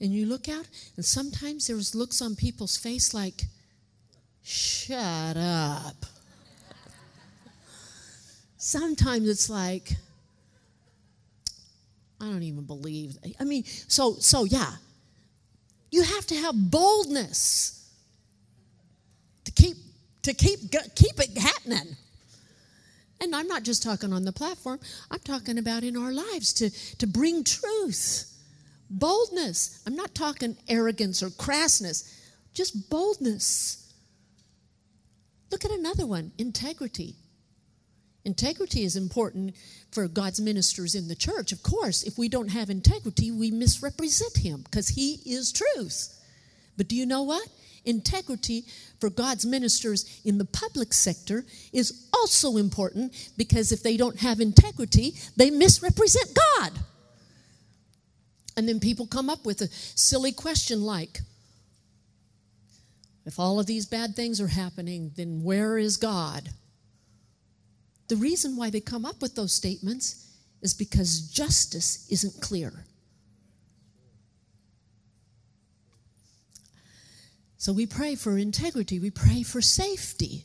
and 0.00 0.12
you 0.12 0.26
look 0.26 0.48
out, 0.48 0.66
and 0.96 1.04
sometimes 1.04 1.66
there's 1.66 1.94
looks 1.94 2.20
on 2.20 2.36
people's 2.36 2.76
face 2.76 3.14
like, 3.14 3.44
shut 4.42 5.36
up. 5.36 6.04
sometimes 8.58 9.28
it's 9.28 9.48
like, 9.48 9.92
I 12.20 12.24
don't 12.24 12.42
even 12.42 12.64
believe. 12.64 13.16
I 13.38 13.44
mean, 13.44 13.64
so 13.64 14.14
so 14.14 14.44
yeah. 14.44 14.72
You 15.90 16.02
have 16.02 16.26
to 16.26 16.34
have 16.34 16.70
boldness 16.70 17.88
to 19.44 19.52
keep 19.52 19.76
to 20.22 20.34
keep 20.34 20.58
keep 20.94 21.20
it 21.20 21.38
happening. 21.38 21.96
And 23.20 23.34
I'm 23.34 23.48
not 23.48 23.64
just 23.64 23.82
talking 23.82 24.12
on 24.12 24.24
the 24.24 24.32
platform, 24.32 24.80
I'm 25.10 25.20
talking 25.20 25.58
about 25.58 25.82
in 25.82 25.96
our 25.96 26.12
lives 26.12 26.52
to, 26.54 26.70
to 26.98 27.06
bring 27.06 27.44
truth, 27.44 28.32
boldness. 28.90 29.82
I'm 29.86 29.96
not 29.96 30.14
talking 30.14 30.56
arrogance 30.68 31.22
or 31.22 31.30
crassness, 31.30 32.14
just 32.54 32.88
boldness. 32.90 33.92
Look 35.50 35.64
at 35.64 35.70
another 35.70 36.06
one 36.06 36.32
integrity. 36.38 37.16
Integrity 38.24 38.82
is 38.82 38.94
important 38.94 39.54
for 39.90 40.06
God's 40.06 40.40
ministers 40.40 40.94
in 40.94 41.08
the 41.08 41.14
church. 41.14 41.50
Of 41.50 41.62
course, 41.62 42.02
if 42.02 42.18
we 42.18 42.28
don't 42.28 42.50
have 42.50 42.68
integrity, 42.68 43.30
we 43.30 43.50
misrepresent 43.50 44.36
Him 44.36 44.62
because 44.62 44.88
He 44.88 45.22
is 45.24 45.50
truth. 45.50 46.14
But 46.76 46.88
do 46.88 46.96
you 46.96 47.06
know 47.06 47.22
what? 47.22 47.48
Integrity 47.84 48.64
for 49.00 49.10
God's 49.10 49.46
ministers 49.46 50.20
in 50.24 50.38
the 50.38 50.44
public 50.44 50.92
sector 50.92 51.44
is 51.72 52.08
also 52.12 52.56
important 52.56 53.30
because 53.36 53.72
if 53.72 53.82
they 53.82 53.96
don't 53.96 54.18
have 54.18 54.40
integrity, 54.40 55.14
they 55.36 55.50
misrepresent 55.50 56.36
God. 56.58 56.72
And 58.56 58.68
then 58.68 58.80
people 58.80 59.06
come 59.06 59.30
up 59.30 59.46
with 59.46 59.60
a 59.60 59.68
silly 59.68 60.32
question 60.32 60.82
like, 60.82 61.20
if 63.24 63.38
all 63.38 63.60
of 63.60 63.66
these 63.66 63.86
bad 63.86 64.16
things 64.16 64.40
are 64.40 64.48
happening, 64.48 65.12
then 65.16 65.42
where 65.42 65.78
is 65.78 65.96
God? 65.96 66.48
The 68.08 68.16
reason 68.16 68.56
why 68.56 68.70
they 68.70 68.80
come 68.80 69.04
up 69.04 69.20
with 69.20 69.34
those 69.34 69.52
statements 69.52 70.26
is 70.62 70.74
because 70.74 71.28
justice 71.28 72.06
isn't 72.10 72.40
clear. 72.40 72.86
So 77.60 77.72
we 77.72 77.86
pray 77.86 78.14
for 78.14 78.38
integrity, 78.38 79.00
we 79.00 79.10
pray 79.10 79.42
for 79.42 79.60
safety, 79.60 80.44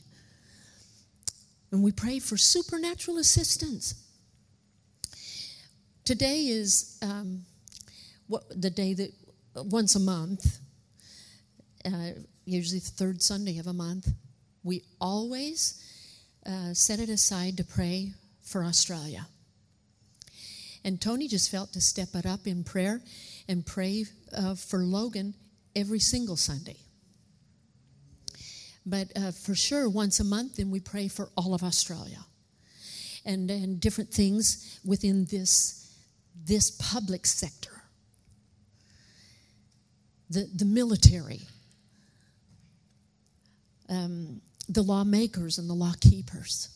and 1.70 1.80
we 1.80 1.92
pray 1.92 2.18
for 2.18 2.36
supernatural 2.36 3.18
assistance. 3.18 3.94
Today 6.04 6.46
is 6.46 6.98
um, 7.02 7.42
what, 8.26 8.42
the 8.60 8.68
day 8.68 8.94
that 8.94 9.12
once 9.54 9.94
a 9.94 10.00
month, 10.00 10.58
uh, 11.84 12.10
usually 12.46 12.80
the 12.80 12.90
third 12.90 13.22
Sunday 13.22 13.58
of 13.58 13.68
a 13.68 13.72
month, 13.72 14.08
we 14.64 14.82
always 15.00 15.80
uh, 16.44 16.74
set 16.74 16.98
it 16.98 17.08
aside 17.08 17.56
to 17.58 17.64
pray 17.64 18.12
for 18.42 18.64
Australia. 18.64 19.24
And 20.84 21.00
Tony 21.00 21.28
just 21.28 21.48
felt 21.48 21.72
to 21.74 21.80
step 21.80 22.08
it 22.14 22.26
up 22.26 22.48
in 22.48 22.64
prayer 22.64 23.00
and 23.48 23.64
pray 23.64 24.06
uh, 24.36 24.56
for 24.56 24.80
Logan 24.80 25.34
every 25.76 26.00
single 26.00 26.36
Sunday. 26.36 26.76
But 28.86 29.12
uh, 29.16 29.30
for 29.32 29.54
sure, 29.54 29.88
once 29.88 30.20
a 30.20 30.24
month, 30.24 30.56
then 30.56 30.70
we 30.70 30.80
pray 30.80 31.08
for 31.08 31.30
all 31.36 31.54
of 31.54 31.62
Australia 31.62 32.24
and, 33.24 33.50
and 33.50 33.80
different 33.80 34.10
things 34.10 34.78
within 34.84 35.24
this, 35.26 35.96
this 36.44 36.70
public 36.70 37.24
sector. 37.26 37.70
The, 40.30 40.48
the 40.54 40.64
military, 40.64 41.40
um, 43.88 44.40
the 44.68 44.82
lawmakers, 44.82 45.58
and 45.58 45.68
the 45.68 45.74
law 45.74 45.92
keepers. 46.00 46.68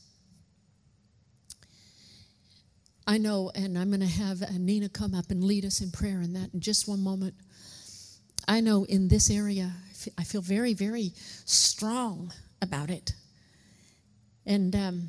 I 3.06 3.16
know, 3.16 3.50
and 3.54 3.78
I'm 3.78 3.88
going 3.88 4.00
to 4.00 4.06
have 4.06 4.42
Nina 4.58 4.90
come 4.90 5.14
up 5.14 5.30
and 5.30 5.42
lead 5.42 5.64
us 5.64 5.80
in 5.80 5.90
prayer 5.90 6.20
in 6.20 6.34
that 6.34 6.50
in 6.52 6.60
just 6.60 6.86
one 6.86 7.00
moment. 7.00 7.34
I 8.48 8.60
know 8.60 8.84
in 8.84 9.08
this 9.08 9.30
area, 9.30 9.70
I 10.16 10.24
feel 10.24 10.40
very, 10.40 10.72
very 10.72 11.12
strong 11.44 12.32
about 12.62 12.88
it. 12.88 13.12
And, 14.46 14.74
um, 14.74 15.08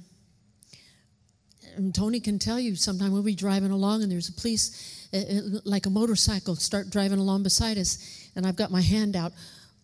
and 1.78 1.96
Tony 1.96 2.20
can 2.20 2.38
tell 2.38 2.60
you 2.60 2.76
sometime 2.76 3.14
we'll 3.14 3.24
be 3.24 3.36
driving 3.36 3.72
along 3.72 4.04
and 4.04 4.12
there's 4.12 4.28
a 4.28 4.34
police, 4.34 5.08
uh, 5.14 5.18
uh, 5.18 5.60
like 5.64 5.86
a 5.86 5.90
motorcycle, 5.90 6.58
start 6.58 6.90
driving 6.90 7.18
along 7.18 7.44
beside 7.44 7.78
us, 7.78 8.30
and 8.36 8.46
I've 8.46 8.58
got 8.58 8.72
my 8.72 8.82
hand 8.82 9.16
out. 9.16 9.32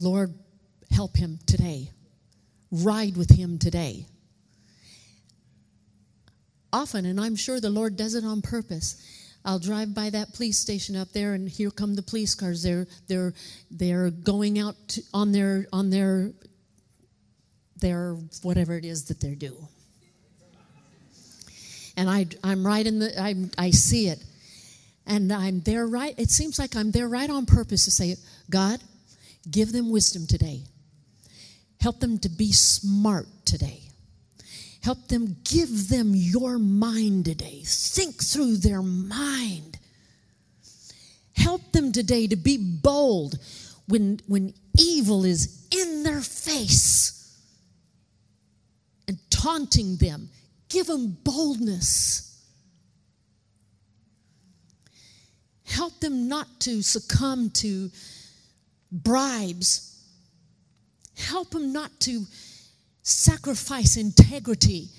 Lord, 0.02 0.34
help 0.92 1.16
him 1.16 1.40
today. 1.46 1.92
Ride 2.72 3.16
with 3.16 3.30
him 3.30 3.58
today. 3.58 4.06
Often, 6.74 7.06
and 7.06 7.22
I'm 7.22 7.38
sure 7.38 7.62
the 7.62 7.70
Lord 7.70 7.96
does 7.96 8.16
it 8.16 8.26
on 8.26 8.42
purpose, 8.42 9.02
I'll 9.46 9.60
drive 9.60 9.94
by 9.94 10.10
that 10.10 10.34
police 10.34 10.58
station 10.58 10.96
up 10.96 11.12
there, 11.12 11.36
and 11.36 11.48
here 11.48 11.70
come 11.70 11.96
the 11.96 12.02
police 12.02 12.34
cars. 12.34 12.64
They're 12.64 12.88
they're 13.08 13.34
they're 13.70 14.10
going 14.10 14.58
out 14.58 14.76
to, 14.90 15.02
on 15.14 15.32
their 15.32 15.68
on 15.72 15.92
their 15.92 16.32
their 17.78 18.18
whatever 18.42 18.76
it 18.76 18.86
is 18.86 19.06
that 19.06 19.22
they're 19.22 19.36
doing. 19.36 19.68
And 21.96 22.10
I 22.10 22.26
I'm 22.44 22.66
right 22.66 22.86
in 22.86 22.98
the 22.98 23.22
I 23.22 23.36
I 23.58 23.70
see 23.70 24.08
it, 24.08 24.24
and 25.06 25.32
I'm 25.32 25.62
there 25.62 25.86
right. 25.86 26.16
It 26.18 26.32
seems 26.32 26.58
like 26.58 26.76
I'm 26.76 26.90
there 26.90 27.08
right 27.08 27.30
on 27.30 27.46
purpose 27.46 27.86
to 27.86 27.92
say, 27.92 28.16
God, 28.50 28.80
give 29.50 29.72
them 29.72 29.92
wisdom 29.92 30.26
today. 30.26 30.64
Help 31.80 32.00
them 32.00 32.18
to 32.20 32.30
be 32.30 32.52
smart 32.52 33.28
today. 33.46 33.85
Help 34.86 35.08
them, 35.08 35.36
give 35.44 35.90
them 35.90 36.12
your 36.14 36.60
mind 36.60 37.26
today. 37.26 37.64
Think 37.66 38.24
through 38.24 38.58
their 38.58 38.84
mind. 38.84 39.80
Help 41.36 41.72
them 41.72 41.92
today 41.92 42.28
to 42.28 42.36
be 42.36 42.58
bold 42.60 43.40
when, 43.88 44.20
when 44.28 44.54
evil 44.78 45.26
is 45.26 45.66
in 45.72 46.04
their 46.04 46.22
face 46.22 47.36
and 49.08 49.18
taunting 49.32 49.96
them. 49.96 50.30
Give 50.70 50.86
them 50.86 51.18
boldness. 51.24 52.46
Help 55.64 56.00
them 56.00 56.28
not 56.28 56.60
to 56.60 56.84
succumb 56.84 57.50
to 57.50 57.90
bribes. 58.92 60.00
Help 61.18 61.50
them 61.50 61.74
not 61.74 62.00
to 62.02 62.26
sacrifice 63.06 63.96
integrity. 63.96 64.90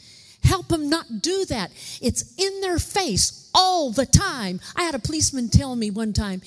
Help 0.42 0.68
them 0.68 0.88
not 0.88 1.22
do 1.22 1.44
that. 1.46 1.72
It's 2.00 2.34
in 2.38 2.60
their 2.60 2.78
face 2.78 3.50
all 3.52 3.90
the 3.90 4.06
time. 4.06 4.60
I 4.76 4.84
had 4.84 4.94
a 4.94 5.00
policeman 5.00 5.48
tell 5.48 5.74
me 5.74 5.90
one 5.90 6.12
time, 6.12 6.40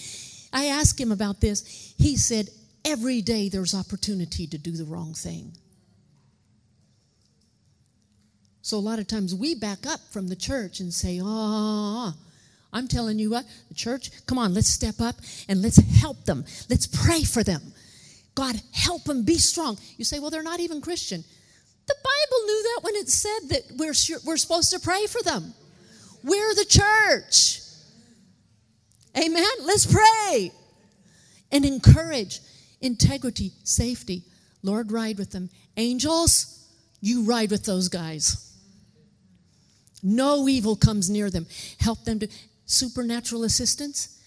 I 0.53 0.65
asked 0.67 0.99
him 0.99 1.11
about 1.11 1.41
this. 1.41 1.93
He 1.97 2.17
said, 2.17 2.49
Every 2.85 3.21
day 3.21 3.49
there's 3.49 3.75
opportunity 3.75 4.47
to 4.47 4.57
do 4.57 4.71
the 4.71 4.85
wrong 4.85 5.13
thing. 5.13 5.51
So 8.61 8.77
a 8.77 8.79
lot 8.79 8.99
of 8.99 9.07
times 9.07 9.35
we 9.35 9.53
back 9.53 9.85
up 9.85 9.99
from 10.11 10.29
the 10.29 10.35
church 10.35 10.79
and 10.79 10.93
say, 10.93 11.19
Oh, 11.21 12.13
I'm 12.71 12.87
telling 12.87 13.19
you 13.19 13.31
what, 13.31 13.45
the 13.67 13.73
church, 13.75 14.11
come 14.27 14.37
on, 14.37 14.53
let's 14.53 14.69
step 14.69 15.01
up 15.01 15.15
and 15.49 15.61
let's 15.61 15.77
help 15.99 16.23
them. 16.23 16.45
Let's 16.69 16.87
pray 16.87 17.23
for 17.23 17.43
them. 17.43 17.73
God, 18.33 18.55
help 18.71 19.03
them 19.03 19.25
be 19.25 19.37
strong. 19.37 19.77
You 19.97 20.05
say, 20.05 20.19
Well, 20.19 20.29
they're 20.29 20.41
not 20.41 20.61
even 20.61 20.79
Christian. 20.79 21.25
The 21.89 21.95
Bible 21.95 22.45
knew 22.45 22.63
that 22.63 22.79
when 22.83 22.95
it 22.97 23.09
said 23.09 23.49
that 23.49 23.63
we're, 23.77 23.93
we're 24.23 24.37
supposed 24.37 24.69
to 24.71 24.79
pray 24.79 25.07
for 25.07 25.23
them. 25.23 25.55
We're 26.23 26.53
the 26.53 26.65
church. 26.65 27.61
Amen. 29.17 29.43
Let's 29.63 29.91
pray 29.91 30.51
and 31.51 31.65
encourage 31.65 32.41
integrity, 32.79 33.53
safety. 33.63 34.21
Lord, 34.61 34.91
ride 34.91 35.17
with 35.17 35.31
them. 35.31 35.49
Angels, 35.77 36.63
you 37.01 37.23
ride 37.23 37.49
with 37.49 37.65
those 37.65 37.89
guys. 37.89 38.55
No 40.03 40.47
evil 40.47 40.75
comes 40.75 41.09
near 41.09 41.31
them. 41.31 41.47
Help 41.79 42.03
them 42.03 42.19
to 42.19 42.27
supernatural 42.67 43.45
assistance 43.45 44.18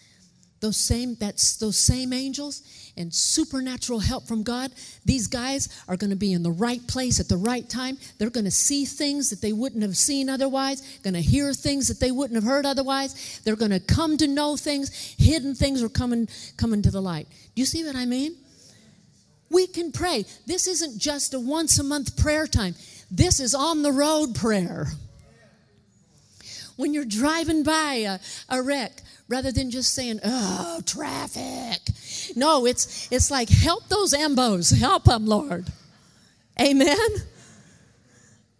those 0.63 0.79
same 0.79 1.15
that's 1.17 1.57
those 1.59 1.79
same 1.79 2.15
angels 2.15 2.63
and 2.97 3.13
supernatural 3.13 3.99
help 3.99 4.27
from 4.27 4.43
God 4.43 4.73
these 5.05 5.27
guys 5.27 5.69
are 5.89 5.97
going 5.97 6.11
to 6.11 6.17
be 6.17 6.33
in 6.33 6.43
the 6.43 6.51
right 6.51 6.87
place 6.87 7.19
at 7.19 7.29
the 7.29 7.37
right 7.37 7.69
time. 7.69 7.99
They're 8.19 8.31
going 8.31 8.45
to 8.45 8.51
see 8.51 8.85
things 8.85 9.31
that 9.31 9.41
they 9.41 9.53
wouldn't 9.53 9.83
have 9.83 9.97
seen 9.97 10.29
otherwise 10.29 10.81
going 11.03 11.15
to 11.15 11.21
hear 11.21 11.53
things 11.53 11.89
that 11.89 12.01
they 12.01 12.11
wouldn't 12.11 12.37
have 12.37 12.45
heard 12.45 12.67
otherwise. 12.67 13.41
They're 13.45 13.57
going 13.57 13.73
to 13.73 13.81
come 13.81 14.17
to 14.19 14.29
know 14.29 14.57
things. 14.57 15.15
Hidden 15.19 15.55
things 15.55 15.83
are 15.83 15.89
coming 15.89 16.29
coming 16.57 16.83
to 16.83 16.91
the 16.91 17.03
light. 17.03 17.27
Do 17.55 17.63
you 17.63 17.67
see 17.67 17.85
what 17.85 17.97
I 17.97 18.05
mean? 18.05 18.37
We 19.51 19.67
can 19.67 19.93
pray. 19.93 20.25
This 20.47 20.67
isn't 20.67 20.99
just 20.99 21.35
a 21.35 21.41
once 21.41 21.79
a 21.79 21.83
month 21.83 22.17
prayer 22.17 22.47
time. 22.47 22.75
This 23.11 23.41
is 23.41 23.55
on 23.55 23.83
the 23.83 23.93
road 23.93 24.35
prayer. 24.35 24.87
When 26.77 26.95
you're 26.95 27.05
driving 27.05 27.63
by 27.63 27.95
a, 27.95 28.19
a 28.49 28.63
wreck 28.63 29.03
rather 29.33 29.51
than 29.51 29.71
just 29.71 29.95
saying, 29.95 30.21
oh, 30.23 30.83
traffic. 30.85 31.81
No, 32.37 32.67
it's, 32.67 33.11
it's 33.11 33.31
like, 33.31 33.49
help 33.49 33.89
those 33.89 34.13
ambos. 34.13 34.79
Help 34.79 35.05
them, 35.05 35.25
Lord. 35.25 35.67
Amen? 36.61 37.09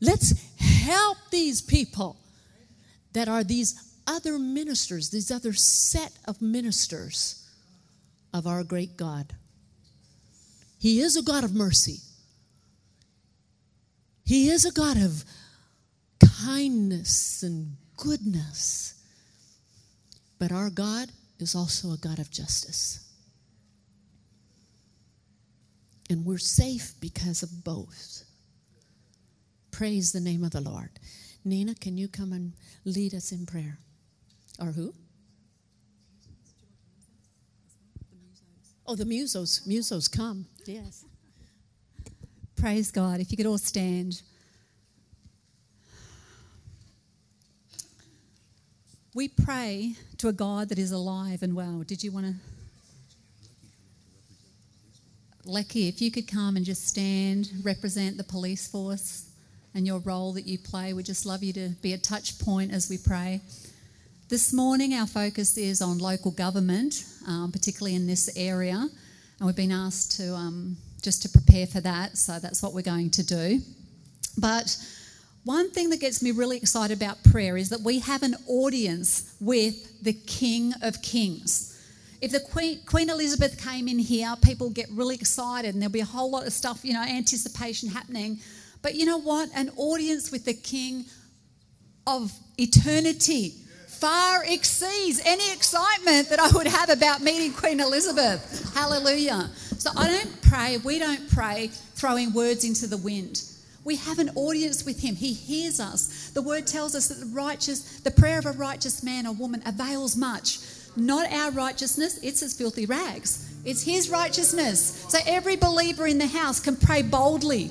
Let's 0.01 0.33
help 0.59 1.19
these 1.31 1.61
people 1.61 2.17
that 3.13 3.29
are 3.29 3.45
these 3.45 3.75
other 4.07 4.39
ministers, 4.39 5.11
these 5.11 5.31
other 5.31 5.53
set 5.53 6.13
of 6.25 6.41
ministers 6.41 7.47
of 8.33 8.47
our 8.47 8.65
great 8.65 8.97
God. 8.97 9.35
He 10.79 11.03
is 11.03 11.19
a 11.19 11.23
God 11.23 11.45
of 11.45 11.55
mercy. 11.55 11.99
He 14.25 14.49
is 14.49 14.65
a 14.65 14.73
God 14.73 14.97
of 14.97 15.23
kindness 16.47 17.43
and 17.43 17.77
goodness. 17.99 18.92
But 20.43 20.51
our 20.51 20.71
God 20.71 21.09
is 21.39 21.55
also 21.55 21.93
a 21.93 21.97
God 21.97 22.19
of 22.19 22.29
justice. 22.29 23.09
And 26.11 26.27
we're 26.27 26.39
safe 26.39 26.95
because 27.01 27.45
of 27.45 27.63
both. 27.63 28.25
Praise 29.71 30.11
the 30.11 30.19
name 30.19 30.43
of 30.43 30.51
the 30.51 30.61
Lord. 30.61 30.99
Nina, 31.45 31.77
can 31.77 31.97
you 31.97 32.09
come 32.09 32.33
and 32.33 32.55
lead 32.85 33.15
us 33.15 33.31
in 33.31 33.47
prayer? 33.47 33.79
Or 34.59 34.73
who? 34.73 34.93
Oh, 38.85 38.97
the 38.97 39.05
musos. 39.05 39.65
Musos, 39.69 40.11
come. 40.11 40.47
Yes. 40.67 41.05
Praise 42.57 42.91
God. 42.91 43.21
If 43.21 43.31
you 43.31 43.37
could 43.37 43.47
all 43.47 43.59
stand. 43.59 44.23
We 49.15 49.29
pray 49.29 49.95
to 50.19 50.29
a 50.29 50.33
God 50.33 50.71
that 50.71 50.79
is 50.79 50.91
alive 50.91 51.43
and 51.43 51.55
well. 51.55 51.83
Did 51.87 52.03
you 52.03 52.11
want 52.11 52.25
to? 52.27 52.35
Lecky, 55.45 55.87
if 55.87 56.01
you 56.01 56.11
could 56.11 56.27
come 56.27 56.57
and 56.57 56.65
just 56.65 56.89
stand, 56.89 57.51
represent 57.63 58.17
the 58.17 58.25
police 58.25 58.67
force 58.67 59.29
and 59.75 59.87
your 59.87 59.99
role 59.99 60.33
that 60.33 60.47
you 60.47 60.59
play, 60.59 60.95
we'd 60.95 61.05
just 61.05 61.27
love 61.27 61.43
you 61.43 61.53
to 61.53 61.71
be 61.83 61.93
a 61.93 61.99
touch 61.99 62.39
point 62.39 62.73
as 62.73 62.89
we 62.89 62.97
pray. 62.97 63.43
This 64.31 64.51
morning, 64.51 64.95
our 64.95 65.07
focus 65.07 65.59
is 65.59 65.83
on 65.83 65.99
local 65.99 66.31
government, 66.31 67.05
um, 67.29 67.53
particularly 67.53 67.95
in 67.95 68.07
this 68.07 68.35
area, 68.35 68.77
and 69.39 69.47
we've 69.47 69.55
been 69.55 69.73
asked 69.73 70.17
to 70.19 70.33
um, 70.35 70.79
just 71.03 71.21
to 71.23 71.29
prepare 71.29 71.67
for 71.67 71.83
that, 71.83 72.17
so 72.17 72.39
that's 72.39 72.63
what 72.63 72.73
we're 72.73 72.81
going 72.81 73.11
to 73.11 73.23
do. 73.23 73.61
But 74.39 74.75
one 75.45 75.71
thing 75.71 75.91
that 75.91 76.01
gets 76.01 76.23
me 76.23 76.31
really 76.31 76.57
excited 76.57 76.97
about 76.97 77.23
prayer 77.25 77.57
is 77.57 77.71
that 77.71 77.81
we 77.81 77.99
have 78.01 78.23
an 78.23 78.37
audience 78.47 79.35
with 79.41 80.03
the 80.03 80.13
King 80.13 80.73
of 80.83 81.03
Kings. 81.03 81.69
If 82.21 82.31
the 82.31 82.39
Queen, 82.39 82.81
Queen 82.87 83.11
Elizabeth 83.11 83.61
came 83.63 83.89
in 83.89 83.99
here, 83.99 84.33
people 84.43 84.71
get 84.71 84.87
really 84.93 85.17
excited 85.17 85.75
and 85.75 85.83
there'll 85.83 85.93
be 85.93 86.01
a 86.01 86.05
whole 86.05 86.31
lot 86.31 86.47
of 86.47 86.53
stuff, 86.53 86.85
you 86.85 86.93
know, 86.93 87.03
anticipation 87.03 87.89
happening. 87.89 88.39
But 88.83 88.95
you 88.95 89.05
know 89.05 89.19
what? 89.19 89.49
An 89.57 89.71
audience 89.77 90.31
with 90.31 90.45
the 90.45 90.55
King 90.55 91.07
of 92.07 92.33
eternity 92.59 93.55
far 93.89 94.45
exceeds 94.45 95.21
any 95.25 95.53
excitement 95.53 96.29
that 96.29 96.41
I 96.41 96.51
would 96.51 96.67
have 96.67 96.91
about 96.91 97.21
meeting 97.23 97.53
Queen 97.53 97.81
Elizabeth. 97.81 98.73
Hallelujah. 98.75 99.49
So 99.79 99.91
I 99.97 100.09
don't 100.09 100.43
pray, 100.43 100.79
we 100.79 100.99
don't 100.99 101.31
pray 101.31 101.71
throwing 101.95 102.33
words 102.33 102.65
into 102.65 102.87
the 102.87 102.97
wind. 102.97 103.43
We 103.85 103.97
have 103.97 104.19
an 104.19 104.31
audience 104.35 104.85
with 104.85 105.01
him. 105.01 105.17
He 105.17 105.33
hears 105.33 105.81
us. 105.81 106.31
The 106.31 106.43
word 106.43 106.67
tells 106.67 106.95
us 106.95 107.09
that 107.09 107.21
the 107.21 107.35
righteous, 107.35 108.01
the 108.01 108.11
prayer 108.11 108.39
of 108.39 108.47
a 108.47 108.53
righteous 108.53 109.03
man 109.03 109.27
or 109.27 109.33
woman 109.33 109.63
avails 109.67 110.17
much. 110.17 110.59
Not 110.95 111.33
our 111.33 111.51
righteousness, 111.51 112.19
it's 112.23 112.41
his 112.41 112.55
filthy 112.55 112.87
rags. 112.87 113.51
It's 113.65 113.83
his 113.83 114.11
righteousness. 114.11 115.07
So 115.09 115.19
every 115.27 115.57
believer 115.57 116.07
in 116.07 116.19
the 116.19 116.27
house 116.27 116.61
can 116.61 116.77
pray 116.77 117.03
boldly. 117.03 117.71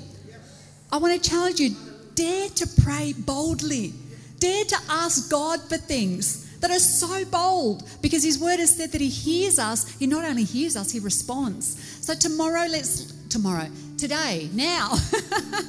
I 0.92 0.98
want 0.98 1.22
to 1.22 1.30
challenge 1.30 1.60
you 1.60 1.76
dare 2.16 2.50
to 2.50 2.68
pray 2.84 3.14
boldly. 3.18 3.94
Dare 4.40 4.66
to 4.66 4.78
ask 4.90 5.30
God 5.30 5.62
for 5.62 5.78
things 5.78 6.60
that 6.60 6.72
are 6.72 6.80
so 6.80 7.26
bold 7.26 7.88
because 8.02 8.24
his 8.24 8.40
word 8.40 8.60
has 8.60 8.76
said 8.76 8.92
that 8.92 9.02
he 9.02 9.10
hears 9.10 9.60
us. 9.60 9.90
He 9.98 10.08
not 10.08 10.26
only 10.26 10.44
hears 10.44 10.76
us, 10.76 10.92
he 10.92 11.00
responds. 11.00 12.06
So 12.06 12.14
tomorrow, 12.14 12.68
let's, 12.70 13.12
tomorrow, 13.30 13.68
today, 13.98 14.50
now, 14.54 14.92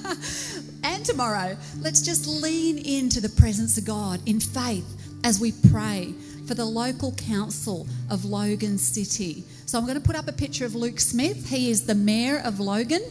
tomorrow, 1.03 1.57
let's 1.81 2.01
just 2.03 2.27
lean 2.27 2.79
into 2.79 3.21
the 3.21 3.29
presence 3.29 3.77
of 3.79 3.85
God 3.85 4.21
in 4.27 4.41
faith 4.41 4.87
as 5.25 5.41
we 5.41 5.53
pray 5.71 6.15
for 6.47 6.55
the 6.55 6.65
local 6.65 7.13
council 7.13 7.87
of 8.11 8.25
Logan 8.25 8.79
City. 8.79 9.45
So 9.67 9.79
I'm 9.79 9.85
going 9.85 10.01
to 10.01 10.07
put 10.07 10.17
up 10.17 10.29
a 10.29 10.33
picture 10.33 10.67
of 10.67 10.75
Luke 10.75 11.01
Smith. 11.01 11.49
He 11.49 11.71
is 11.71 11.87
the 11.87 11.95
mayor 11.95 12.41
of 12.45 12.61
Logan. 12.61 13.03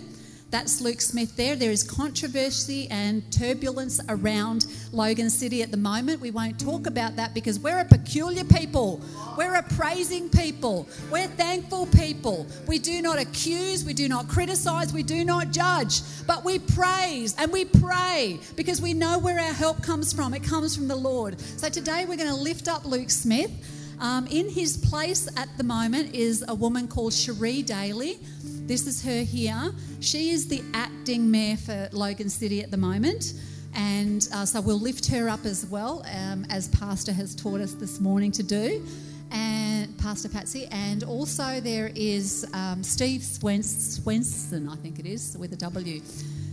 That's 0.51 0.81
Luke 0.81 0.99
Smith 0.99 1.37
there. 1.37 1.55
There 1.55 1.71
is 1.71 1.81
controversy 1.81 2.89
and 2.91 3.23
turbulence 3.31 4.01
around 4.09 4.65
Logan 4.91 5.29
City 5.29 5.63
at 5.63 5.71
the 5.71 5.77
moment. 5.77 6.19
We 6.19 6.29
won't 6.29 6.59
talk 6.59 6.87
about 6.87 7.15
that 7.15 7.33
because 7.33 7.57
we're 7.57 7.79
a 7.79 7.85
peculiar 7.85 8.43
people. 8.43 8.99
We're 9.37 9.55
a 9.55 9.63
praising 9.63 10.27
people. 10.27 10.89
We're 11.09 11.27
thankful 11.27 11.85
people. 11.85 12.47
We 12.67 12.79
do 12.79 13.01
not 13.01 13.17
accuse, 13.17 13.85
we 13.85 13.93
do 13.93 14.09
not 14.09 14.27
criticize, 14.27 14.91
we 14.91 15.03
do 15.03 15.23
not 15.23 15.51
judge, 15.51 16.01
but 16.27 16.43
we 16.43 16.59
praise 16.59 17.33
and 17.37 17.49
we 17.49 17.63
pray 17.63 18.37
because 18.57 18.81
we 18.81 18.93
know 18.93 19.19
where 19.19 19.39
our 19.39 19.53
help 19.53 19.81
comes 19.81 20.11
from. 20.11 20.33
It 20.33 20.43
comes 20.43 20.75
from 20.75 20.89
the 20.89 20.97
Lord. 20.97 21.39
So 21.39 21.69
today 21.69 22.03
we're 22.05 22.17
going 22.17 22.27
to 22.27 22.35
lift 22.35 22.67
up 22.67 22.83
Luke 22.83 23.09
Smith. 23.09 23.51
Um, 24.01 24.25
in 24.31 24.49
his 24.49 24.77
place 24.77 25.29
at 25.37 25.47
the 25.57 25.63
moment 25.63 26.15
is 26.15 26.43
a 26.47 26.55
woman 26.55 26.87
called 26.87 27.13
Cherie 27.13 27.61
Dalley. 27.61 28.17
This 28.43 28.87
is 28.87 29.05
her 29.05 29.21
here. 29.21 29.71
She 29.99 30.31
is 30.31 30.47
the 30.47 30.63
acting 30.73 31.29
mayor 31.29 31.55
for 31.57 31.87
Logan 31.91 32.27
City 32.29 32.63
at 32.63 32.71
the 32.71 32.77
moment. 32.77 33.33
And 33.75 34.27
uh, 34.33 34.43
so 34.45 34.59
we'll 34.59 34.79
lift 34.79 35.07
her 35.11 35.29
up 35.29 35.45
as 35.45 35.67
well, 35.67 36.03
um, 36.15 36.47
as 36.49 36.67
Pastor 36.69 37.13
has 37.13 37.35
taught 37.35 37.61
us 37.61 37.73
this 37.75 37.99
morning 37.99 38.31
to 38.31 38.41
do. 38.41 38.83
And 39.29 39.95
Pastor 39.99 40.29
Patsy. 40.29 40.67
And 40.71 41.03
also 41.03 41.61
there 41.61 41.91
is 41.93 42.43
um, 42.55 42.81
Steve 42.81 43.23
Swenson, 43.23 44.67
I 44.67 44.77
think 44.77 44.97
it 44.97 45.05
is, 45.05 45.37
with 45.37 45.53
a 45.53 45.57
W. 45.57 46.01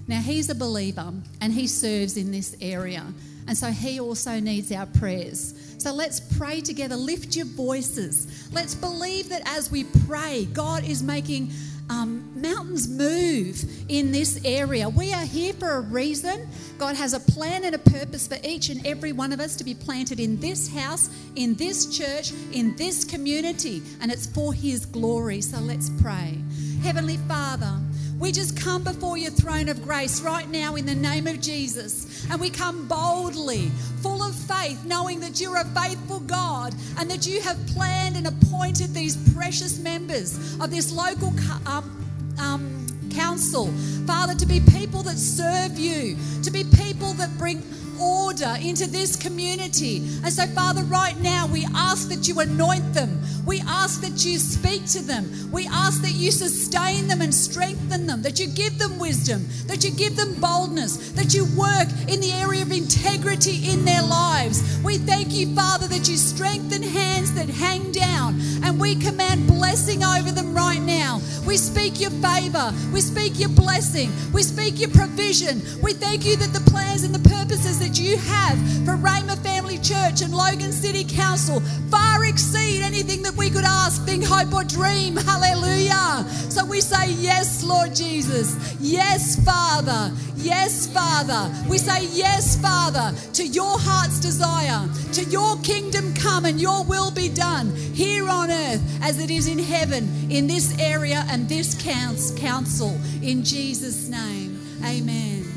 Now 0.07 0.21
he's 0.21 0.51
a 0.51 0.55
believer 0.55 1.15
and 1.41 1.53
he 1.53 1.67
serves 1.67 2.19
in 2.19 2.31
this 2.31 2.55
area. 2.61 3.07
And 3.49 3.57
so 3.57 3.69
he 3.71 3.99
also 3.99 4.39
needs 4.39 4.71
our 4.71 4.87
prayers. 4.87 5.55
So 5.79 5.93
let's 5.93 6.21
pray 6.21 6.61
together. 6.61 6.97
Lift 6.97 7.35
your 7.35 7.47
voices. 7.47 8.49
Let's 8.53 8.75
believe 8.75 9.31
that 9.31 9.43
as 9.47 9.71
we 9.71 9.85
pray, 10.07 10.47
God 10.53 10.85
is 10.85 11.03
making 11.03 11.51
um, 11.91 12.31
mountains 12.35 12.89
move 12.89 13.65
in 13.89 14.13
this 14.13 14.41
area. 14.45 14.89
We 14.89 15.13
are 15.15 15.25
here 15.25 15.55
for 15.55 15.77
a 15.77 15.81
reason. 15.81 16.47
God 16.77 16.97
has 16.97 17.15
a 17.15 17.21
plan 17.21 17.65
and 17.65 17.75
a 17.75 17.79
purpose 17.79 18.29
for 18.29 18.37
each 18.45 18.69
and 18.69 18.87
every 18.87 19.13
one 19.13 19.33
of 19.33 19.41
us 19.41 19.57
to 19.57 19.65
be 19.65 19.75
planted 19.75 20.21
in 20.21 20.39
this 20.41 20.69
house, 20.69 21.09
in 21.37 21.55
this 21.55 21.87
church, 21.97 22.33
in 22.53 22.77
this 22.77 23.05
community, 23.05 23.83
and 24.01 24.13
it's 24.13 24.27
for 24.27 24.53
His 24.53 24.85
glory. 24.85 25.41
So 25.41 25.59
let's 25.59 25.91
pray. 26.03 26.39
Heavenly 26.83 27.17
Father, 27.29 27.79
we 28.19 28.33
just 28.33 28.57
come 28.57 28.83
before 28.83 29.17
your 29.17 29.31
throne 29.31 29.69
of 29.69 29.83
grace 29.83 30.21
right 30.23 30.49
now 30.49 30.75
in 30.75 30.87
the 30.87 30.95
name 30.95 31.27
of 31.27 31.41
Jesus. 31.41 32.27
And 32.31 32.41
we 32.41 32.51
come 32.51 32.89
boldly, 32.89 33.69
full 34.03 34.23
of 34.23 34.35
faith, 34.35 34.85
knowing 34.85 35.21
that 35.21 35.41
you're 35.41 35.57
a 35.57 35.65
faithful 35.65 36.21
God 36.21 36.75
and 36.99 37.09
that 37.11 37.27
you 37.27 37.41
have 37.43 37.57
planned 37.69 38.17
and 38.17 38.27
appointed 38.27 38.93
these 38.93 39.17
precious 39.35 39.79
members 39.79 40.59
of 40.61 40.71
this 40.71 40.93
local 40.93 41.33
um, 41.67 42.35
um, 42.41 42.87
council, 43.11 43.67
Father, 44.07 44.35
to 44.35 44.47
be 44.47 44.61
people 44.61 45.03
that 45.03 45.17
serve 45.17 45.79
you, 45.79 46.17
to 46.43 46.51
be 46.51 46.65
people 46.65 47.13
that 47.15 47.37
bring 47.39 47.63
order 48.01 48.57
into 48.61 48.87
this 48.87 49.17
community. 49.17 49.99
And 50.25 50.33
so, 50.33 50.47
Father, 50.47 50.83
right 50.85 51.19
now 51.21 51.47
we 51.47 51.67
ask 51.75 52.09
that 52.09 52.29
you 52.29 52.41
anoint 52.41 52.95
them. 52.95 53.21
We 53.47 53.61
ask 53.67 54.03
that 54.03 54.25
you 54.25 54.39
speak 54.39 54.85
to 54.89 55.03
them. 55.03 55.31
We 55.51 55.67
ask 55.69 56.03
that 56.03 56.13
you 56.13 56.31
sustain 56.31 57.09
them 57.09 57.23
and 57.23 57.35
strengthen 57.35 58.07
them, 58.07 58.23
that 58.23 58.39
you 58.39 58.47
give 58.49 58.79
them 58.79 58.99
wisdom, 58.99 59.47
that 59.67 59.85
you 59.85 59.91
give 59.91 60.17
them 60.17 60.35
boldness, 60.41 61.13
that 61.13 61.33
you 61.33 61.47
work 61.57 61.89
in 62.09 62.21
the 62.21 62.33
area 62.33 62.63
of 62.63 62.73
integrity 62.73 63.71
in 63.71 63.85
their 63.85 64.03
lives. 64.03 64.79
We 64.85 64.99
thank 64.99 65.33
you, 65.33 65.55
Father, 65.55 65.87
that 65.89 66.09
you 66.09 66.17
strengthen 66.17 66.83
hands 66.83 67.33
that 67.35 67.49
hang 67.49 67.91
down 67.93 68.39
and 68.63 68.79
we 68.79 68.95
command 68.97 69.47
blessing 69.47 70.05
over 70.05 70.31
them 70.31 70.55
right 70.55 70.81
now. 70.81 71.21
We 71.47 71.57
speak 71.57 72.01
your 72.01 72.11
favor, 72.11 72.73
we 72.93 73.01
speak 73.01 73.39
your 73.41 73.49
blessing, 73.49 74.13
we 74.33 74.43
speak 74.43 74.79
your 74.79 74.91
provision. 74.91 75.63
We 75.83 75.95
thank 75.95 76.27
you 76.27 76.37
that 76.37 76.53
the 76.53 76.71
plans 76.71 77.03
and 77.03 77.15
the 77.15 77.27
purposes 77.31 77.79
that 77.79 77.88
that 77.89 77.99
you 77.99 78.19
have 78.19 78.59
for 78.85 78.97
Rhema 78.97 79.39
Family 79.43 79.79
Church 79.79 80.21
and 80.21 80.35
Logan 80.35 80.73
City 80.73 81.05
Council 81.05 81.61
far 81.91 82.23
exceed 82.25 82.83
anything 82.83 83.23
that 83.23 83.35
we 83.35 83.49
could 83.49 83.65
ask, 83.65 84.05
think, 84.05 84.25
hope, 84.27 84.53
or 84.53 84.63
dream. 84.63 85.17
Hallelujah. 85.17 86.29
So 86.51 86.67
we 86.67 86.83
say, 86.83 87.13
Yes, 87.13 87.65
Lord 87.65 87.95
Jesus. 87.95 88.77
Yes, 88.79 89.43
Father. 89.43 90.15
Yes, 90.37 90.87
Father. 90.87 91.51
We 91.67 91.79
say, 91.79 92.07
Yes, 92.13 92.61
Father, 92.61 93.17
to 93.33 93.47
your 93.47 93.79
heart's 93.79 94.21
desire, 94.21 94.87
to 95.15 95.25
your 95.25 95.57
kingdom 95.63 96.13
come 96.15 96.45
and 96.45 96.61
your 96.61 96.85
will 96.85 97.11
be 97.11 97.31
done 97.31 97.75
here 97.75 98.29
on 98.29 98.51
earth 98.51 98.83
as 99.03 99.19
it 99.19 99.31
is 99.31 99.49
in 99.49 99.59
heaven, 99.59 100.31
in 100.31 100.47
this 100.47 100.79
area 100.79 101.25
and 101.31 101.49
this 101.49 101.75
council. 101.81 102.99
In 103.23 103.43
Jesus' 103.43 104.09
name, 104.09 104.61
amen 104.85 105.48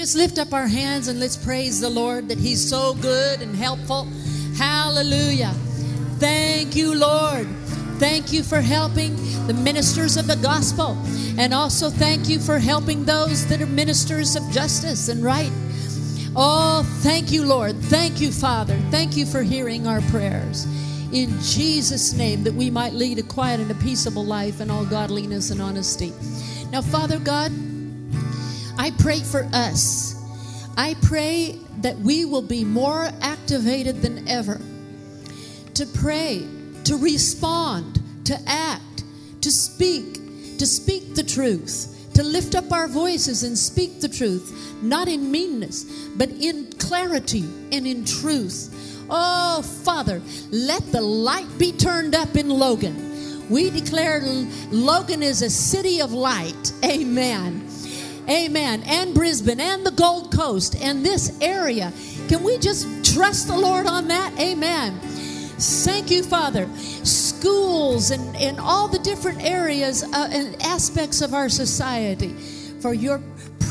just 0.00 0.16
lift 0.16 0.38
up 0.38 0.54
our 0.54 0.66
hands 0.66 1.08
and 1.08 1.20
let's 1.20 1.36
praise 1.36 1.78
the 1.78 1.90
Lord 1.90 2.26
that 2.30 2.38
He's 2.38 2.66
so 2.66 2.94
good 3.02 3.42
and 3.42 3.54
helpful. 3.54 4.08
Hallelujah. 4.56 5.52
Thank 6.18 6.74
you, 6.74 6.94
Lord. 6.94 7.46
Thank 7.98 8.32
you 8.32 8.42
for 8.42 8.62
helping 8.62 9.14
the 9.46 9.52
ministers 9.52 10.16
of 10.16 10.26
the 10.26 10.36
gospel. 10.36 10.96
And 11.36 11.52
also 11.52 11.90
thank 11.90 12.30
you 12.30 12.40
for 12.40 12.58
helping 12.58 13.04
those 13.04 13.46
that 13.48 13.60
are 13.60 13.66
ministers 13.66 14.36
of 14.36 14.50
justice 14.50 15.10
and 15.10 15.22
right. 15.22 15.52
Oh, 16.34 16.82
thank 17.02 17.30
you, 17.30 17.44
Lord. 17.44 17.76
Thank 17.76 18.22
you, 18.22 18.32
Father. 18.32 18.78
Thank 18.90 19.18
you 19.18 19.26
for 19.26 19.42
hearing 19.42 19.86
our 19.86 20.00
prayers. 20.08 20.64
In 21.12 21.38
Jesus' 21.42 22.14
name, 22.14 22.42
that 22.44 22.54
we 22.54 22.70
might 22.70 22.94
lead 22.94 23.18
a 23.18 23.22
quiet 23.22 23.60
and 23.60 23.70
a 23.70 23.74
peaceable 23.74 24.24
life 24.24 24.62
in 24.62 24.70
all 24.70 24.86
godliness 24.86 25.50
and 25.50 25.60
honesty. 25.60 26.14
Now, 26.72 26.80
Father 26.80 27.18
God, 27.18 27.52
I 28.80 28.92
pray 28.92 29.20
for 29.20 29.46
us. 29.52 30.16
I 30.74 30.96
pray 31.02 31.58
that 31.82 31.98
we 31.98 32.24
will 32.24 32.40
be 32.40 32.64
more 32.64 33.10
activated 33.20 34.00
than 34.00 34.26
ever 34.26 34.58
to 35.74 35.84
pray, 35.84 36.48
to 36.84 36.96
respond, 36.96 38.00
to 38.24 38.38
act, 38.46 39.04
to 39.42 39.50
speak, 39.50 40.14
to 40.56 40.64
speak 40.64 41.14
the 41.14 41.22
truth, 41.22 42.10
to 42.14 42.22
lift 42.22 42.54
up 42.54 42.72
our 42.72 42.88
voices 42.88 43.42
and 43.42 43.58
speak 43.58 44.00
the 44.00 44.08
truth, 44.08 44.74
not 44.80 45.08
in 45.08 45.30
meanness, 45.30 45.84
but 46.16 46.30
in 46.30 46.72
clarity 46.78 47.44
and 47.72 47.86
in 47.86 48.06
truth. 48.06 49.04
Oh, 49.10 49.60
Father, 49.60 50.22
let 50.50 50.90
the 50.90 51.02
light 51.02 51.58
be 51.58 51.72
turned 51.72 52.14
up 52.14 52.34
in 52.34 52.48
Logan. 52.48 53.46
We 53.50 53.68
declare 53.68 54.22
Logan 54.70 55.22
is 55.22 55.42
a 55.42 55.50
city 55.50 56.00
of 56.00 56.14
light. 56.14 56.72
Amen. 56.82 57.66
Amen. 58.30 58.84
And 58.86 59.12
Brisbane 59.12 59.60
and 59.60 59.84
the 59.84 59.90
Gold 59.90 60.32
Coast 60.32 60.76
and 60.76 61.04
this 61.04 61.36
area. 61.40 61.92
Can 62.28 62.44
we 62.44 62.58
just 62.58 63.14
trust 63.14 63.48
the 63.48 63.56
Lord 63.56 63.86
on 63.86 64.06
that? 64.08 64.38
Amen. 64.38 65.00
Thank 65.00 66.10
you, 66.10 66.22
Father. 66.22 66.68
Schools 66.76 68.12
and, 68.12 68.36
and 68.36 68.60
all 68.60 68.86
the 68.86 69.00
different 69.00 69.42
areas 69.42 70.04
uh, 70.04 70.28
and 70.30 70.60
aspects 70.62 71.22
of 71.22 71.34
our 71.34 71.48
society 71.48 72.32
for 72.80 72.94
your 72.94 73.20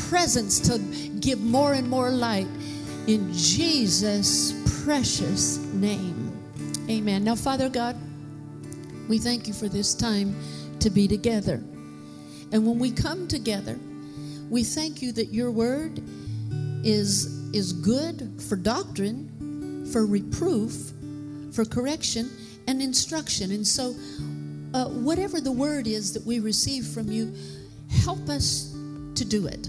presence 0.08 0.60
to 0.60 0.78
give 1.20 1.40
more 1.40 1.72
and 1.72 1.88
more 1.88 2.10
light 2.10 2.46
in 3.06 3.32
Jesus' 3.32 4.52
precious 4.84 5.58
name. 5.72 6.32
Amen. 6.90 7.24
Now, 7.24 7.34
Father 7.34 7.68
God, 7.68 7.96
we 9.08 9.18
thank 9.18 9.48
you 9.48 9.54
for 9.54 9.68
this 9.68 9.94
time 9.94 10.36
to 10.80 10.90
be 10.90 11.08
together. 11.08 11.62
And 12.52 12.66
when 12.66 12.78
we 12.78 12.90
come 12.90 13.26
together, 13.26 13.78
we 14.50 14.64
thank 14.64 15.00
you 15.00 15.12
that 15.12 15.26
your 15.26 15.50
word 15.50 16.02
is, 16.84 17.26
is 17.54 17.72
good 17.72 18.42
for 18.48 18.56
doctrine, 18.56 19.86
for 19.92 20.04
reproof, 20.04 20.92
for 21.52 21.64
correction, 21.64 22.28
and 22.66 22.82
instruction. 22.82 23.52
And 23.52 23.66
so, 23.66 23.94
uh, 24.74 24.86
whatever 24.86 25.40
the 25.40 25.52
word 25.52 25.86
is 25.86 26.12
that 26.12 26.24
we 26.24 26.40
receive 26.40 26.84
from 26.84 27.10
you, 27.10 27.32
help 28.04 28.28
us 28.28 28.72
to 29.14 29.24
do 29.24 29.46
it. 29.46 29.68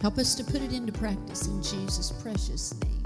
Help 0.00 0.18
us 0.18 0.34
to 0.36 0.44
put 0.44 0.62
it 0.62 0.72
into 0.72 0.92
practice 0.92 1.46
in 1.46 1.62
Jesus' 1.62 2.12
precious 2.22 2.74
name. 2.74 3.04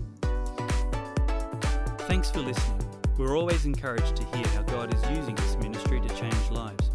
Thanks 2.01 2.31
for 2.31 2.41
listening. 2.41 2.79
We're 3.19 3.37
always 3.37 3.67
encouraged 3.67 4.17
to 4.17 4.25
hear 4.37 4.47
how 4.49 4.63
God 4.63 4.95
is 4.95 5.19
using 5.19 5.35
this 5.35 5.57
ministry 5.57 6.01
to 6.01 6.09
change 6.17 6.51
lives. 6.51 6.88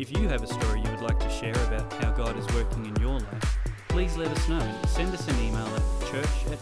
If 0.00 0.16
you 0.16 0.28
have 0.28 0.42
a 0.42 0.46
story 0.46 0.80
you 0.80 0.90
would 0.92 1.02
like 1.02 1.20
to 1.20 1.28
share 1.28 1.52
about 1.66 1.92
how 2.02 2.10
God 2.12 2.34
is 2.38 2.46
working 2.54 2.86
in 2.86 2.96
your 3.02 3.20
life, 3.20 3.58
please 3.88 4.16
let 4.16 4.28
us 4.28 4.48
know. 4.48 4.66
Send 4.86 5.12
us 5.12 5.28
an 5.28 5.38
email 5.44 5.66
at 5.66 5.82
church 6.10 6.46
at 6.46 6.58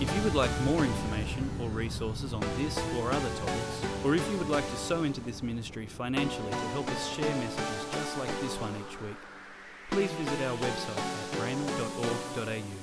If 0.00 0.14
you 0.14 0.22
would 0.22 0.36
like 0.36 0.50
more 0.62 0.84
information 0.84 1.50
or 1.60 1.68
resources 1.70 2.32
on 2.32 2.44
this 2.56 2.78
or 3.00 3.10
other 3.10 3.30
topics, 3.34 3.84
or 4.04 4.14
if 4.14 4.30
you 4.30 4.38
would 4.38 4.48
like 4.48 4.64
to 4.70 4.76
sow 4.76 5.02
into 5.02 5.20
this 5.22 5.42
ministry 5.42 5.86
financially 5.86 6.52
to 6.52 6.68
help 6.76 6.88
us 6.88 7.16
share 7.16 7.34
messages 7.34 7.84
just 7.90 8.16
like 8.18 8.40
this 8.40 8.54
one 8.60 8.72
each 8.88 9.00
week, 9.00 9.16
please 9.90 10.12
visit 10.12 10.40
our 10.46 10.56
website 10.58 10.98
at 10.98 11.32
rhema.org.au. 11.40 12.81